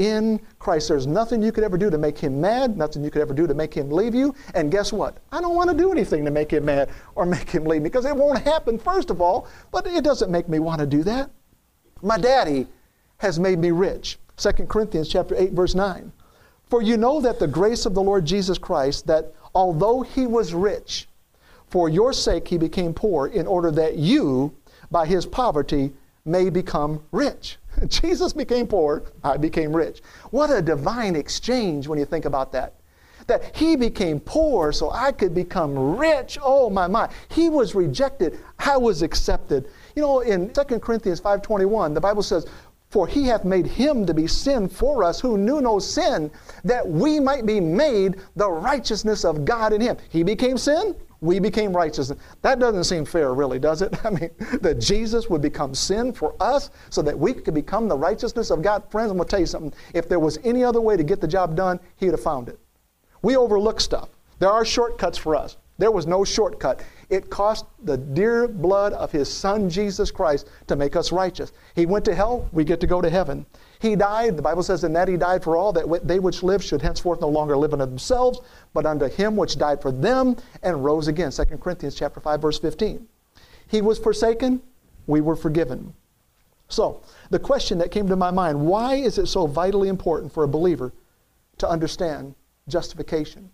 in 0.00 0.40
Christ. 0.58 0.88
There's 0.88 1.06
nothing 1.06 1.42
you 1.42 1.52
could 1.52 1.62
ever 1.62 1.76
do 1.76 1.90
to 1.90 1.98
make 1.98 2.16
him 2.16 2.40
mad, 2.40 2.76
nothing 2.76 3.04
you 3.04 3.10
could 3.10 3.20
ever 3.20 3.34
do 3.34 3.46
to 3.46 3.52
make 3.52 3.74
him 3.74 3.90
leave 3.90 4.14
you. 4.14 4.34
And 4.54 4.72
guess 4.72 4.94
what? 4.94 5.18
I 5.30 5.42
don't 5.42 5.54
want 5.54 5.70
to 5.70 5.76
do 5.76 5.92
anything 5.92 6.24
to 6.24 6.30
make 6.30 6.50
him 6.50 6.64
mad 6.64 6.88
or 7.14 7.26
make 7.36 7.50
him 7.50 7.64
leave 7.64 7.82
me 7.82 7.90
because 7.90 8.06
it 8.06 8.16
won't 8.16 8.38
happen, 8.38 8.78
first 8.78 9.10
of 9.10 9.20
all, 9.20 9.46
but 9.70 9.86
it 9.86 10.02
doesn't 10.02 10.30
make 10.30 10.48
me 10.48 10.58
want 10.58 10.80
to 10.80 10.86
do 10.86 11.02
that. 11.04 11.30
My 12.02 12.16
daddy 12.16 12.66
has 13.18 13.38
made 13.38 13.58
me 13.58 13.72
rich. 13.72 14.18
2 14.38 14.52
Corinthians 14.68 15.06
chapter 15.06 15.34
8 15.36 15.52
verse 15.52 15.74
9. 15.74 16.10
For 16.64 16.80
you 16.80 16.96
know 16.96 17.20
that 17.20 17.38
the 17.38 17.46
grace 17.46 17.84
of 17.84 17.92
the 17.92 18.02
Lord 18.02 18.24
Jesus 18.24 18.56
Christ 18.56 19.06
that 19.06 19.34
although 19.54 20.00
he 20.00 20.26
was 20.26 20.54
rich 20.54 21.08
for 21.66 21.90
your 21.90 22.14
sake 22.14 22.48
he 22.48 22.56
became 22.56 22.94
poor 22.94 23.26
in 23.26 23.46
order 23.46 23.70
that 23.72 23.96
you 23.96 24.56
by 24.90 25.04
his 25.04 25.26
poverty 25.26 25.92
may 26.24 26.48
become 26.48 27.02
rich. 27.12 27.58
Jesus 27.88 28.32
became 28.32 28.66
poor, 28.66 29.04
I 29.22 29.36
became 29.36 29.74
rich. 29.74 30.02
What 30.30 30.50
a 30.50 30.62
divine 30.62 31.16
exchange 31.16 31.88
when 31.88 31.98
you 31.98 32.04
think 32.04 32.24
about 32.24 32.52
that. 32.52 32.74
That 33.26 33.54
he 33.56 33.76
became 33.76 34.18
poor 34.20 34.72
so 34.72 34.90
I 34.90 35.12
could 35.12 35.34
become 35.34 35.96
rich. 35.96 36.38
Oh 36.42 36.70
my 36.70 36.86
my. 36.86 37.08
He 37.28 37.48
was 37.48 37.74
rejected, 37.74 38.38
I 38.58 38.76
was 38.76 39.02
accepted. 39.02 39.68
You 39.94 40.02
know, 40.02 40.20
in 40.20 40.50
2 40.50 40.80
Corinthians 40.80 41.20
5:21, 41.20 41.94
the 41.94 42.00
Bible 42.00 42.22
says, 42.22 42.46
"For 42.88 43.06
he 43.06 43.26
hath 43.26 43.44
made 43.44 43.66
him 43.66 44.04
to 44.06 44.14
be 44.14 44.26
sin 44.26 44.68
for 44.68 45.04
us 45.04 45.20
who 45.20 45.38
knew 45.38 45.60
no 45.60 45.78
sin, 45.78 46.30
that 46.64 46.88
we 46.88 47.20
might 47.20 47.46
be 47.46 47.60
made 47.60 48.16
the 48.36 48.50
righteousness 48.50 49.24
of 49.24 49.44
God 49.44 49.72
in 49.72 49.80
him." 49.80 49.96
He 50.08 50.22
became 50.22 50.58
sin, 50.58 50.96
we 51.20 51.38
became 51.38 51.76
righteous. 51.76 52.12
That 52.42 52.58
doesn't 52.58 52.84
seem 52.84 53.04
fair, 53.04 53.34
really, 53.34 53.58
does 53.58 53.82
it? 53.82 53.94
I 54.04 54.10
mean, 54.10 54.30
that 54.60 54.80
Jesus 54.80 55.28
would 55.28 55.42
become 55.42 55.74
sin 55.74 56.12
for 56.12 56.34
us 56.40 56.70
so 56.88 57.02
that 57.02 57.18
we 57.18 57.34
could 57.34 57.54
become 57.54 57.88
the 57.88 57.96
righteousness 57.96 58.50
of 58.50 58.62
God. 58.62 58.84
Friends, 58.90 59.10
I'm 59.10 59.16
going 59.16 59.26
to 59.26 59.30
tell 59.30 59.40
you 59.40 59.46
something. 59.46 59.72
If 59.94 60.08
there 60.08 60.20
was 60.20 60.38
any 60.44 60.64
other 60.64 60.80
way 60.80 60.96
to 60.96 61.04
get 61.04 61.20
the 61.20 61.28
job 61.28 61.56
done, 61.56 61.78
He 61.96 62.06
would 62.06 62.12
have 62.12 62.22
found 62.22 62.48
it. 62.48 62.58
We 63.22 63.36
overlook 63.36 63.80
stuff. 63.80 64.08
There 64.38 64.50
are 64.50 64.64
shortcuts 64.64 65.18
for 65.18 65.36
us. 65.36 65.58
There 65.76 65.90
was 65.90 66.06
no 66.06 66.24
shortcut. 66.24 66.82
It 67.08 67.30
cost 67.30 67.64
the 67.84 67.96
dear 67.96 68.46
blood 68.46 68.92
of 68.92 69.10
His 69.10 69.32
Son, 69.32 69.68
Jesus 69.68 70.10
Christ, 70.10 70.48
to 70.66 70.76
make 70.76 70.94
us 70.94 71.10
righteous. 71.10 71.52
He 71.74 71.86
went 71.86 72.04
to 72.04 72.14
hell, 72.14 72.48
we 72.52 72.64
get 72.64 72.80
to 72.80 72.86
go 72.86 73.00
to 73.00 73.08
heaven. 73.08 73.46
He 73.80 73.96
died, 73.96 74.36
the 74.36 74.42
Bible 74.42 74.62
says, 74.62 74.84
in 74.84 74.92
that 74.92 75.08
he 75.08 75.16
died 75.16 75.42
for 75.42 75.56
all, 75.56 75.72
that 75.72 76.06
they 76.06 76.18
which 76.18 76.42
live 76.42 76.62
should 76.62 76.82
henceforth 76.82 77.22
no 77.22 77.28
longer 77.28 77.56
live 77.56 77.72
unto 77.72 77.86
themselves, 77.86 78.38
but 78.74 78.84
unto 78.84 79.08
him 79.08 79.36
which 79.36 79.56
died 79.56 79.80
for 79.80 79.90
them 79.90 80.36
and 80.62 80.84
rose 80.84 81.08
again. 81.08 81.30
2 81.30 81.44
Corinthians 81.56 81.94
chapter 81.94 82.20
5, 82.20 82.42
verse 82.42 82.58
15. 82.58 83.08
He 83.68 83.80
was 83.80 83.98
forsaken, 83.98 84.60
we 85.06 85.22
were 85.22 85.34
forgiven. 85.34 85.94
So, 86.68 87.02
the 87.30 87.38
question 87.38 87.78
that 87.78 87.90
came 87.90 88.06
to 88.08 88.16
my 88.16 88.30
mind, 88.30 88.60
why 88.60 88.96
is 88.96 89.16
it 89.16 89.26
so 89.26 89.46
vitally 89.46 89.88
important 89.88 90.30
for 90.30 90.44
a 90.44 90.48
believer 90.48 90.92
to 91.56 91.68
understand 91.68 92.34
justification? 92.68 93.50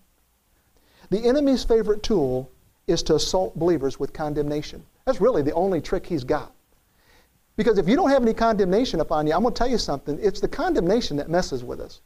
The 1.10 1.24
enemy's 1.24 1.62
favorite 1.62 2.02
tool 2.02 2.50
is 2.88 3.02
to 3.04 3.14
assault 3.14 3.56
believers 3.56 4.00
with 4.00 4.12
condemnation. 4.12 4.84
That's 5.04 5.20
really 5.20 5.42
the 5.42 5.52
only 5.52 5.80
trick 5.80 6.04
he's 6.04 6.24
got. 6.24 6.52
Because 7.56 7.78
if 7.78 7.88
you 7.88 7.96
don't 7.96 8.10
have 8.10 8.22
any 8.22 8.34
condemnation 8.34 9.00
upon 9.00 9.26
you, 9.26 9.32
I'm 9.32 9.42
going 9.42 9.54
to 9.54 9.58
tell 9.58 9.70
you 9.70 9.78
something. 9.78 10.18
It's 10.20 10.40
the 10.40 10.48
condemnation 10.48 11.16
that 11.16 11.30
messes 11.30 11.64
with 11.64 11.80
us. 11.80 12.00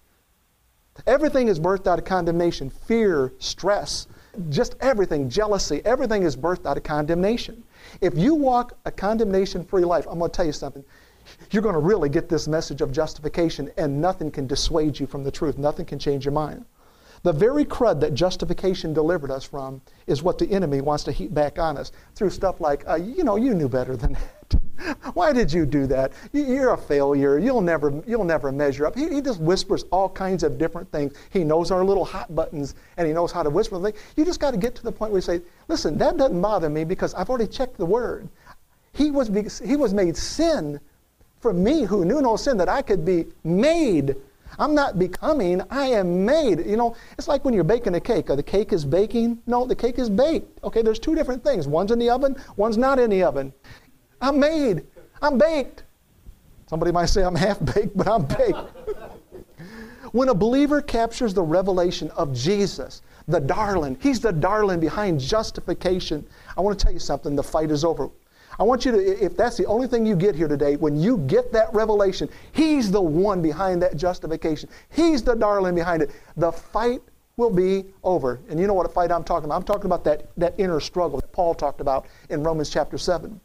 Everything 1.07 1.49
is 1.49 1.59
birthed 1.59 1.87
out 1.87 1.99
of 1.99 2.05
condemnation 2.05 2.71
fear, 2.71 3.33
stress, 3.39 4.07
just 4.49 4.77
everything, 4.81 5.29
jealousy, 5.29 5.83
everything 5.85 6.23
is 6.23 6.37
birthed 6.37 6.67
out 6.67 6.77
of 6.77 6.83
condemnation. 6.83 7.63
If 8.01 8.17
you 8.17 8.35
walk 8.35 8.77
a 8.85 8.91
condemnation 8.91 9.65
free 9.65 9.85
life, 9.85 10.07
I'm 10.09 10.19
going 10.19 10.31
to 10.31 10.37
tell 10.37 10.47
you 10.47 10.53
something. 10.53 10.85
You're 11.51 11.63
going 11.63 11.75
to 11.75 11.81
really 11.81 12.09
get 12.09 12.29
this 12.29 12.47
message 12.49 12.81
of 12.81 12.93
justification, 12.93 13.71
and 13.77 14.01
nothing 14.01 14.31
can 14.31 14.47
dissuade 14.47 14.99
you 14.99 15.07
from 15.07 15.25
the 15.25 15.31
truth. 15.31 15.59
Nothing 15.59 15.87
can 15.87 15.99
change 15.99 16.25
your 16.25 16.33
mind. 16.33 16.65
The 17.23 17.33
very 17.33 17.65
crud 17.65 18.01
that 18.01 18.15
justification 18.15 18.95
delivered 18.95 19.31
us 19.31 19.45
from 19.45 19.83
is 20.07 20.23
what 20.23 20.39
the 20.39 20.51
enemy 20.51 20.81
wants 20.81 21.05
to 21.05 21.13
heap 21.13 21.35
back 21.35 21.59
on 21.59 21.77
us 21.77 21.93
through 22.15 22.31
stuff 22.31 22.61
like, 22.61 22.89
uh, 22.89 22.95
you 22.95 23.25
know, 23.25 23.37
you 23.37 23.55
knew 23.55 23.69
better 23.69 23.97
than 23.97 24.15
that. 24.15 24.60
Why 25.15 25.33
did 25.33 25.53
you 25.53 25.67
do 25.67 25.87
that? 25.89 26.13
You're 26.33 26.73
a 26.73 26.79
failure. 26.79 27.39
You'll 27.39 27.61
never, 27.61 28.03
you'll 28.07 28.25
never 28.25 28.53
measure 28.53 28.87
up. 28.87 28.97
He, 28.97 29.09
he, 29.09 29.21
just 29.21 29.41
whispers 29.41 29.85
all 29.91 30.09
kinds 30.09 30.43
of 30.43 30.59
different 30.59 30.91
things. 30.91 31.15
He 31.31 31.45
knows 31.45 31.71
our 31.71 31.85
little 31.85 32.05
hot 32.05 32.35
buttons 32.35 32.75
and 32.97 33.07
he 33.07 33.13
knows 33.13 33.33
how 33.33 33.43
to 33.43 33.51
whisper 33.51 33.81
things. 33.81 33.99
You 34.17 34.25
just 34.25 34.41
got 34.41 34.53
to 34.53 34.57
get 34.57 34.75
to 34.77 34.83
the 34.83 34.93
point 34.93 35.13
where 35.13 35.19
you 35.19 35.23
say, 35.23 35.41
listen, 35.69 35.99
that 35.99 36.17
doesn't 36.17 36.41
bother 36.41 36.71
me 36.71 36.85
because 36.85 37.15
I've 37.15 37.29
already 37.29 37.47
checked 37.47 37.77
the 37.77 37.87
word. 37.87 38.29
He 38.93 39.11
was, 39.11 39.29
he 39.65 39.77
was 39.77 39.95
made 39.95 40.17
sin 40.17 40.81
for 41.41 41.53
me 41.53 41.85
who 41.85 42.05
knew 42.05 42.21
no 42.21 42.37
sin 42.37 42.57
that 42.59 42.69
I 42.69 42.83
could 42.83 43.05
be 43.05 43.27
made 43.45 44.17
I'm 44.59 44.75
not 44.75 44.99
becoming, 44.99 45.63
I 45.71 45.87
am 45.87 46.25
made. 46.25 46.67
You 46.67 46.77
know, 46.77 46.97
it's 47.17 47.29
like 47.29 47.45
when 47.45 47.55
you're 47.55 47.65
baking 47.65 47.95
a 47.95 48.01
cake. 48.01 48.27
The 48.27 48.43
cake 48.43 48.73
is 48.73 48.85
baking. 48.85 49.41
No, 49.47 49.65
the 49.65 49.77
cake 49.77 49.99
is 49.99 50.11
baked. 50.11 50.63
Okay, 50.65 50.83
there's 50.83 50.99
two 50.99 51.15
different 51.15 51.45
things. 51.45 51.69
One's 51.69 51.91
in 51.91 51.99
the 51.99 52.11
oven, 52.11 52.37
one's 52.57 52.77
not 52.77 52.99
in 52.99 53.11
the 53.11 53.23
oven. 53.23 53.53
I'm 54.21 54.39
made. 54.39 54.87
I'm 55.23 55.39
baked. 55.39 55.85
Somebody 56.67 56.93
might 56.93 57.07
say 57.07 57.23
I'm 57.23 57.35
half 57.35 57.59
baked, 57.75 57.97
but 57.97 58.07
I'm 58.07 58.25
baked. 58.25 58.59
when 60.13 60.29
a 60.29 60.35
believer 60.35 60.81
captures 60.81 61.35
the 61.35 61.43
revelation 61.43 62.11
of 62.13 62.33
Jesus, 62.33 63.03
the 63.29 63.41
darling, 63.41 63.97
he's 64.01 64.21
the 64.21 64.33
darling 64.33 64.81
behind 64.81 65.21
justification. 65.21 66.25
I 66.57 66.61
want 66.61 66.79
to 66.79 66.85
tell 66.85 66.93
you 66.93 67.01
something, 67.01 67.35
the 67.35 67.43
fight 67.43 67.71
is 67.71 67.85
over. 67.85 68.11
I 68.59 68.63
want 68.63 68.85
you 68.85 68.93
to, 68.93 69.25
if 69.25 69.37
that's 69.37 69.57
the 69.57 69.65
only 69.67 69.87
thing 69.87 70.05
you 70.05 70.15
get 70.15 70.35
here 70.35 70.49
today, 70.49 70.77
when 70.77 71.01
you 71.01 71.19
get 71.19 71.53
that 71.53 71.73
revelation, 71.73 72.29
He's 72.53 72.91
the 72.91 73.01
one 73.01 73.41
behind 73.41 73.81
that 73.83 73.97
justification. 73.97 74.69
He's 74.91 75.23
the 75.23 75.35
darling 75.35 75.75
behind 75.75 76.03
it. 76.03 76.11
The 76.37 76.53
fight 76.53 77.01
will 77.37 77.51
be 77.51 77.87
over. 78.05 78.39
And 78.51 78.61
you 78.61 78.67
know 78.67 78.75
what 78.75 78.85
a 78.85 78.91
fight 78.91 79.11
I'm 79.11 79.25
talking 79.25 79.47
about? 79.47 79.57
I'm 79.57 79.63
talking 79.63 79.87
about 79.87 80.05
that, 80.05 80.31
that 80.37 80.55
inner 80.59 80.79
struggle 80.79 81.21
that 81.21 81.33
Paul 81.33 81.55
talked 81.55 81.81
about 81.81 82.07
in 82.29 82.43
Romans 82.43 82.69
chapter 82.69 82.99
7. 82.99 83.41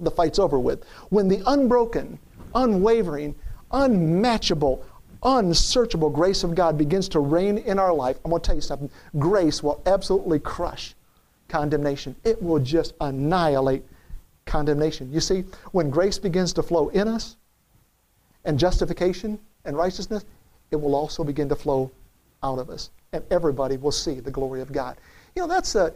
The 0.00 0.10
fight's 0.10 0.38
over 0.38 0.58
with. 0.58 0.84
When 1.10 1.28
the 1.28 1.42
unbroken, 1.46 2.18
unwavering, 2.54 3.34
unmatchable, 3.70 4.84
unsearchable 5.22 6.10
grace 6.10 6.44
of 6.44 6.54
God 6.54 6.76
begins 6.76 7.08
to 7.10 7.20
reign 7.20 7.58
in 7.58 7.78
our 7.78 7.92
life, 7.92 8.18
I'm 8.24 8.30
going 8.30 8.42
to 8.42 8.46
tell 8.46 8.56
you 8.56 8.60
something. 8.60 8.90
Grace 9.18 9.62
will 9.62 9.82
absolutely 9.86 10.38
crush 10.40 10.94
condemnation. 11.48 12.16
It 12.24 12.42
will 12.42 12.58
just 12.58 12.94
annihilate 13.00 13.84
condemnation. 14.46 15.12
You 15.12 15.20
see, 15.20 15.44
when 15.72 15.90
grace 15.90 16.18
begins 16.18 16.52
to 16.54 16.62
flow 16.62 16.88
in 16.88 17.08
us, 17.08 17.36
and 18.44 18.58
justification 18.58 19.38
and 19.64 19.76
righteousness, 19.76 20.24
it 20.70 20.76
will 20.76 20.94
also 20.94 21.24
begin 21.24 21.48
to 21.48 21.56
flow 21.56 21.90
out 22.42 22.58
of 22.58 22.70
us. 22.70 22.90
And 23.12 23.24
everybody 23.30 23.76
will 23.76 23.92
see 23.92 24.20
the 24.20 24.30
glory 24.30 24.60
of 24.60 24.72
God. 24.72 24.96
You 25.34 25.42
know, 25.42 25.48
that's, 25.48 25.74
a, 25.74 25.92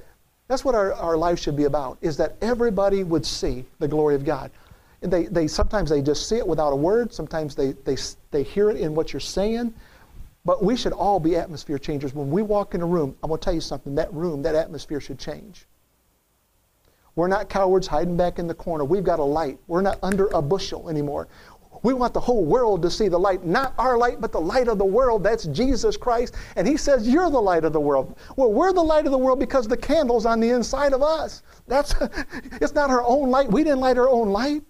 that's 0.49 0.65
what 0.65 0.75
our, 0.75 0.95
our 0.95 1.17
life 1.17 1.39
should 1.39 1.57
be 1.57 1.65
about, 1.65 1.99
is 2.01 2.17
that 2.17 2.37
everybody 2.41 3.05
would 3.05 3.25
see 3.25 3.65
the 3.79 3.89
glory 3.89 4.15
of 4.15 4.25
God. 4.25 4.51
And 5.03 5.13
they, 5.13 5.27
they, 5.27 5.47
sometimes 5.47 5.91
they 5.91 6.03
just 6.03 6.29
see 6.29 6.37
it 6.39 6.47
without 6.47 6.73
a 6.73 6.77
word. 6.77 7.13
Sometimes 7.13 7.55
they, 7.55 7.73
they, 7.85 7.97
they 8.31 8.43
hear 8.43 8.71
it 8.71 8.79
in 8.79 8.95
what 8.95 9.13
you're 9.13 9.21
saying. 9.21 9.73
But 10.45 10.65
we 10.65 10.77
should 10.77 10.95
all 10.95 11.21
be 11.21 11.37
atmosphere 11.37 11.79
changers. 11.79 12.15
When 12.15 12.31
we 12.31 12.43
walk 12.43 12.75
in 12.75 12.81
a 12.81 12.87
room, 12.87 13.15
I'm 13.23 13.29
going 13.29 13.39
to 13.39 13.45
tell 13.45 13.55
you 13.55 13.61
something, 13.61 13.95
that 13.97 14.13
room, 14.13 14.43
that 14.43 14.55
atmosphere 14.55 15.01
should 15.01 15.19
change. 15.19 15.67
We're 17.15 17.29
not 17.29 17.49
cowards 17.49 17.87
hiding 17.87 18.17
back 18.17 18.39
in 18.39 18.47
the 18.47 18.55
corner. 18.55 18.85
We've 18.85 19.05
got 19.05 19.19
a 19.19 19.25
light. 19.25 19.59
We're 19.67 19.83
not 19.83 19.99
under 20.03 20.29
a 20.29 20.41
bushel 20.41 20.89
anymore. 20.89 21.29
We 21.83 21.95
want 21.95 22.15
the 22.15 22.21
whole 22.21 22.45
world 22.45 22.83
to 22.83 22.91
see 22.91 23.09
the 23.09 23.19
light, 23.19 23.45
not 23.45 23.75
our 23.79 23.97
light, 23.97 24.21
but 24.21 24.33
the 24.33 24.41
light 24.41 24.69
of 24.69 24.79
the 24.79 24.85
world. 24.85 25.23
That's 25.23 25.45
Jesus 25.47 25.97
Christ. 25.97 26.35
And 26.57 26.67
He 26.67 26.77
says, 26.77 27.09
You're 27.09 27.31
the 27.31 27.41
light 27.41 27.65
of 27.65 27.73
the 27.73 27.81
world. 27.81 28.17
Well, 28.37 28.53
we're 28.53 28.73
the 28.73 28.83
light 28.83 29.07
of 29.07 29.13
the 29.13 29.19
world 29.19 29.39
because 29.39 29.69
the 29.69 29.77
candle's 29.77 30.27
on 30.27 30.41
the 30.41 30.51
inside 30.51 30.93
of 30.93 31.03
us. 31.03 31.43
That's, 31.67 31.95
it's 32.61 32.75
not 32.75 32.91
our 32.91 33.05
own 33.05 33.31
light. 33.31 33.51
We 33.51 33.65
didn't 33.65 33.81
light 33.81 33.99
our 33.99 34.09
own 34.09 34.31
light. 34.31 34.63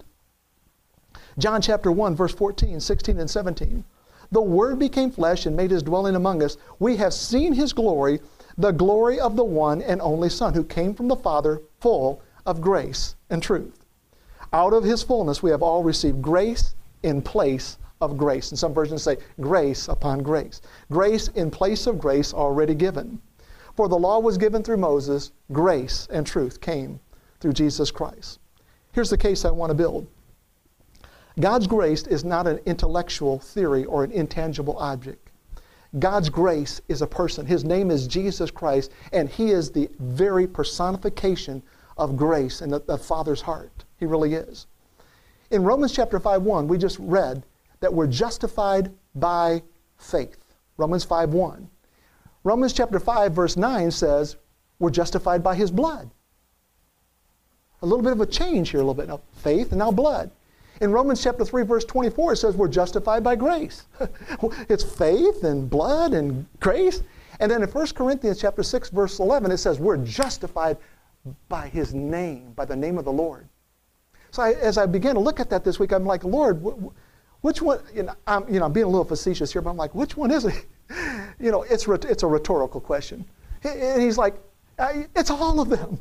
John 1.37 1.61
chapter 1.61 1.91
1, 1.91 2.15
verse 2.15 2.33
14, 2.33 2.79
16, 2.79 3.19
and 3.19 3.29
17. 3.29 3.83
The 4.31 4.41
Word 4.41 4.77
became 4.77 5.09
flesh 5.09 5.45
and 5.45 5.55
made 5.55 5.71
his 5.71 5.81
dwelling 5.81 6.15
among 6.15 6.43
us. 6.43 6.57
We 6.77 6.97
have 6.97 7.13
seen 7.13 7.53
his 7.53 7.73
glory, 7.73 8.19
the 8.57 8.71
glory 8.71 9.19
of 9.19 9.35
the 9.35 9.43
one 9.43 9.81
and 9.81 10.01
only 10.01 10.29
Son, 10.29 10.53
who 10.53 10.63
came 10.63 10.93
from 10.93 11.07
the 11.07 11.15
Father, 11.15 11.61
full 11.79 12.21
of 12.45 12.61
grace 12.61 13.15
and 13.29 13.41
truth. 13.41 13.85
Out 14.51 14.73
of 14.73 14.83
his 14.83 15.01
fullness 15.01 15.41
we 15.41 15.51
have 15.51 15.61
all 15.61 15.83
received 15.83 16.21
grace 16.21 16.75
in 17.03 17.21
place 17.21 17.77
of 18.01 18.17
grace. 18.17 18.51
And 18.51 18.59
some 18.59 18.73
versions 18.73 19.03
say 19.03 19.17
grace 19.41 19.87
upon 19.87 20.19
grace. 20.23 20.61
Grace 20.91 21.27
in 21.29 21.51
place 21.51 21.87
of 21.87 21.99
grace 21.99 22.33
already 22.33 22.75
given. 22.75 23.21
For 23.75 23.87
the 23.87 23.97
law 23.97 24.19
was 24.19 24.37
given 24.37 24.63
through 24.63 24.77
Moses, 24.77 25.31
grace 25.51 26.07
and 26.11 26.25
truth 26.25 26.59
came 26.61 26.99
through 27.39 27.53
Jesus 27.53 27.91
Christ. 27.91 28.39
Here's 28.91 29.09
the 29.09 29.17
case 29.17 29.45
I 29.45 29.51
want 29.51 29.69
to 29.69 29.75
build. 29.75 30.07
God's 31.39 31.67
grace 31.67 32.05
is 32.07 32.25
not 32.25 32.47
an 32.47 32.59
intellectual 32.65 33.39
theory 33.39 33.85
or 33.85 34.03
an 34.03 34.11
intangible 34.11 34.77
object. 34.77 35.29
God's 35.97 36.29
grace 36.29 36.81
is 36.87 37.01
a 37.01 37.07
person. 37.07 37.45
His 37.45 37.63
name 37.63 37.89
is 37.89 38.07
Jesus 38.07 38.51
Christ, 38.51 38.91
and 39.13 39.29
He 39.29 39.51
is 39.51 39.71
the 39.71 39.89
very 39.99 40.45
personification 40.47 41.63
of 41.97 42.17
grace 42.17 42.61
in 42.61 42.69
the, 42.69 42.79
the 42.81 42.97
Father's 42.97 43.41
heart. 43.41 43.85
He 43.97 44.05
really 44.05 44.33
is. 44.33 44.67
In 45.51 45.63
Romans 45.63 45.91
chapter 45.91 46.19
5 46.19 46.43
1, 46.43 46.67
we 46.67 46.77
just 46.77 46.97
read 46.99 47.43
that 47.79 47.93
we're 47.93 48.07
justified 48.07 48.91
by 49.15 49.63
faith. 49.97 50.37
Romans 50.77 51.03
5 51.03 51.33
1. 51.33 51.69
Romans 52.43 52.73
chapter 52.73 52.99
5, 52.99 53.33
verse 53.33 53.57
9 53.57 53.91
says 53.91 54.35
we're 54.77 54.91
justified 54.91 55.43
by 55.43 55.55
his 55.55 55.71
blood. 55.71 56.09
A 57.81 57.85
little 57.85 58.03
bit 58.03 58.11
of 58.11 58.21
a 58.21 58.25
change 58.25 58.69
here, 58.69 58.79
a 58.79 58.83
little 58.83 58.93
bit. 58.93 59.07
Now, 59.07 59.21
faith 59.33 59.71
and 59.71 59.79
now 59.79 59.91
blood. 59.91 60.31
In 60.81 60.91
Romans 60.91 61.21
chapter 61.21 61.43
3, 61.43 61.63
verse 61.63 61.83
24, 61.83 62.33
it 62.33 62.37
says 62.37 62.55
we're 62.55 62.69
justified 62.69 63.23
by 63.23 63.35
grace. 63.35 63.83
it's 64.69 64.83
faith 64.83 65.43
and 65.43 65.69
blood 65.69 66.13
and 66.13 66.45
grace. 66.59 67.01
And 67.41 67.51
then 67.51 67.63
in 67.63 67.69
1 67.69 67.87
Corinthians 67.87 68.39
chapter 68.39 68.63
6, 68.63 68.89
verse 68.89 69.19
11, 69.19 69.51
it 69.51 69.57
says 69.57 69.79
we're 69.79 69.97
justified 69.97 70.77
by 71.49 71.67
his 71.67 71.93
name, 71.93 72.53
by 72.53 72.65
the 72.65 72.75
name 72.75 72.97
of 72.97 73.03
the 73.03 73.11
Lord. 73.11 73.48
So 74.31 74.43
I, 74.43 74.51
as 74.53 74.77
I 74.77 74.85
began 74.85 75.15
to 75.15 75.21
look 75.21 75.39
at 75.39 75.49
that 75.49 75.63
this 75.63 75.79
week, 75.79 75.91
I'm 75.91 76.05
like, 76.05 76.23
Lord, 76.23 76.61
which 77.41 77.61
one? 77.61 77.79
You 77.93 78.03
know, 78.03 78.13
I'm, 78.27 78.51
you 78.51 78.59
know, 78.59 78.65
I'm 78.65 78.73
being 78.73 78.85
a 78.85 78.89
little 78.89 79.05
facetious 79.05 79.51
here, 79.51 79.61
but 79.61 79.69
I'm 79.69 79.77
like, 79.77 79.95
which 79.95 80.17
one 80.17 80.31
is 80.31 80.45
it? 80.45 80.65
You 81.39 81.51
know, 81.51 81.61
it's, 81.63 81.87
it's 81.87 82.23
a 82.23 82.27
rhetorical 82.27 82.81
question. 82.81 83.23
And 83.63 84.01
he's 84.01 84.17
like, 84.17 84.35
it's 85.15 85.29
all 85.29 85.61
of 85.61 85.69
them. 85.69 85.99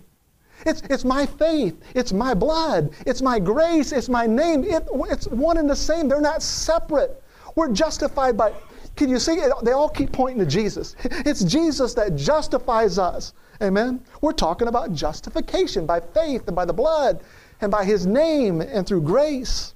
It's, 0.67 0.83
it's 0.91 1.05
my 1.05 1.27
faith. 1.27 1.81
It's 1.95 2.13
my 2.13 2.35
blood. 2.35 2.91
It's 3.07 3.23
my 3.23 3.39
grace. 3.39 3.93
It's 3.93 4.09
my 4.09 4.27
name. 4.27 4.65
It, 4.65 4.89
it's 5.11 5.29
one 5.29 5.59
and 5.59 5.71
the 5.71 5.77
same. 5.77 6.09
They're 6.09 6.21
not 6.21 6.43
separate. 6.43 7.23
We're 7.55 7.73
justified 7.73 8.37
by, 8.37 8.53
can 8.97 9.09
you 9.09 9.19
see? 9.19 9.41
They 9.63 9.73
all 9.73 9.89
keep 9.89 10.11
pointing 10.11 10.45
to 10.45 10.51
Jesus. 10.51 10.97
It's 11.05 11.45
Jesus 11.45 11.95
that 11.95 12.17
justifies 12.17 12.99
us. 12.99 13.35
Amen? 13.63 14.01
We're 14.21 14.33
talking 14.33 14.69
about 14.69 14.93
justification 14.93 15.87
by 15.87 16.01
faith 16.01 16.47
and 16.47 16.57
by 16.57 16.65
the 16.65 16.73
blood 16.73 17.23
and 17.61 17.71
by 17.71 17.85
his 17.85 18.07
name 18.07 18.61
and 18.61 18.87
through 18.87 19.03
grace. 19.03 19.75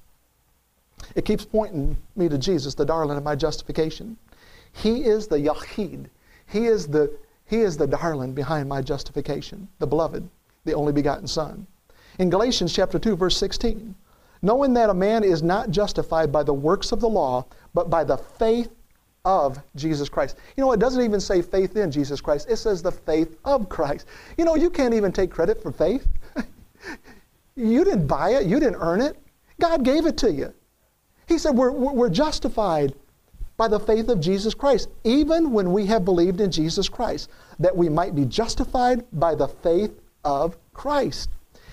It 1.15 1.25
keeps 1.25 1.45
pointing 1.45 1.97
me 2.17 2.29
to 2.29 2.39
Jesus, 2.39 2.75
the 2.75 2.85
darling 2.85 3.17
of 3.17 3.23
my 3.23 3.35
justification. 3.35 4.17
He 4.73 5.05
is 5.05 5.27
the 5.27 5.37
Yahid. 5.37 6.07
He 6.47 6.67
is 6.67 6.87
the, 6.87 7.13
he 7.45 7.59
is 7.59 7.77
the 7.77 7.87
darling 7.87 8.33
behind 8.33 8.69
my 8.69 8.81
justification, 8.81 9.69
the 9.79 9.87
beloved, 9.87 10.29
the 10.65 10.75
only 10.75 10.93
begotten 10.93 11.27
Son. 11.27 11.67
In 12.19 12.31
Galatians 12.31 12.73
chapter 12.73 12.99
2, 12.99 13.17
verse 13.17 13.37
16, 13.37 13.95
knowing 14.43 14.75
that 14.75 14.91
a 14.91 14.95
man 14.95 15.25
is 15.25 15.43
not 15.43 15.71
justified 15.71 16.33
by 16.33 16.43
the 16.43 16.53
works 16.53 16.93
of 16.93 17.01
the 17.01 17.09
law, 17.09 17.45
but 17.75 17.91
by 17.91 18.05
the 18.05 18.17
faith 18.17 18.71
of 19.25 19.59
Jesus 19.77 20.09
Christ. 20.09 20.37
You 20.57 20.65
know, 20.65 20.73
it 20.73 20.81
doesn't 20.81 21.03
even 21.03 21.21
say 21.21 21.43
faith 21.43 21.77
in 21.77 21.91
Jesus 21.91 22.21
Christ. 22.21 22.49
It 22.51 22.57
says 22.57 22.83
the 22.83 22.91
faith 22.91 23.37
of 23.45 23.69
Christ. 23.69 24.07
You 24.37 24.45
know, 24.45 24.57
you 24.57 24.69
can't 24.69 24.95
even 24.95 25.13
take 25.13 25.31
credit 25.31 25.63
for 25.63 25.71
faith. 25.71 26.07
You 27.55 27.85
didn't 27.85 28.07
buy 28.07 28.31
it, 28.31 28.47
you 28.47 28.59
didn't 28.59 28.81
earn 28.81 29.01
it. 29.01 29.17
God 29.61 29.85
gave 29.85 30.07
it 30.07 30.17
to 30.19 30.33
you. 30.33 30.53
He 31.27 31.39
said 31.39 31.53
we're, 31.53 31.71
we're 31.71 32.11
justified 32.11 32.95
by 33.57 33.69
the 33.69 33.79
faith 33.79 34.09
of 34.09 34.21
Jesus 34.21 34.55
Christ, 34.55 34.89
even 35.05 35.53
when 35.53 35.73
we 35.73 35.87
have 35.87 36.05
believed 36.05 36.41
in 36.41 36.51
Jesus 36.51 36.89
Christ, 36.89 37.31
that 37.59 37.77
we 37.77 37.89
might 37.89 38.15
be 38.15 38.25
justified 38.25 39.05
by 39.13 39.35
the 39.35 39.49
faith 39.49 39.93
of 40.25 40.57
Christ 40.73 41.29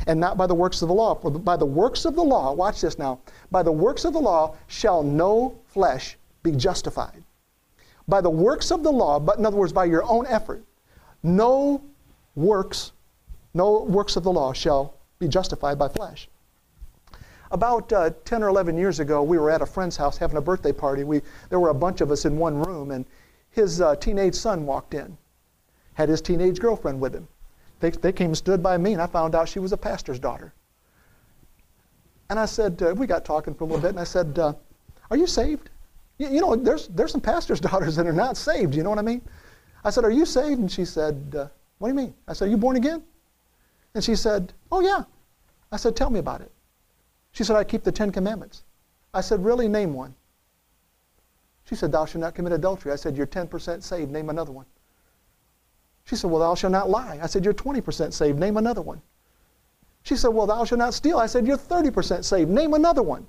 and 0.07 0.19
not 0.19 0.37
by 0.37 0.47
the 0.47 0.55
works 0.55 0.81
of 0.81 0.87
the 0.87 0.93
law. 0.93 1.15
For 1.15 1.31
by 1.31 1.57
the 1.57 1.65
works 1.65 2.05
of 2.05 2.15
the 2.15 2.23
law, 2.23 2.53
watch 2.53 2.81
this 2.81 2.97
now, 2.97 3.19
by 3.51 3.63
the 3.63 3.71
works 3.71 4.05
of 4.05 4.13
the 4.13 4.19
law 4.19 4.55
shall 4.67 5.03
no 5.03 5.57
flesh 5.65 6.17
be 6.43 6.51
justified. 6.51 7.23
By 8.07 8.21
the 8.21 8.29
works 8.29 8.71
of 8.71 8.83
the 8.83 8.91
law, 8.91 9.19
but 9.19 9.37
in 9.37 9.45
other 9.45 9.57
words, 9.57 9.73
by 9.73 9.85
your 9.85 10.03
own 10.03 10.25
effort, 10.27 10.63
no 11.21 11.81
works, 12.35 12.91
no 13.53 13.83
works 13.83 14.15
of 14.15 14.23
the 14.23 14.31
law 14.31 14.53
shall 14.53 14.95
be 15.19 15.27
justified 15.27 15.77
by 15.77 15.89
flesh. 15.89 16.29
About 17.51 17.91
uh, 17.91 18.11
10 18.23 18.41
or 18.41 18.47
11 18.47 18.77
years 18.77 19.01
ago, 19.01 19.21
we 19.21 19.37
were 19.37 19.51
at 19.51 19.61
a 19.61 19.65
friend's 19.65 19.97
house 19.97 20.17
having 20.17 20.37
a 20.37 20.41
birthday 20.41 20.71
party. 20.71 21.03
We, 21.03 21.21
there 21.49 21.59
were 21.59 21.69
a 21.69 21.73
bunch 21.73 21.99
of 21.99 22.09
us 22.09 22.23
in 22.23 22.37
one 22.37 22.63
room, 22.63 22.91
and 22.91 23.05
his 23.51 23.81
uh, 23.81 23.97
teenage 23.97 24.35
son 24.35 24.65
walked 24.65 24.93
in, 24.93 25.17
had 25.95 26.07
his 26.07 26.21
teenage 26.21 26.59
girlfriend 26.59 27.01
with 27.01 27.13
him. 27.13 27.27
They, 27.81 27.89
they 27.89 28.13
came 28.13 28.27
and 28.27 28.37
stood 28.37 28.63
by 28.63 28.77
me, 28.77 28.93
and 28.93 29.01
I 29.01 29.07
found 29.07 29.35
out 29.35 29.49
she 29.49 29.59
was 29.59 29.73
a 29.73 29.77
pastor's 29.77 30.19
daughter. 30.19 30.53
And 32.29 32.39
I 32.39 32.45
said, 32.45 32.81
uh, 32.81 32.93
we 32.95 33.05
got 33.05 33.25
talking 33.25 33.53
for 33.53 33.65
a 33.65 33.67
little 33.67 33.81
bit, 33.81 33.89
and 33.89 33.99
I 33.99 34.05
said, 34.05 34.39
uh, 34.39 34.53
Are 35.11 35.17
you 35.17 35.27
saved? 35.27 35.69
You, 36.17 36.29
you, 36.29 36.39
know, 36.39 36.55
there's, 36.55 36.87
there's 36.87 37.11
some 37.11 37.21
pastor's 37.21 37.59
daughters 37.69 37.97
that 37.97 38.07
are 38.07 38.13
not 38.13 38.37
saved. 38.37 38.73
You 38.73 38.83
know 38.83 38.89
what 38.89 38.99
I 38.99 39.03
mean? 39.03 39.21
I 39.83 39.89
said, 39.89 40.05
Are 40.05 40.11
you 40.11 40.25
saved? 40.25 40.61
And 40.61 40.71
she 40.71 40.85
said, 40.85 41.35
uh, 41.37 41.47
What 41.79 41.89
do 41.89 41.93
you 41.93 41.99
mean? 41.99 42.13
I 42.25 42.31
said, 42.31 42.47
Are 42.47 42.51
you 42.51 42.57
born 42.57 42.77
again? 42.77 43.03
And 43.95 44.03
she 44.03 44.15
said, 44.15 44.53
Oh, 44.71 44.81
yeah. 44.81 45.03
I 45.71 45.77
said, 45.77 45.95
Tell 45.95 46.09
me 46.09 46.19
about 46.19 46.41
it. 46.41 46.51
She 47.31 47.43
said, 47.43 47.55
I 47.55 47.63
keep 47.63 47.83
the 47.83 47.91
Ten 47.91 48.11
Commandments. 48.11 48.63
I 49.13 49.21
said, 49.21 49.43
Really? 49.43 49.67
Name 49.67 49.93
one. 49.93 50.15
She 51.65 51.75
said, 51.75 51.91
Thou 51.91 52.05
shalt 52.05 52.21
not 52.21 52.35
commit 52.35 52.53
adultery. 52.53 52.91
I 52.91 52.95
said, 52.95 53.15
You're 53.15 53.27
10% 53.27 53.83
saved. 53.83 54.11
Name 54.11 54.29
another 54.29 54.51
one. 54.51 54.65
She 56.05 56.15
said, 56.15 56.29
Well, 56.31 56.39
thou 56.39 56.55
shalt 56.55 56.71
not 56.71 56.89
lie. 56.89 57.19
I 57.21 57.27
said, 57.27 57.45
You're 57.45 57.53
20% 57.53 58.13
saved. 58.13 58.39
Name 58.39 58.57
another 58.57 58.81
one. 58.81 59.01
She 60.03 60.15
said, 60.15 60.29
Well, 60.29 60.47
thou 60.47 60.65
shalt 60.65 60.79
not 60.79 60.93
steal. 60.93 61.17
I 61.17 61.27
said, 61.27 61.45
You're 61.45 61.57
30% 61.57 62.23
saved. 62.23 62.49
Name 62.49 62.73
another 62.73 63.03
one. 63.03 63.27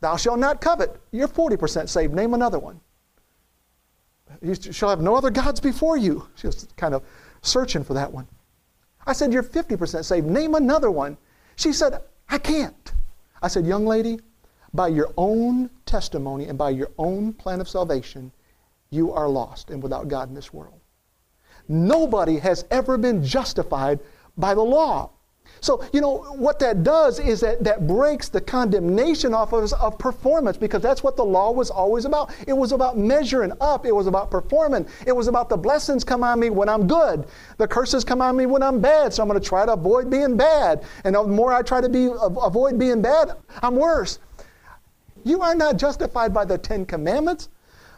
Thou 0.00 0.16
shalt 0.16 0.38
not 0.38 0.60
covet. 0.60 1.00
You're 1.12 1.28
40% 1.28 1.88
saved. 1.88 2.14
Name 2.14 2.34
another 2.34 2.58
one. 2.58 2.80
You 4.42 4.54
shall 4.54 4.88
have 4.88 5.00
no 5.00 5.14
other 5.16 5.30
gods 5.30 5.60
before 5.60 5.96
you. 5.96 6.26
She 6.36 6.46
was 6.46 6.66
kind 6.76 6.94
of 6.94 7.02
searching 7.42 7.84
for 7.84 7.94
that 7.94 8.12
one. 8.12 8.26
I 9.10 9.12
said, 9.12 9.32
You're 9.32 9.42
50% 9.42 10.04
saved. 10.04 10.26
Name 10.28 10.54
another 10.54 10.88
one. 10.88 11.18
She 11.56 11.72
said, 11.72 12.00
I 12.28 12.38
can't. 12.38 12.92
I 13.42 13.48
said, 13.48 13.66
Young 13.66 13.84
lady, 13.84 14.20
by 14.72 14.86
your 14.86 15.12
own 15.16 15.68
testimony 15.84 16.46
and 16.46 16.56
by 16.56 16.70
your 16.70 16.92
own 16.96 17.32
plan 17.32 17.60
of 17.60 17.68
salvation, 17.68 18.30
you 18.90 19.12
are 19.12 19.28
lost 19.28 19.70
and 19.70 19.82
without 19.82 20.06
God 20.06 20.28
in 20.28 20.34
this 20.34 20.52
world. 20.52 20.78
Nobody 21.66 22.38
has 22.38 22.64
ever 22.70 22.96
been 22.96 23.24
justified 23.24 23.98
by 24.38 24.54
the 24.54 24.62
law. 24.62 25.10
So, 25.60 25.84
you 25.92 26.00
know, 26.00 26.18
what 26.32 26.58
that 26.60 26.82
does 26.82 27.20
is 27.20 27.40
that 27.40 27.62
that 27.64 27.86
breaks 27.86 28.28
the 28.28 28.40
condemnation 28.40 29.34
off 29.34 29.52
of 29.52 29.64
us 29.64 29.72
of 29.74 29.98
performance 29.98 30.56
because 30.56 30.82
that's 30.82 31.02
what 31.02 31.16
the 31.16 31.24
law 31.24 31.50
was 31.50 31.70
always 31.70 32.06
about. 32.06 32.34
It 32.46 32.54
was 32.54 32.72
about 32.72 32.96
measuring 32.96 33.52
up, 33.60 33.84
it 33.84 33.94
was 33.94 34.06
about 34.06 34.30
performing, 34.30 34.86
it 35.06 35.12
was 35.14 35.28
about 35.28 35.48
the 35.48 35.56
blessings 35.56 36.02
come 36.02 36.24
on 36.24 36.40
me 36.40 36.50
when 36.50 36.68
I'm 36.68 36.86
good, 36.86 37.26
the 37.58 37.68
curses 37.68 38.04
come 38.04 38.22
on 38.22 38.36
me 38.36 38.46
when 38.46 38.62
I'm 38.62 38.80
bad. 38.80 39.12
So 39.12 39.22
I'm 39.22 39.28
going 39.28 39.40
to 39.40 39.46
try 39.46 39.66
to 39.66 39.72
avoid 39.72 40.10
being 40.10 40.36
bad. 40.36 40.84
And 41.04 41.14
the 41.14 41.24
more 41.24 41.52
I 41.52 41.62
try 41.62 41.80
to 41.80 41.88
be 41.88 42.08
avoid 42.20 42.78
being 42.78 43.02
bad, 43.02 43.32
I'm 43.62 43.76
worse. 43.76 44.18
You 45.24 45.42
are 45.42 45.54
not 45.54 45.76
justified 45.76 46.32
by 46.32 46.46
the 46.46 46.56
Ten 46.56 46.86
Commandments. 46.86 47.50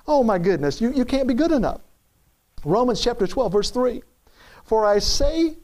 Oh 0.09 0.25
my 0.25 0.39
goodness, 0.39 0.81
you, 0.81 0.93
you 0.93 1.05
can't 1.05 1.29
be 1.29 1.35
good 1.35 1.53
enough. 1.53 1.81
Romans 2.65 3.01
chapter 3.01 3.27
12, 3.27 3.53
verse 3.53 3.71
3. 3.71 4.03
For 4.65 4.87
I 4.87 4.99
say 4.99 5.57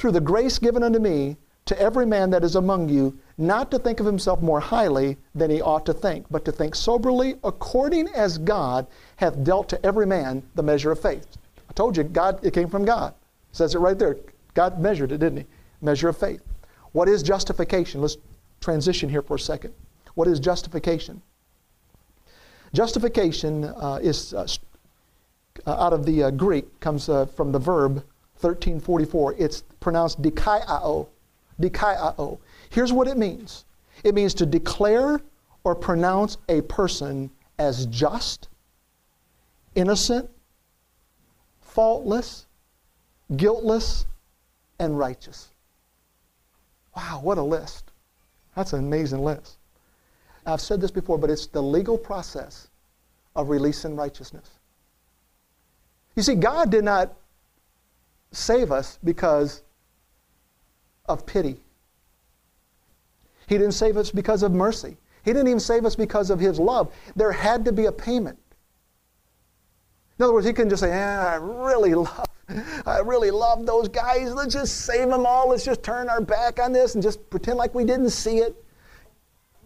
through 0.00 0.12
the 0.12 0.20
grace 0.20 0.58
given 0.58 0.82
unto 0.82 0.98
me 0.98 1.36
to 1.66 1.78
every 1.78 2.06
man 2.06 2.30
that 2.30 2.42
is 2.42 2.56
among 2.56 2.88
you, 2.88 3.16
not 3.36 3.70
to 3.70 3.78
think 3.78 4.00
of 4.00 4.06
himself 4.06 4.40
more 4.40 4.58
highly 4.58 5.18
than 5.34 5.50
he 5.50 5.60
ought 5.60 5.84
to 5.84 5.92
think, 5.92 6.24
but 6.30 6.42
to 6.42 6.50
think 6.50 6.74
soberly 6.74 7.34
according 7.44 8.08
as 8.08 8.38
God 8.38 8.86
hath 9.16 9.44
dealt 9.44 9.68
to 9.68 9.86
every 9.86 10.06
man 10.06 10.42
the 10.54 10.62
measure 10.62 10.90
of 10.90 11.02
faith. 11.02 11.26
I 11.68 11.74
told 11.74 11.98
you, 11.98 12.02
God, 12.02 12.42
it 12.42 12.54
came 12.54 12.70
from 12.70 12.86
God. 12.86 13.12
It 13.50 13.56
says 13.56 13.74
it 13.74 13.78
right 13.78 13.98
there. 13.98 14.16
God 14.54 14.80
measured 14.80 15.12
it, 15.12 15.18
didn't 15.18 15.40
he? 15.40 15.46
Measure 15.82 16.08
of 16.08 16.16
faith. 16.16 16.40
What 16.92 17.06
is 17.06 17.22
justification? 17.22 18.00
Let's 18.00 18.16
transition 18.62 19.10
here 19.10 19.22
for 19.22 19.34
a 19.34 19.38
second. 19.38 19.74
What 20.14 20.28
is 20.28 20.40
justification? 20.40 21.20
Justification 22.72 23.64
uh, 23.64 23.98
is 24.02 24.32
uh, 24.32 24.46
uh, 25.66 25.72
out 25.72 25.92
of 25.92 26.06
the 26.06 26.22
uh, 26.22 26.30
Greek, 26.30 26.80
comes 26.80 27.10
uh, 27.10 27.26
from 27.26 27.52
the 27.52 27.58
verb 27.58 28.02
1344. 28.42 29.34
It's 29.38 29.62
pronounced 29.80 30.20
dikaiao. 30.22 31.06
Dikaiao. 31.60 32.38
Here's 32.70 32.92
what 32.92 33.08
it 33.08 33.16
means 33.16 33.64
it 34.02 34.14
means 34.14 34.34
to 34.34 34.46
declare 34.46 35.20
or 35.64 35.74
pronounce 35.74 36.38
a 36.48 36.62
person 36.62 37.30
as 37.58 37.84
just, 37.86 38.48
innocent, 39.74 40.30
faultless, 41.60 42.46
guiltless, 43.36 44.06
and 44.78 44.98
righteous. 44.98 45.50
Wow, 46.96 47.20
what 47.22 47.36
a 47.36 47.42
list. 47.42 47.90
That's 48.56 48.72
an 48.72 48.80
amazing 48.80 49.22
list. 49.22 49.58
I've 50.46 50.60
said 50.60 50.80
this 50.80 50.90
before, 50.90 51.18
but 51.18 51.30
it's 51.30 51.46
the 51.46 51.62
legal 51.62 51.98
process 51.98 52.68
of 53.36 53.50
releasing 53.50 53.94
righteousness. 53.94 54.48
You 56.16 56.22
see, 56.22 56.34
God 56.34 56.70
did 56.70 56.84
not 56.84 57.14
save 58.32 58.70
us 58.70 58.98
because 59.02 59.62
of 61.06 61.26
pity. 61.26 61.60
He 63.46 63.58
didn't 63.58 63.72
save 63.72 63.96
us 63.96 64.10
because 64.10 64.42
of 64.42 64.52
mercy. 64.52 64.96
He 65.24 65.32
didn't 65.32 65.48
even 65.48 65.60
save 65.60 65.84
us 65.84 65.96
because 65.96 66.30
of 66.30 66.38
His 66.38 66.58
love. 66.58 66.92
There 67.16 67.32
had 67.32 67.64
to 67.64 67.72
be 67.72 67.86
a 67.86 67.92
payment. 67.92 68.38
In 70.18 70.24
other 70.24 70.32
words, 70.32 70.46
He 70.46 70.52
couldn't 70.52 70.70
just 70.70 70.80
say, 70.80 70.92
eh, 70.92 71.18
I 71.18 71.34
really 71.34 71.94
love, 71.94 72.26
I 72.86 73.00
really 73.00 73.30
love 73.30 73.66
those 73.66 73.88
guys. 73.88 74.32
Let's 74.32 74.54
just 74.54 74.82
save 74.82 75.08
them 75.08 75.26
all. 75.26 75.48
Let's 75.50 75.64
just 75.64 75.82
turn 75.82 76.08
our 76.08 76.20
back 76.20 76.60
on 76.60 76.72
this 76.72 76.94
and 76.94 77.02
just 77.02 77.28
pretend 77.30 77.58
like 77.58 77.74
we 77.74 77.84
didn't 77.84 78.10
see 78.10 78.38
it. 78.38 78.54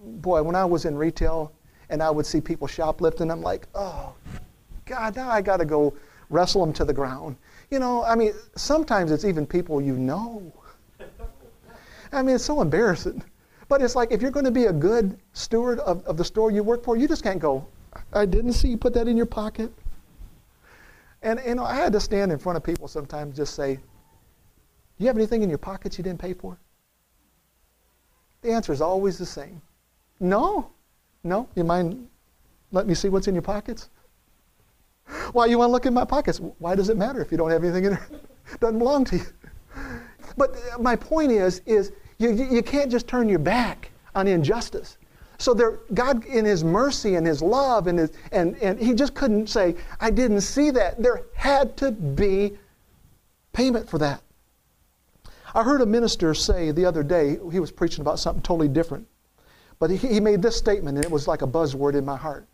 Boy, 0.03 0.43
when 0.43 0.55
I 0.55 0.65
was 0.65 0.85
in 0.85 0.97
retail 0.97 1.53
and 1.91 2.03
I 2.03 2.11
would 2.11 2.27
see 2.27 2.41
people 2.41 2.67
shoplifting, 2.67 3.31
I'm 3.31 3.43
like, 3.43 3.67
oh, 3.75 4.15
God, 4.87 5.17
now 5.17 5.31
I 5.31 5.41
got 5.41 5.59
to 5.59 5.65
go 5.65 5.95
wrestle 6.31 6.65
them 6.65 6.73
to 6.75 6.85
the 6.85 6.93
ground. 6.93 7.37
You 7.71 7.79
know, 7.79 8.05
I 8.05 8.15
mean, 8.15 8.33
sometimes 8.57 9.11
it's 9.11 9.25
even 9.25 9.47
people 9.47 9.81
you 9.81 9.97
know. 9.97 10.53
I 12.13 12.23
mean, 12.23 12.37
it's 12.37 12.45
so 12.45 12.61
embarrassing. 12.61 13.23
But 13.69 13.83
it's 13.83 13.97
like 13.97 14.13
if 14.13 14.23
you're 14.23 14.31
going 14.31 14.45
to 14.45 14.51
be 14.51 14.67
a 14.67 14.73
good 14.73 15.19
steward 15.33 15.81
of, 15.81 16.05
of 16.05 16.17
the 16.17 16.25
store 16.25 16.51
you 16.51 16.63
work 16.63 16.85
for, 16.85 16.97
you 16.97 17.09
just 17.09 17.23
can't 17.23 17.41
go, 17.41 17.67
I 18.13 18.27
didn't 18.27 18.53
see 18.53 18.69
you 18.69 18.77
put 18.77 18.95
that 18.95 19.09
in 19.09 19.17
your 19.17 19.27
pocket. 19.27 19.73
And, 21.23 21.41
you 21.47 21.55
know, 21.55 21.65
I 21.65 21.75
had 21.75 21.93
to 21.95 22.01
stand 22.01 22.31
in 22.31 22.39
front 22.39 22.57
of 22.57 22.63
people 22.63 22.87
sometimes 22.87 23.37
just 23.37 23.55
say, 23.55 23.77
Do 23.77 23.83
you 24.99 25.07
have 25.07 25.17
anything 25.17 25.43
in 25.43 25.49
your 25.49 25.59
pockets 25.59 25.97
you 25.97 26.05
didn't 26.05 26.21
pay 26.21 26.35
for? 26.35 26.59
The 28.43 28.53
answer 28.53 28.73
is 28.73 28.83
always 28.83 29.17
the 29.17 29.27
same. 29.27 29.63
No. 30.21 30.71
No. 31.23 31.49
You 31.55 31.65
mind 31.65 32.09
let 32.75 32.89
me 32.89 32.95
see 32.95 33.09
what's 33.09 33.29
in 33.29 33.35
your 33.35 33.43
pockets? 33.43 33.89
Why 35.33 35.47
you 35.47 35.59
want 35.59 35.69
to 35.69 35.73
look 35.73 35.87
in 35.87 35.95
my 35.95 36.05
pockets? 36.05 36.41
Why 36.59 36.75
does 36.75 36.89
it 36.89 36.97
matter 36.97 37.21
if 37.21 37.31
you 37.31 37.39
don't 37.39 37.51
have 37.51 37.63
anything 37.65 37.85
in 37.85 37.91
there? 37.93 38.09
It 38.53 38.61
doesn't 38.61 38.79
belong 38.79 39.05
to 39.07 39.17
you. 39.17 39.27
But 40.37 40.57
uh, 40.57 40.79
my 40.79 40.97
point 40.97 41.31
is, 41.31 41.61
is 41.65 41.93
you, 42.19 42.33
you 42.33 42.61
can't 42.61 42.91
just 42.91 43.07
turn 43.07 43.29
your 43.29 43.39
back 43.39 43.91
on 44.17 44.27
injustice. 44.27 44.99
So 45.39 45.55
there, 45.55 45.81
God, 45.93 46.25
in 46.25 46.45
His 46.45 46.65
mercy 46.65 47.15
and 47.15 47.25
His 47.27 47.41
love, 47.41 47.87
and, 47.87 47.99
his, 47.99 48.13
and, 48.33 48.57
and 48.57 48.79
He 48.79 48.95
just 48.95 49.15
couldn't 49.15 49.49
say, 49.49 49.77
I 50.01 50.11
didn't 50.11 50.41
see 50.41 50.71
that. 50.73 51.01
There 51.01 51.23
had 51.37 51.77
to 51.77 51.93
be 51.93 52.57
payment 53.53 53.89
for 53.89 53.99
that. 53.99 54.23
I 55.55 55.63
heard 55.63 55.83
a 55.83 55.87
minister 55.87 56.35
say 56.35 56.73
the 56.73 56.85
other 56.85 57.05
day, 57.05 57.39
he 57.53 57.61
was 57.61 57.71
preaching 57.71 58.01
about 58.01 58.19
something 58.19 58.43
totally 58.43 58.69
different. 58.69 59.07
But 59.79 59.91
he, 59.91 59.97
he 59.97 60.21
made 60.21 60.43
this 60.43 60.57
statement, 60.57 60.97
and 60.99 61.05
it 61.05 61.11
was 61.11 61.29
like 61.29 61.43
a 61.43 61.47
buzzword 61.47 61.95
in 61.95 62.05
my 62.05 62.17
heart. 62.17 62.49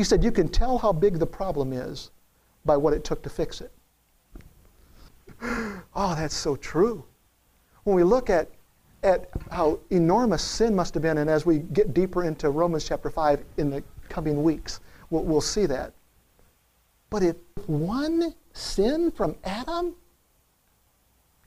He 0.00 0.04
said, 0.04 0.24
You 0.24 0.32
can 0.32 0.48
tell 0.48 0.78
how 0.78 0.94
big 0.94 1.18
the 1.18 1.26
problem 1.26 1.74
is 1.74 2.10
by 2.64 2.74
what 2.74 2.94
it 2.94 3.04
took 3.04 3.20
to 3.22 3.28
fix 3.28 3.60
it. 3.60 3.70
Oh, 5.94 6.14
that's 6.14 6.34
so 6.34 6.56
true. 6.56 7.04
When 7.84 7.94
we 7.94 8.02
look 8.02 8.30
at, 8.30 8.48
at 9.02 9.28
how 9.50 9.78
enormous 9.90 10.42
sin 10.42 10.74
must 10.74 10.94
have 10.94 11.02
been, 11.02 11.18
and 11.18 11.28
as 11.28 11.44
we 11.44 11.58
get 11.58 11.92
deeper 11.92 12.24
into 12.24 12.48
Romans 12.48 12.88
chapter 12.88 13.10
5 13.10 13.44
in 13.58 13.68
the 13.68 13.84
coming 14.08 14.42
weeks, 14.42 14.80
we'll, 15.10 15.24
we'll 15.24 15.42
see 15.42 15.66
that. 15.66 15.92
But 17.10 17.22
if 17.22 17.36
one 17.66 18.34
sin 18.54 19.10
from 19.10 19.36
Adam 19.44 19.96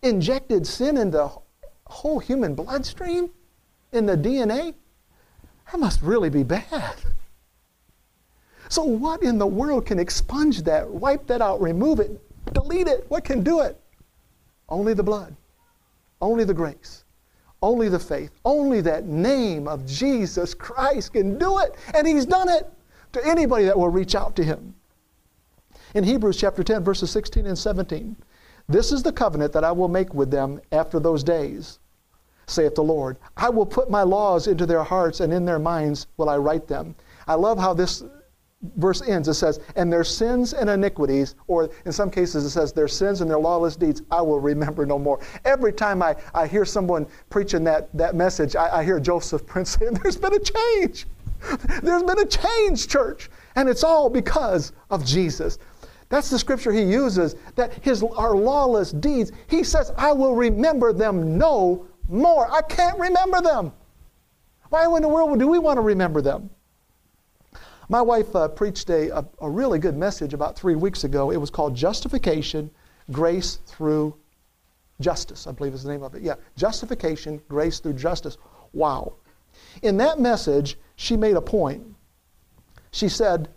injected 0.03 0.67
sin 0.67 0.97
into 0.97 1.17
the 1.17 1.31
whole 1.87 2.19
human 2.19 2.53
bloodstream, 2.53 3.31
in 3.93 4.05
the 4.05 4.15
DNA, 4.15 4.75
that 5.71 5.79
must 5.79 6.03
really 6.03 6.29
be 6.29 6.43
bad. 6.43 6.95
So, 8.73 8.81
what 8.81 9.21
in 9.21 9.37
the 9.37 9.45
world 9.45 9.85
can 9.85 9.99
expunge 9.99 10.63
that, 10.63 10.89
wipe 10.89 11.27
that 11.27 11.43
out, 11.43 11.61
remove 11.61 11.99
it, 11.99 12.19
delete 12.55 12.87
it? 12.87 13.05
What 13.07 13.23
can 13.23 13.43
do 13.43 13.59
it? 13.59 13.79
Only 14.67 14.95
the 14.95 15.03
blood, 15.03 15.35
only 16.19 16.43
the 16.43 16.55
grace, 16.55 17.03
only 17.61 17.87
the 17.87 17.99
faith, 17.99 18.31
only 18.45 18.81
that 18.81 19.05
name 19.05 19.67
of 19.67 19.85
Jesus 19.85 20.55
Christ 20.55 21.13
can 21.13 21.37
do 21.37 21.59
it. 21.59 21.75
And 21.93 22.07
He's 22.07 22.25
done 22.25 22.49
it 22.49 22.67
to 23.11 23.23
anybody 23.27 23.65
that 23.65 23.77
will 23.77 23.89
reach 23.89 24.15
out 24.15 24.35
to 24.37 24.43
Him. 24.43 24.73
In 25.93 26.03
Hebrews 26.03 26.37
chapter 26.37 26.63
10, 26.63 26.83
verses 26.83 27.11
16 27.11 27.45
and 27.45 27.55
17, 27.55 28.15
this 28.67 28.91
is 28.91 29.03
the 29.03 29.13
covenant 29.13 29.53
that 29.53 29.63
I 29.63 29.71
will 29.71 29.87
make 29.87 30.15
with 30.15 30.31
them 30.31 30.59
after 30.71 30.99
those 30.99 31.23
days, 31.23 31.77
saith 32.47 32.73
the 32.73 32.81
Lord. 32.81 33.17
I 33.37 33.49
will 33.49 33.67
put 33.67 33.91
my 33.91 34.01
laws 34.01 34.47
into 34.47 34.65
their 34.65 34.81
hearts, 34.81 35.19
and 35.19 35.31
in 35.31 35.45
their 35.45 35.59
minds 35.59 36.07
will 36.17 36.27
I 36.27 36.37
write 36.37 36.67
them. 36.67 36.95
I 37.27 37.35
love 37.35 37.59
how 37.59 37.75
this 37.75 38.03
verse 38.77 39.01
ends, 39.01 39.27
it 39.27 39.33
says, 39.35 39.59
And 39.75 39.91
their 39.91 40.03
sins 40.03 40.53
and 40.53 40.69
iniquities, 40.69 41.35
or 41.47 41.69
in 41.85 41.91
some 41.91 42.09
cases 42.09 42.45
it 42.45 42.49
says, 42.49 42.73
Their 42.73 42.87
sins 42.87 43.21
and 43.21 43.29
their 43.29 43.39
lawless 43.39 43.75
deeds, 43.75 44.01
I 44.11 44.21
will 44.21 44.39
remember 44.39 44.85
no 44.85 44.97
more. 44.97 45.19
Every 45.45 45.73
time 45.73 46.01
I, 46.01 46.15
I 46.33 46.47
hear 46.47 46.65
someone 46.65 47.07
preaching 47.29 47.63
that, 47.65 47.95
that 47.95 48.15
message, 48.15 48.55
I, 48.55 48.79
I 48.79 48.83
hear 48.83 48.99
Joseph 48.99 49.45
Prince 49.47 49.77
saying, 49.77 49.95
There's 49.95 50.17
been 50.17 50.33
a 50.33 50.39
change. 50.39 51.05
There's 51.81 52.03
been 52.03 52.19
a 52.19 52.25
change, 52.25 52.87
church. 52.87 53.29
And 53.55 53.67
it's 53.67 53.83
all 53.83 54.09
because 54.09 54.71
of 54.89 55.05
Jesus. 55.05 55.59
That's 56.09 56.29
the 56.29 56.39
scripture 56.39 56.71
he 56.71 56.83
uses, 56.83 57.35
that 57.55 57.73
his, 57.83 58.03
our 58.03 58.35
lawless 58.35 58.91
deeds, 58.91 59.31
he 59.47 59.63
says, 59.63 59.91
I 59.97 60.11
will 60.13 60.35
remember 60.35 60.93
them 60.93 61.37
no 61.37 61.87
more. 62.07 62.51
I 62.51 62.61
can't 62.61 62.97
remember 62.99 63.41
them. 63.41 63.73
Why 64.69 64.85
in 64.85 65.01
the 65.01 65.07
world 65.07 65.37
do 65.39 65.47
we 65.47 65.59
want 65.59 65.77
to 65.77 65.81
remember 65.81 66.21
them? 66.21 66.49
My 67.89 68.01
wife 68.01 68.35
uh, 68.35 68.47
preached 68.47 68.89
a, 68.89 69.17
a, 69.17 69.25
a, 69.41 69.49
really 69.49 69.79
good 69.79 69.97
message 69.97 70.33
about 70.33 70.57
three 70.57 70.75
weeks 70.75 71.03
ago. 71.03 71.31
It 71.31 71.37
was 71.37 71.49
called 71.49 71.75
Justification, 71.75 72.71
Grace 73.11 73.59
Through 73.65 74.15
Justice, 75.01 75.47
I 75.47 75.51
believe 75.51 75.73
is 75.73 75.83
the 75.83 75.91
name 75.91 76.03
of 76.03 76.15
it. 76.15 76.21
Yeah, 76.21 76.35
Justification, 76.55 77.41
Grace 77.49 77.79
Through 77.79 77.93
Justice. 77.93 78.37
Wow. 78.71 79.13
In 79.81 79.97
that 79.97 80.19
message, 80.19 80.77
she 80.95 81.17
made 81.17 81.35
a 81.35 81.41
point. 81.41 81.83
She 82.91 83.09
said, 83.09 83.49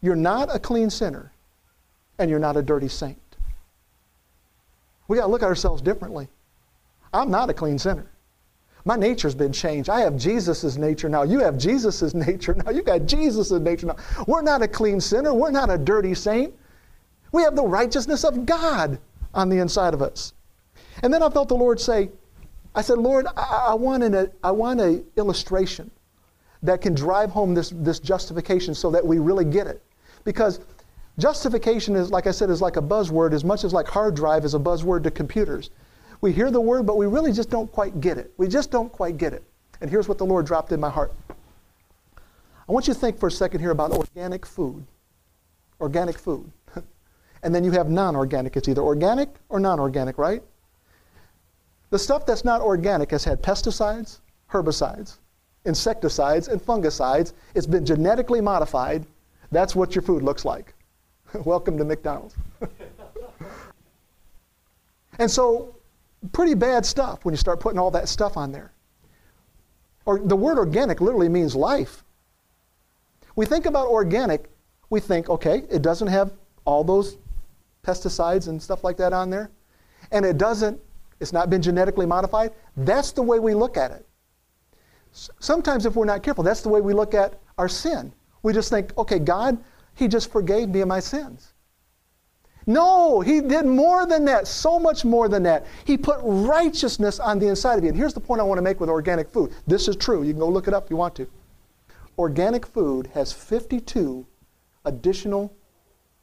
You're 0.00 0.16
not 0.16 0.54
a 0.54 0.58
clean 0.58 0.90
sinner, 0.90 1.32
and 2.18 2.30
you're 2.30 2.38
not 2.38 2.56
a 2.56 2.62
dirty 2.62 2.88
saint. 2.88 3.20
We 5.08 5.16
got 5.16 5.26
to 5.26 5.30
look 5.30 5.42
at 5.42 5.46
ourselves 5.46 5.82
differently. 5.82 6.28
I'm 7.12 7.30
not 7.30 7.48
a 7.48 7.54
clean 7.54 7.78
sinner. 7.78 8.10
My 8.86 8.94
nature's 8.94 9.34
been 9.34 9.52
changed. 9.52 9.90
I 9.90 10.00
have 10.02 10.16
Jesus' 10.16 10.76
nature 10.76 11.08
now. 11.08 11.24
You 11.24 11.40
have 11.40 11.58
Jesus' 11.58 12.14
nature 12.14 12.54
now. 12.54 12.70
You 12.70 12.82
got 12.82 13.04
Jesus' 13.04 13.50
nature 13.50 13.88
now. 13.88 13.96
We're 14.28 14.42
not 14.42 14.62
a 14.62 14.68
clean 14.68 15.00
sinner. 15.00 15.34
We're 15.34 15.50
not 15.50 15.70
a 15.70 15.76
dirty 15.76 16.14
saint. 16.14 16.54
We 17.32 17.42
have 17.42 17.56
the 17.56 17.64
righteousness 17.64 18.22
of 18.22 18.46
God 18.46 19.00
on 19.34 19.48
the 19.48 19.58
inside 19.58 19.92
of 19.92 20.02
us. 20.02 20.34
And 21.02 21.12
then 21.12 21.20
I 21.20 21.28
felt 21.28 21.48
the 21.48 21.56
Lord 21.56 21.80
say, 21.80 22.10
I 22.76 22.82
said, 22.82 22.98
Lord, 22.98 23.26
I, 23.36 23.66
I 23.70 23.74
want 23.74 24.04
an 24.04 24.30
I 24.44 24.52
want 24.52 24.80
an 24.80 25.04
illustration 25.16 25.90
that 26.62 26.80
can 26.80 26.94
drive 26.94 27.30
home 27.30 27.54
this, 27.54 27.70
this 27.70 27.98
justification 27.98 28.72
so 28.72 28.92
that 28.92 29.04
we 29.04 29.18
really 29.18 29.44
get 29.44 29.66
it. 29.66 29.82
Because 30.22 30.60
justification 31.18 31.96
is, 31.96 32.12
like 32.12 32.28
I 32.28 32.30
said, 32.30 32.50
is 32.50 32.62
like 32.62 32.76
a 32.76 32.82
buzzword 32.82 33.32
as 33.32 33.44
much 33.44 33.64
as 33.64 33.72
like 33.72 33.88
hard 33.88 34.14
drive 34.14 34.44
is 34.44 34.54
a 34.54 34.60
buzzword 34.60 35.02
to 35.02 35.10
computers. 35.10 35.70
We 36.20 36.32
hear 36.32 36.50
the 36.50 36.60
word, 36.60 36.86
but 36.86 36.96
we 36.96 37.06
really 37.06 37.32
just 37.32 37.50
don't 37.50 37.70
quite 37.70 38.00
get 38.00 38.18
it. 38.18 38.32
We 38.36 38.48
just 38.48 38.70
don't 38.70 38.90
quite 38.90 39.18
get 39.18 39.32
it. 39.32 39.44
And 39.80 39.90
here's 39.90 40.08
what 40.08 40.18
the 40.18 40.24
Lord 40.24 40.46
dropped 40.46 40.72
in 40.72 40.80
my 40.80 40.90
heart. 40.90 41.12
I 42.68 42.72
want 42.72 42.88
you 42.88 42.94
to 42.94 42.98
think 42.98 43.18
for 43.18 43.28
a 43.28 43.30
second 43.30 43.60
here 43.60 43.70
about 43.70 43.92
organic 43.92 44.44
food. 44.44 44.84
Organic 45.80 46.18
food. 46.18 46.50
and 47.42 47.54
then 47.54 47.62
you 47.62 47.70
have 47.72 47.88
non 47.88 48.16
organic. 48.16 48.56
It's 48.56 48.68
either 48.68 48.82
organic 48.82 49.28
or 49.48 49.60
non 49.60 49.78
organic, 49.78 50.18
right? 50.18 50.42
The 51.90 51.98
stuff 51.98 52.26
that's 52.26 52.44
not 52.44 52.60
organic 52.60 53.12
has 53.12 53.22
had 53.22 53.42
pesticides, 53.42 54.18
herbicides, 54.50 55.18
insecticides, 55.64 56.48
and 56.48 56.60
fungicides. 56.60 57.32
It's 57.54 57.66
been 57.66 57.86
genetically 57.86 58.40
modified. 58.40 59.06
That's 59.52 59.76
what 59.76 59.94
your 59.94 60.02
food 60.02 60.22
looks 60.22 60.44
like. 60.44 60.74
Welcome 61.44 61.78
to 61.78 61.84
McDonald's. 61.84 62.34
and 65.18 65.30
so, 65.30 65.75
pretty 66.32 66.54
bad 66.54 66.86
stuff 66.86 67.24
when 67.24 67.32
you 67.32 67.38
start 67.38 67.60
putting 67.60 67.78
all 67.78 67.90
that 67.90 68.08
stuff 68.08 68.36
on 68.36 68.52
there. 68.52 68.72
Or 70.04 70.18
the 70.18 70.36
word 70.36 70.58
organic 70.58 71.00
literally 71.00 71.28
means 71.28 71.54
life. 71.54 72.04
We 73.34 73.44
think 73.44 73.66
about 73.66 73.88
organic, 73.88 74.50
we 74.88 75.00
think, 75.00 75.28
okay, 75.28 75.64
it 75.70 75.82
doesn't 75.82 76.08
have 76.08 76.32
all 76.64 76.84
those 76.84 77.18
pesticides 77.82 78.48
and 78.48 78.62
stuff 78.62 78.82
like 78.84 78.96
that 78.96 79.12
on 79.12 79.30
there, 79.30 79.50
and 80.10 80.24
it 80.24 80.38
doesn't, 80.38 80.80
it's 81.20 81.32
not 81.32 81.50
been 81.50 81.62
genetically 81.62 82.06
modified. 82.06 82.52
That's 82.76 83.12
the 83.12 83.22
way 83.22 83.38
we 83.38 83.54
look 83.54 83.76
at 83.76 83.90
it. 83.90 84.06
Sometimes, 85.38 85.86
if 85.86 85.96
we're 85.96 86.04
not 86.04 86.22
careful, 86.22 86.44
that's 86.44 86.60
the 86.60 86.68
way 86.68 86.80
we 86.80 86.92
look 86.92 87.14
at 87.14 87.40
our 87.58 87.68
sin. 87.68 88.12
We 88.42 88.52
just 88.52 88.70
think, 88.70 88.96
okay, 88.98 89.18
God, 89.18 89.58
He 89.94 90.08
just 90.08 90.30
forgave 90.30 90.68
me 90.68 90.80
of 90.80 90.88
my 90.88 91.00
sins. 91.00 91.54
No, 92.66 93.20
He 93.20 93.40
did 93.40 93.64
more 93.64 94.06
than 94.06 94.24
that, 94.24 94.48
so 94.48 94.78
much 94.78 95.04
more 95.04 95.28
than 95.28 95.44
that. 95.44 95.66
He 95.84 95.96
put 95.96 96.18
righteousness 96.22 97.20
on 97.20 97.38
the 97.38 97.46
inside 97.46 97.78
of 97.78 97.84
you. 97.84 97.90
And 97.90 97.98
here's 97.98 98.14
the 98.14 98.20
point 98.20 98.40
I 98.40 98.44
want 98.44 98.58
to 98.58 98.62
make 98.62 98.80
with 98.80 98.90
organic 98.90 99.30
food. 99.30 99.52
This 99.66 99.86
is 99.86 99.94
true. 99.96 100.22
You 100.22 100.32
can 100.32 100.40
go 100.40 100.48
look 100.48 100.66
it 100.66 100.74
up 100.74 100.84
if 100.84 100.90
you 100.90 100.96
want 100.96 101.14
to. 101.16 101.28
Organic 102.18 102.66
food 102.66 103.08
has 103.14 103.32
52 103.32 104.26
additional 104.84 105.54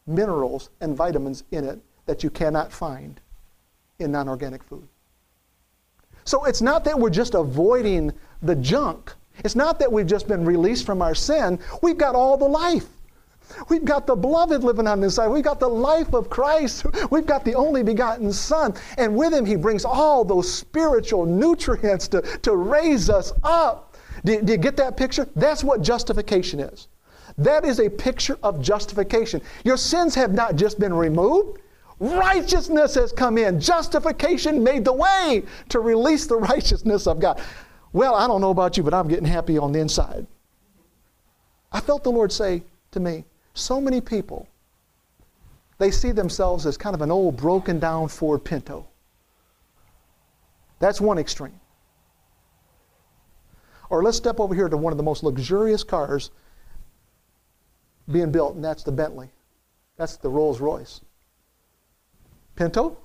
minerals 0.06 0.70
and 0.82 0.98
vitamins 0.98 1.44
in 1.52 1.64
it 1.64 1.80
that 2.06 2.24
you 2.24 2.30
cannot 2.30 2.72
find 2.72 3.22
in 4.00 4.12
non 4.12 4.28
organic 4.28 4.64
food. 4.64 4.88
So 6.26 6.46
it's 6.46 6.62
not 6.62 6.84
that 6.86 7.00
we're 7.00 7.10
just 7.10 7.36
avoiding 7.36 8.12
the 8.42 8.56
junk. 8.56 9.14
It's 9.44 9.56
not 9.56 9.80
that 9.80 9.92
we've 9.92 10.08
just 10.08 10.28
been 10.28 10.46
released 10.46 10.86
from 10.86 11.02
our 11.02 11.16
sin. 11.16 11.60
We've 11.82 11.98
got 11.98 12.16
all 12.16 12.38
the 12.38 12.48
life. 12.48 12.88
We've 13.70 13.86
got 13.86 14.08
the 14.08 14.16
beloved 14.16 14.64
living 14.64 14.88
on 14.88 15.00
the 15.00 15.06
inside. 15.06 15.28
We've 15.28 15.44
got 15.44 15.60
the 15.60 15.70
life 15.70 16.14
of 16.14 16.30
Christ. 16.30 16.86
We've 17.12 17.26
got 17.26 17.46
the 17.46 17.56
only 17.56 17.84
begotten 17.84 18.32
Son. 18.32 18.74
And 18.98 19.16
with 19.16 19.34
him, 19.34 19.46
he 19.46 19.56
brings 19.56 19.86
all 19.86 20.26
those 20.26 20.52
spiritual 20.52 21.26
nutrients 21.26 22.08
to, 22.10 22.22
to 22.22 22.56
raise 22.56 23.10
us 23.10 23.34
up. 23.44 23.96
Do, 24.26 24.42
do 24.42 24.54
you 24.54 24.58
get 24.58 24.78
that 24.78 24.98
picture? 24.98 25.28
That's 25.36 25.64
what 25.64 25.82
justification 25.82 26.60
is. 26.60 26.88
That 27.38 27.66
is 27.66 27.80
a 27.80 27.90
picture 27.90 28.38
of 28.44 28.62
justification. 28.62 29.42
Your 29.64 29.78
sins 29.78 30.14
have 30.16 30.34
not 30.34 30.56
just 30.56 30.80
been 30.80 30.94
removed, 30.94 31.60
righteousness 32.00 32.96
has 32.96 33.12
come 33.12 33.38
in. 33.38 33.60
Justification 33.60 34.64
made 34.64 34.86
the 34.86 34.94
way 34.94 35.44
to 35.70 35.80
release 35.80 36.28
the 36.28 36.36
righteousness 36.52 37.08
of 37.08 37.20
God. 37.20 37.42
Well, 37.92 38.16
I 38.16 38.28
don't 38.28 38.42
know 38.42 38.52
about 38.52 38.78
you, 38.78 38.84
but 38.84 38.94
I'm 38.94 39.08
getting 39.08 39.26
happy 39.26 39.58
on 39.58 39.72
the 39.72 39.80
inside. 39.80 40.28
I 41.72 41.80
felt 41.80 42.04
the 42.04 42.12
Lord 42.12 42.32
say 42.32 42.64
to 42.92 43.00
me, 43.00 43.26
so 43.54 43.80
many 43.80 44.02
people, 44.02 44.48
they 45.78 45.92
see 45.92 46.12
themselves 46.12 46.66
as 46.66 46.78
kind 46.78 46.94
of 46.96 47.02
an 47.02 47.12
old 47.12 47.38
broken 47.38 47.80
down 47.80 48.08
Ford 48.08 48.44
Pinto. 48.44 48.88
That's 50.80 51.00
one 51.00 51.18
extreme. 51.18 51.60
Or 53.90 54.04
let's 54.04 54.18
step 54.18 54.40
over 54.40 54.56
here 54.56 54.70
to 54.70 54.78
one 54.78 54.92
of 54.92 54.98
the 54.98 55.04
most 55.04 55.24
luxurious 55.24 55.84
cars 55.84 56.32
being 58.12 58.32
built, 58.32 58.56
and 58.56 58.64
that's 58.64 58.84
the 58.84 58.92
Bentley. 58.92 59.30
That's 59.98 60.18
the 60.18 60.30
Rolls 60.30 60.60
Royce. 60.60 61.02
Pinto, 62.56 62.98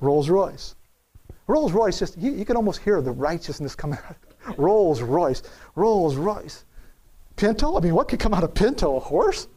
Rolls 0.00 0.30
Royce. 0.30 0.74
Rolls 1.46 1.72
Royce, 1.72 1.98
just 1.98 2.16
you, 2.18 2.32
you 2.32 2.44
can 2.44 2.56
almost 2.56 2.80
hear 2.80 3.00
the 3.00 3.10
righteousness 3.10 3.74
coming 3.74 3.98
out. 4.06 4.16
Rolls 4.58 5.02
Royce, 5.02 5.42
Rolls 5.74 6.16
Royce. 6.16 6.64
Pinto? 7.38 7.78
I 7.78 7.80
mean, 7.80 7.94
what 7.94 8.08
could 8.08 8.20
come 8.20 8.34
out 8.34 8.44
of 8.44 8.52
Pinto? 8.52 8.96
A 8.96 9.00
horse? 9.00 9.48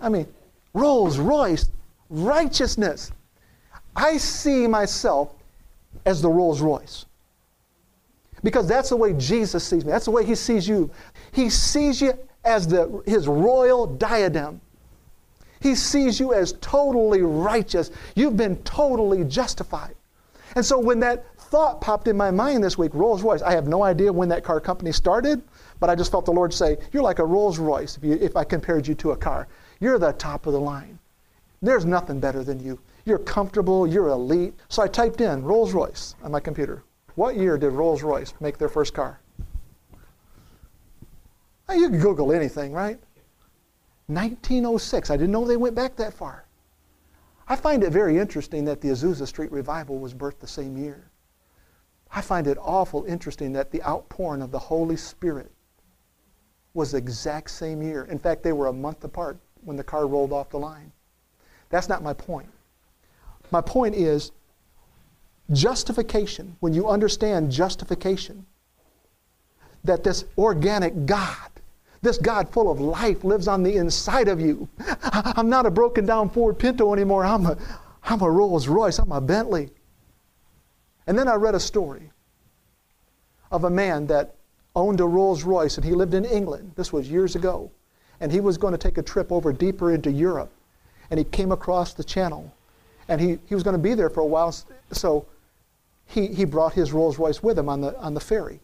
I 0.00 0.10
mean, 0.10 0.26
Rolls 0.74 1.18
Royce, 1.18 1.70
righteousness. 2.10 3.12
I 3.96 4.18
see 4.18 4.66
myself 4.66 5.32
as 6.04 6.20
the 6.20 6.28
Rolls 6.28 6.60
Royce. 6.60 7.06
Because 8.42 8.68
that's 8.68 8.90
the 8.90 8.96
way 8.96 9.14
Jesus 9.14 9.64
sees 9.64 9.84
me. 9.84 9.92
That's 9.92 10.04
the 10.04 10.10
way 10.10 10.26
he 10.26 10.34
sees 10.34 10.68
you. 10.68 10.90
He 11.32 11.48
sees 11.48 12.02
you 12.02 12.12
as 12.44 12.66
the, 12.66 13.02
his 13.06 13.26
royal 13.26 13.86
diadem. 13.86 14.60
He 15.60 15.74
sees 15.74 16.20
you 16.20 16.34
as 16.34 16.52
totally 16.60 17.22
righteous. 17.22 17.90
You've 18.14 18.36
been 18.36 18.56
totally 18.64 19.24
justified. 19.24 19.94
And 20.56 20.64
so 20.64 20.78
when 20.78 21.00
that 21.00 21.24
thought 21.54 21.80
popped 21.80 22.08
in 22.08 22.16
my 22.16 22.32
mind 22.32 22.64
this 22.64 22.76
week, 22.76 22.92
Rolls 22.94 23.22
Royce, 23.22 23.40
I 23.40 23.52
have 23.52 23.68
no 23.68 23.84
idea 23.84 24.12
when 24.12 24.28
that 24.30 24.42
car 24.42 24.60
company 24.60 24.90
started, 24.90 25.40
but 25.78 25.88
I 25.88 25.94
just 25.94 26.10
felt 26.10 26.24
the 26.24 26.32
Lord 26.32 26.52
say, 26.52 26.78
You're 26.90 27.04
like 27.04 27.20
a 27.20 27.24
Rolls 27.24 27.60
Royce 27.60 27.96
if, 27.96 28.02
you, 28.02 28.14
if 28.14 28.36
I 28.36 28.42
compared 28.42 28.88
you 28.88 28.96
to 28.96 29.12
a 29.12 29.16
car. 29.16 29.46
You're 29.78 30.00
the 30.00 30.14
top 30.14 30.46
of 30.46 30.52
the 30.52 30.58
line. 30.58 30.98
There's 31.62 31.84
nothing 31.84 32.18
better 32.18 32.42
than 32.42 32.58
you. 32.58 32.80
You're 33.04 33.20
comfortable, 33.20 33.86
you're 33.86 34.08
elite. 34.08 34.54
So 34.68 34.82
I 34.82 34.88
typed 34.88 35.20
in 35.20 35.44
Rolls 35.44 35.72
Royce 35.72 36.16
on 36.24 36.32
my 36.32 36.40
computer. 36.40 36.82
What 37.14 37.36
year 37.36 37.56
did 37.56 37.70
Rolls 37.70 38.02
Royce 38.02 38.34
make 38.40 38.58
their 38.58 38.68
first 38.68 38.92
car? 38.92 39.20
You 41.72 41.88
can 41.88 42.00
Google 42.00 42.32
anything, 42.32 42.72
right? 42.72 42.98
1906. 44.08 45.08
I 45.08 45.16
didn't 45.16 45.30
know 45.30 45.44
they 45.44 45.56
went 45.56 45.76
back 45.76 45.94
that 45.98 46.14
far. 46.14 46.46
I 47.46 47.54
find 47.54 47.84
it 47.84 47.92
very 47.92 48.18
interesting 48.18 48.64
that 48.64 48.80
the 48.80 48.88
Azusa 48.88 49.28
Street 49.28 49.52
Revival 49.52 50.00
was 50.00 50.12
birthed 50.12 50.40
the 50.40 50.48
same 50.48 50.76
year. 50.76 51.12
I 52.14 52.20
find 52.20 52.46
it 52.46 52.56
awful 52.60 53.04
interesting 53.04 53.52
that 53.52 53.70
the 53.70 53.82
outpouring 53.82 54.40
of 54.40 54.50
the 54.50 54.58
Holy 54.58 54.96
Spirit 54.96 55.50
was 56.72 56.92
the 56.92 56.98
exact 56.98 57.50
same 57.50 57.82
year. 57.82 58.04
In 58.04 58.18
fact, 58.18 58.42
they 58.42 58.52
were 58.52 58.68
a 58.68 58.72
month 58.72 59.04
apart 59.04 59.38
when 59.62 59.76
the 59.76 59.84
car 59.84 60.06
rolled 60.06 60.32
off 60.32 60.50
the 60.50 60.58
line. 60.58 60.92
That's 61.70 61.88
not 61.88 62.02
my 62.02 62.12
point. 62.12 62.48
My 63.50 63.60
point 63.60 63.94
is 63.94 64.32
Justification, 65.52 66.56
when 66.60 66.72
you 66.72 66.88
understand 66.88 67.52
justification, 67.52 68.46
that 69.84 70.02
this 70.02 70.24
organic 70.38 71.04
God, 71.04 71.50
this 72.00 72.16
God 72.16 72.48
full 72.48 72.70
of 72.70 72.80
life 72.80 73.24
lives 73.24 73.46
on 73.46 73.62
the 73.62 73.76
inside 73.76 74.28
of 74.28 74.40
you. 74.40 74.68
I'm 75.02 75.50
not 75.50 75.66
a 75.66 75.70
broken 75.70 76.06
down 76.06 76.30
Ford 76.30 76.58
Pinto 76.58 76.94
anymore. 76.94 77.26
I'm 77.26 77.44
a, 77.44 77.58
I'm 78.04 78.22
a 78.22 78.30
Rolls 78.30 78.68
Royce. 78.68 78.98
I'm 78.98 79.12
a 79.12 79.20
Bentley. 79.20 79.70
And 81.06 81.18
then 81.18 81.28
I 81.28 81.34
read 81.34 81.54
a 81.54 81.60
story 81.60 82.10
of 83.50 83.64
a 83.64 83.70
man 83.70 84.06
that 84.06 84.34
owned 84.74 85.00
a 85.00 85.06
Rolls 85.06 85.44
Royce 85.44 85.76
and 85.76 85.84
he 85.84 85.92
lived 85.92 86.14
in 86.14 86.24
England. 86.24 86.72
This 86.76 86.92
was 86.92 87.08
years 87.08 87.36
ago. 87.36 87.70
And 88.20 88.32
he 88.32 88.40
was 88.40 88.56
going 88.56 88.72
to 88.72 88.78
take 88.78 88.98
a 88.98 89.02
trip 89.02 89.30
over 89.30 89.52
deeper 89.52 89.92
into 89.92 90.10
Europe. 90.10 90.52
And 91.10 91.18
he 91.18 91.24
came 91.24 91.52
across 91.52 91.94
the 91.94 92.04
channel. 92.04 92.52
And 93.08 93.20
he, 93.20 93.38
he 93.46 93.54
was 93.54 93.62
going 93.62 93.76
to 93.76 93.82
be 93.82 93.94
there 93.94 94.08
for 94.08 94.20
a 94.20 94.26
while. 94.26 94.54
So 94.92 95.26
he, 96.06 96.28
he 96.28 96.44
brought 96.44 96.72
his 96.72 96.92
Rolls 96.92 97.18
Royce 97.18 97.42
with 97.42 97.58
him 97.58 97.68
on 97.68 97.80
the, 97.80 97.98
on 97.98 98.14
the 98.14 98.20
ferry. 98.20 98.60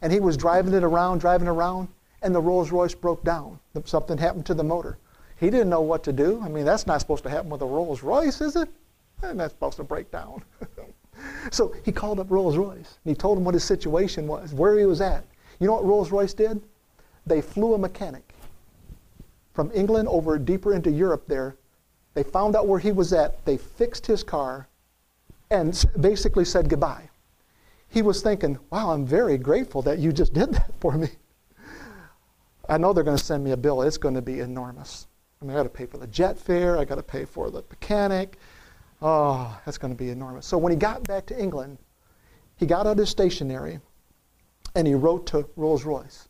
And 0.00 0.12
he 0.12 0.20
was 0.20 0.36
driving 0.36 0.74
it 0.74 0.82
around, 0.82 1.20
driving 1.20 1.48
around, 1.48 1.88
and 2.22 2.34
the 2.34 2.40
Rolls 2.40 2.72
Royce 2.72 2.94
broke 2.94 3.22
down. 3.24 3.58
Something 3.84 4.18
happened 4.18 4.46
to 4.46 4.54
the 4.54 4.64
motor. 4.64 4.98
He 5.38 5.50
didn't 5.50 5.70
know 5.70 5.80
what 5.80 6.02
to 6.04 6.12
do. 6.12 6.40
I 6.42 6.48
mean, 6.48 6.64
that's 6.64 6.86
not 6.86 7.00
supposed 7.00 7.22
to 7.24 7.30
happen 7.30 7.50
with 7.50 7.62
a 7.62 7.66
Rolls 7.66 8.02
Royce, 8.02 8.40
is 8.40 8.56
it? 8.56 8.68
And 9.22 9.38
that's 9.38 9.52
supposed 9.52 9.76
to 9.76 9.84
break 9.84 10.10
down. 10.10 10.42
so 11.50 11.74
he 11.84 11.92
called 11.92 12.20
up 12.20 12.30
Rolls 12.30 12.56
Royce. 12.56 12.98
And 13.04 13.10
he 13.10 13.14
told 13.14 13.38
him 13.38 13.44
what 13.44 13.54
his 13.54 13.64
situation 13.64 14.26
was, 14.26 14.52
where 14.52 14.78
he 14.78 14.86
was 14.86 15.00
at. 15.00 15.24
You 15.58 15.66
know 15.66 15.74
what 15.74 15.84
Rolls 15.84 16.10
Royce 16.10 16.34
did? 16.34 16.62
They 17.26 17.40
flew 17.40 17.74
a 17.74 17.78
mechanic 17.78 18.34
from 19.52 19.70
England 19.74 20.08
over 20.08 20.38
deeper 20.38 20.72
into 20.72 20.90
Europe 20.90 21.24
there. 21.26 21.56
They 22.14 22.22
found 22.22 22.56
out 22.56 22.66
where 22.66 22.78
he 22.78 22.92
was 22.92 23.12
at. 23.12 23.44
They 23.44 23.56
fixed 23.56 24.06
his 24.06 24.22
car 24.22 24.68
and 25.50 25.84
basically 26.00 26.44
said 26.44 26.68
goodbye. 26.68 27.08
He 27.88 28.02
was 28.02 28.22
thinking, 28.22 28.58
wow, 28.70 28.90
I'm 28.92 29.06
very 29.06 29.36
grateful 29.36 29.82
that 29.82 29.98
you 29.98 30.12
just 30.12 30.32
did 30.34 30.52
that 30.54 30.72
for 30.80 30.92
me. 30.92 31.08
I 32.68 32.78
know 32.78 32.92
they're 32.92 33.04
going 33.04 33.16
to 33.16 33.22
send 33.22 33.44
me 33.44 33.50
a 33.50 33.56
bill. 33.56 33.82
It's 33.82 33.98
going 33.98 34.14
to 34.14 34.22
be 34.22 34.40
enormous. 34.40 35.06
I 35.40 35.44
mean, 35.44 35.56
I 35.56 35.60
got 35.60 35.64
to 35.64 35.68
pay 35.68 35.86
for 35.86 35.98
the 35.98 36.06
jet 36.06 36.38
fare. 36.38 36.78
I 36.78 36.84
got 36.84 36.94
to 36.94 37.02
pay 37.02 37.24
for 37.24 37.50
the 37.50 37.62
mechanic. 37.68 38.38
Oh, 39.04 39.60
that's 39.66 39.78
going 39.78 39.92
to 39.92 39.98
be 39.98 40.10
enormous. 40.10 40.46
So 40.46 40.56
when 40.56 40.70
he 40.70 40.78
got 40.78 41.02
back 41.08 41.26
to 41.26 41.38
England, 41.38 41.76
he 42.56 42.66
got 42.66 42.86
out 42.86 42.98
his 42.98 43.10
stationery 43.10 43.80
and 44.76 44.86
he 44.86 44.94
wrote 44.94 45.26
to 45.26 45.48
Rolls 45.56 45.84
Royce, 45.84 46.28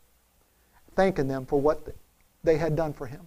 thanking 0.96 1.28
them 1.28 1.44
for 1.44 1.60
what 1.60 1.94
they 2.42 2.56
had 2.56 2.74
done 2.74 2.94
for 2.94 3.06
him. 3.06 3.20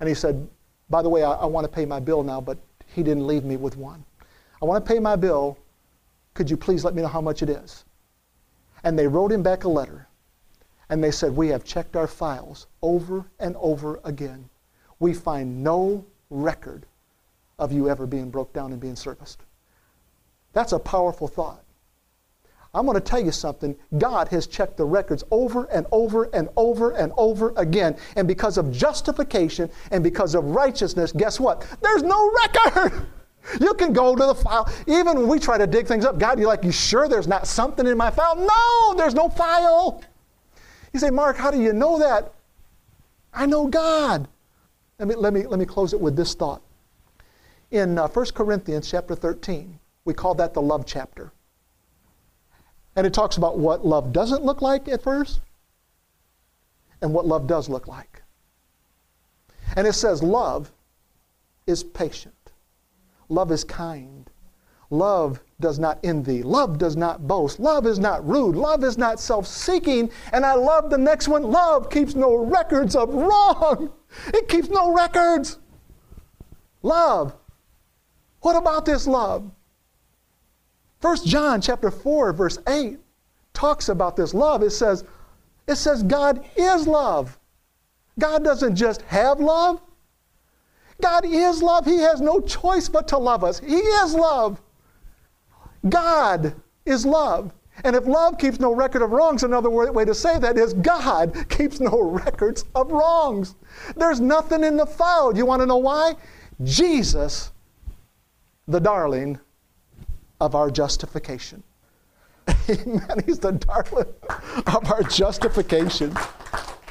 And 0.00 0.08
he 0.08 0.14
said, 0.14 0.48
By 0.88 1.02
the 1.02 1.10
way, 1.10 1.22
I, 1.22 1.32
I 1.32 1.44
want 1.44 1.66
to 1.66 1.68
pay 1.70 1.84
my 1.84 2.00
bill 2.00 2.22
now, 2.22 2.40
but 2.40 2.56
he 2.86 3.02
didn't 3.02 3.26
leave 3.26 3.44
me 3.44 3.56
with 3.56 3.76
one. 3.76 4.02
I 4.62 4.64
want 4.64 4.84
to 4.84 4.92
pay 4.92 4.98
my 4.98 5.14
bill. 5.14 5.58
Could 6.32 6.50
you 6.50 6.56
please 6.56 6.84
let 6.84 6.94
me 6.94 7.02
know 7.02 7.08
how 7.08 7.20
much 7.20 7.42
it 7.42 7.50
is? 7.50 7.84
And 8.82 8.98
they 8.98 9.06
wrote 9.06 9.30
him 9.30 9.42
back 9.42 9.64
a 9.64 9.68
letter. 9.68 10.08
And 10.88 11.04
they 11.04 11.10
said, 11.10 11.36
We 11.36 11.48
have 11.48 11.64
checked 11.64 11.96
our 11.96 12.06
files 12.06 12.66
over 12.80 13.26
and 13.38 13.56
over 13.56 14.00
again. 14.04 14.48
We 15.00 15.12
find 15.12 15.62
no 15.62 16.04
record 16.30 16.86
of 17.58 17.72
you 17.72 17.88
ever 17.88 18.06
being 18.06 18.30
broke 18.30 18.52
down 18.52 18.72
and 18.72 18.80
being 18.80 18.96
serviced. 18.96 19.42
That's 20.52 20.72
a 20.72 20.78
powerful 20.78 21.28
thought. 21.28 21.62
I'm 22.74 22.86
going 22.86 22.94
to 22.94 23.02
tell 23.02 23.20
you 23.20 23.32
something. 23.32 23.76
God 23.98 24.28
has 24.28 24.46
checked 24.46 24.78
the 24.78 24.84
records 24.84 25.22
over 25.30 25.64
and 25.66 25.86
over 25.92 26.30
and 26.32 26.48
over 26.56 26.92
and 26.92 27.12
over 27.18 27.52
again. 27.56 27.96
And 28.16 28.26
because 28.26 28.56
of 28.56 28.72
justification 28.72 29.70
and 29.90 30.02
because 30.02 30.34
of 30.34 30.44
righteousness, 30.44 31.12
guess 31.12 31.38
what? 31.38 31.66
There's 31.82 32.02
no 32.02 32.30
record. 32.44 33.06
You 33.60 33.74
can 33.74 33.92
go 33.92 34.14
to 34.14 34.26
the 34.26 34.36
file. 34.36 34.72
Even 34.86 35.18
when 35.18 35.26
we 35.26 35.40
try 35.40 35.58
to 35.58 35.66
dig 35.66 35.88
things 35.88 36.04
up, 36.04 36.16
God, 36.16 36.38
you're 36.38 36.46
like, 36.46 36.62
you 36.62 36.70
sure 36.70 37.08
there's 37.08 37.26
not 37.26 37.48
something 37.48 37.88
in 37.88 37.96
my 37.96 38.08
file? 38.08 38.36
No, 38.36 38.94
there's 38.96 39.14
no 39.14 39.28
file. 39.28 40.00
You 40.92 41.00
say, 41.00 41.10
Mark, 41.10 41.36
how 41.36 41.50
do 41.50 41.60
you 41.60 41.72
know 41.72 41.98
that? 41.98 42.32
I 43.34 43.46
know 43.46 43.66
God. 43.66 44.28
Let 45.00 45.08
me, 45.08 45.16
let 45.16 45.32
me, 45.32 45.44
let 45.44 45.58
me 45.58 45.66
close 45.66 45.92
it 45.92 46.00
with 46.00 46.14
this 46.14 46.34
thought. 46.34 46.62
In 47.72 47.98
uh, 47.98 48.06
1 48.06 48.26
Corinthians 48.34 48.90
chapter 48.90 49.14
13, 49.14 49.78
we 50.04 50.12
call 50.12 50.34
that 50.34 50.52
the 50.52 50.60
love 50.60 50.84
chapter. 50.84 51.32
And 52.94 53.06
it 53.06 53.14
talks 53.14 53.38
about 53.38 53.58
what 53.58 53.86
love 53.86 54.12
doesn't 54.12 54.44
look 54.44 54.60
like 54.60 54.88
at 54.88 55.02
first 55.02 55.40
and 57.00 57.14
what 57.14 57.26
love 57.26 57.46
does 57.46 57.70
look 57.70 57.88
like. 57.88 58.22
And 59.74 59.86
it 59.86 59.94
says 59.94 60.22
love 60.22 60.70
is 61.66 61.82
patient. 61.82 62.34
Love 63.30 63.50
is 63.50 63.64
kind. 63.64 64.28
Love 64.90 65.42
does 65.58 65.78
not 65.78 65.98
envy. 66.04 66.42
Love 66.42 66.76
does 66.76 66.94
not 66.94 67.26
boast. 67.26 67.58
Love 67.58 67.86
is 67.86 67.98
not 67.98 68.28
rude. 68.28 68.54
Love 68.54 68.84
is 68.84 68.98
not 68.98 69.18
self 69.18 69.46
seeking. 69.46 70.10
And 70.34 70.44
I 70.44 70.52
love 70.52 70.90
the 70.90 70.98
next 70.98 71.26
one 71.26 71.42
love 71.42 71.88
keeps 71.88 72.14
no 72.14 72.36
records 72.36 72.94
of 72.94 73.14
wrong. 73.14 73.90
It 74.26 74.46
keeps 74.46 74.68
no 74.68 74.92
records. 74.92 75.58
Love. 76.82 77.34
What 78.42 78.56
about 78.56 78.84
this 78.84 79.06
love? 79.06 79.50
1 81.00 81.26
John 81.26 81.60
chapter 81.60 81.90
4 81.90 82.32
verse 82.32 82.58
8 82.68 82.98
talks 83.54 83.88
about 83.88 84.16
this 84.16 84.34
love. 84.34 84.62
It 84.62 84.70
says 84.70 85.04
it 85.66 85.76
says 85.76 86.02
God 86.02 86.44
is 86.56 86.86
love. 86.86 87.38
God 88.18 88.44
doesn't 88.44 88.76
just 88.76 89.02
have 89.02 89.40
love. 89.40 89.80
God 91.00 91.24
is 91.24 91.62
love. 91.62 91.84
He 91.84 91.98
has 91.98 92.20
no 92.20 92.40
choice 92.40 92.88
but 92.88 93.08
to 93.08 93.18
love 93.18 93.42
us. 93.42 93.58
He 93.58 93.76
is 93.76 94.14
love. 94.14 94.60
God 95.88 96.54
is 96.84 97.06
love. 97.06 97.52
And 97.84 97.96
if 97.96 98.06
love 98.06 98.38
keeps 98.38 98.60
no 98.60 98.74
record 98.74 99.02
of 99.02 99.10
wrongs, 99.10 99.42
another 99.42 99.70
way 99.70 100.04
to 100.04 100.14
say 100.14 100.38
that 100.38 100.58
is 100.58 100.74
God 100.74 101.34
keeps 101.48 101.80
no 101.80 102.00
records 102.00 102.64
of 102.74 102.92
wrongs. 102.92 103.54
There's 103.96 104.20
nothing 104.20 104.62
in 104.62 104.76
the 104.76 104.86
file. 104.86 105.36
You 105.36 105.46
want 105.46 105.60
to 105.60 105.66
know 105.66 105.78
why? 105.78 106.14
Jesus, 106.62 107.50
the 108.68 108.78
darling, 108.78 109.38
of 110.42 110.56
our 110.56 110.72
justification. 110.72 111.62
Amen. 112.68 113.22
He's 113.24 113.38
the 113.38 113.52
darling 113.52 114.12
of 114.66 114.90
our 114.90 115.04
justification. 115.04 116.12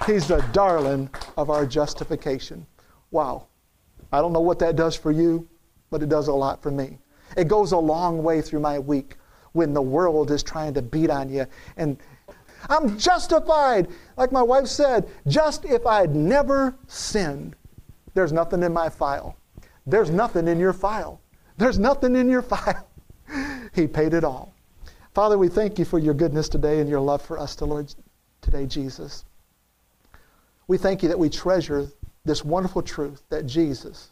He's 0.08 0.30
the 0.30 0.40
darling 0.54 1.10
of 1.36 1.50
our 1.50 1.66
justification. 1.66 2.66
Wow. 3.12 3.48
I 4.14 4.22
don't 4.22 4.32
know 4.32 4.40
what 4.40 4.58
that 4.60 4.78
does 4.78 4.96
for 4.96 5.12
you, 5.12 5.50
but 5.90 6.02
it 6.02 6.08
does 6.08 6.30
a 6.30 6.34
lot 6.34 6.64
for 6.64 6.72
me. 6.72 6.98
It 7.36 7.50
goes 7.50 7.74
a 7.74 7.78
long 7.78 8.24
way 8.24 8.42
through 8.42 8.62
my 8.62 8.80
week 8.80 9.18
when 9.52 9.74
the 9.74 9.82
world 9.82 10.32
is 10.32 10.44
trying 10.44 10.74
to 10.76 10.82
beat 10.82 11.10
on 11.10 11.30
you. 11.30 11.46
And 11.76 11.98
I'm 12.70 12.98
justified. 12.98 13.90
Like 14.16 14.32
my 14.32 14.42
wife 14.42 14.68
said, 14.68 15.10
just 15.28 15.66
if 15.66 15.86
I'd 15.86 16.16
never 16.16 16.74
sinned, 16.88 17.58
there's 18.14 18.32
nothing 18.32 18.64
in 18.64 18.72
my 18.72 18.88
file. 18.88 19.36
There's 19.86 20.10
nothing 20.10 20.48
in 20.48 20.58
your 20.58 20.74
file. 20.74 21.21
There's 21.62 21.78
nothing 21.78 22.16
in 22.16 22.28
your 22.28 22.42
file. 22.54 22.88
he 23.76 23.86
paid 23.86 24.16
it 24.16 24.24
all. 24.24 24.52
Father, 25.14 25.38
we 25.38 25.48
thank 25.48 25.78
you 25.78 25.86
for 25.86 26.00
your 26.00 26.16
goodness 26.16 26.50
today 26.50 26.80
and 26.80 26.90
your 26.90 27.00
love 27.00 27.22
for 27.22 27.38
us, 27.38 27.56
to 27.58 27.66
Lord, 27.66 27.94
today, 28.42 28.66
Jesus. 28.66 29.26
We 30.68 30.80
thank 30.80 31.04
you 31.04 31.10
that 31.10 31.20
we 31.20 31.30
treasure 31.30 31.88
this 32.26 32.44
wonderful 32.44 32.82
truth 32.82 33.22
that 33.30 33.46
Jesus 33.46 34.10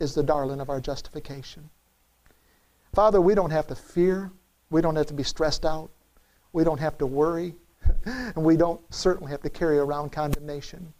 is 0.00 0.16
the 0.16 0.22
darling 0.24 0.60
of 0.60 0.68
our 0.68 0.80
justification. 0.80 1.70
Father, 2.92 3.20
we 3.20 3.36
don't 3.36 3.52
have 3.52 3.68
to 3.68 3.76
fear. 3.76 4.32
We 4.68 4.80
don't 4.80 4.96
have 4.96 5.06
to 5.06 5.14
be 5.14 5.22
stressed 5.22 5.64
out. 5.64 5.90
We 6.52 6.64
don't 6.64 6.80
have 6.80 6.98
to 6.98 7.06
worry. 7.06 7.54
and 8.04 8.44
we 8.44 8.56
don't 8.56 8.80
certainly 8.92 9.30
have 9.30 9.42
to 9.42 9.50
carry 9.50 9.78
around 9.78 10.10
condemnation. 10.10 10.92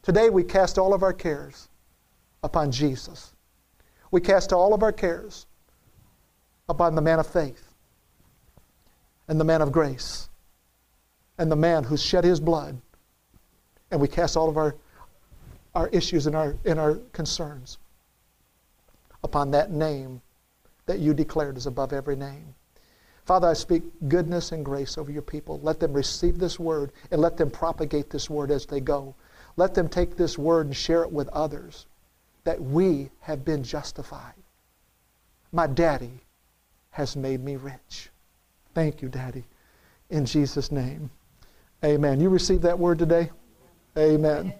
Today 0.00 0.30
we 0.30 0.42
cast 0.42 0.78
all 0.78 0.94
of 0.94 1.02
our 1.02 1.12
cares 1.12 1.68
upon 2.42 2.70
Jesus. 2.72 3.33
We 4.14 4.20
cast 4.20 4.52
all 4.52 4.74
of 4.74 4.84
our 4.84 4.92
cares 4.92 5.44
upon 6.68 6.94
the 6.94 7.02
man 7.02 7.18
of 7.18 7.26
faith 7.26 7.74
and 9.26 9.40
the 9.40 9.44
man 9.44 9.60
of 9.60 9.72
grace 9.72 10.28
and 11.36 11.50
the 11.50 11.56
man 11.56 11.82
who 11.82 11.96
shed 11.96 12.22
his 12.22 12.38
blood. 12.38 12.80
And 13.90 14.00
we 14.00 14.06
cast 14.06 14.36
all 14.36 14.48
of 14.48 14.56
our, 14.56 14.76
our 15.74 15.88
issues 15.88 16.28
and 16.28 16.36
our, 16.36 16.54
and 16.64 16.78
our 16.78 16.94
concerns 17.10 17.78
upon 19.24 19.50
that 19.50 19.72
name 19.72 20.22
that 20.86 21.00
you 21.00 21.12
declared 21.12 21.56
is 21.56 21.66
above 21.66 21.92
every 21.92 22.14
name. 22.14 22.54
Father, 23.24 23.48
I 23.48 23.54
speak 23.54 23.82
goodness 24.06 24.52
and 24.52 24.64
grace 24.64 24.96
over 24.96 25.10
your 25.10 25.22
people. 25.22 25.58
Let 25.60 25.80
them 25.80 25.92
receive 25.92 26.38
this 26.38 26.60
word 26.60 26.92
and 27.10 27.20
let 27.20 27.36
them 27.36 27.50
propagate 27.50 28.10
this 28.10 28.30
word 28.30 28.52
as 28.52 28.64
they 28.64 28.78
go. 28.78 29.16
Let 29.56 29.74
them 29.74 29.88
take 29.88 30.16
this 30.16 30.38
word 30.38 30.66
and 30.66 30.76
share 30.76 31.02
it 31.02 31.10
with 31.10 31.26
others 31.30 31.86
that 32.44 32.60
we 32.60 33.10
have 33.20 33.44
been 33.44 33.62
justified. 33.62 34.34
My 35.52 35.66
daddy 35.66 36.20
has 36.90 37.16
made 37.16 37.42
me 37.42 37.56
rich. 37.56 38.10
Thank 38.74 39.02
you, 39.02 39.08
Daddy. 39.08 39.44
In 40.10 40.26
Jesus' 40.26 40.70
name. 40.70 41.10
Amen. 41.84 42.20
You 42.20 42.28
received 42.28 42.62
that 42.62 42.78
word 42.78 42.98
today? 42.98 43.30
Amen. 43.96 44.54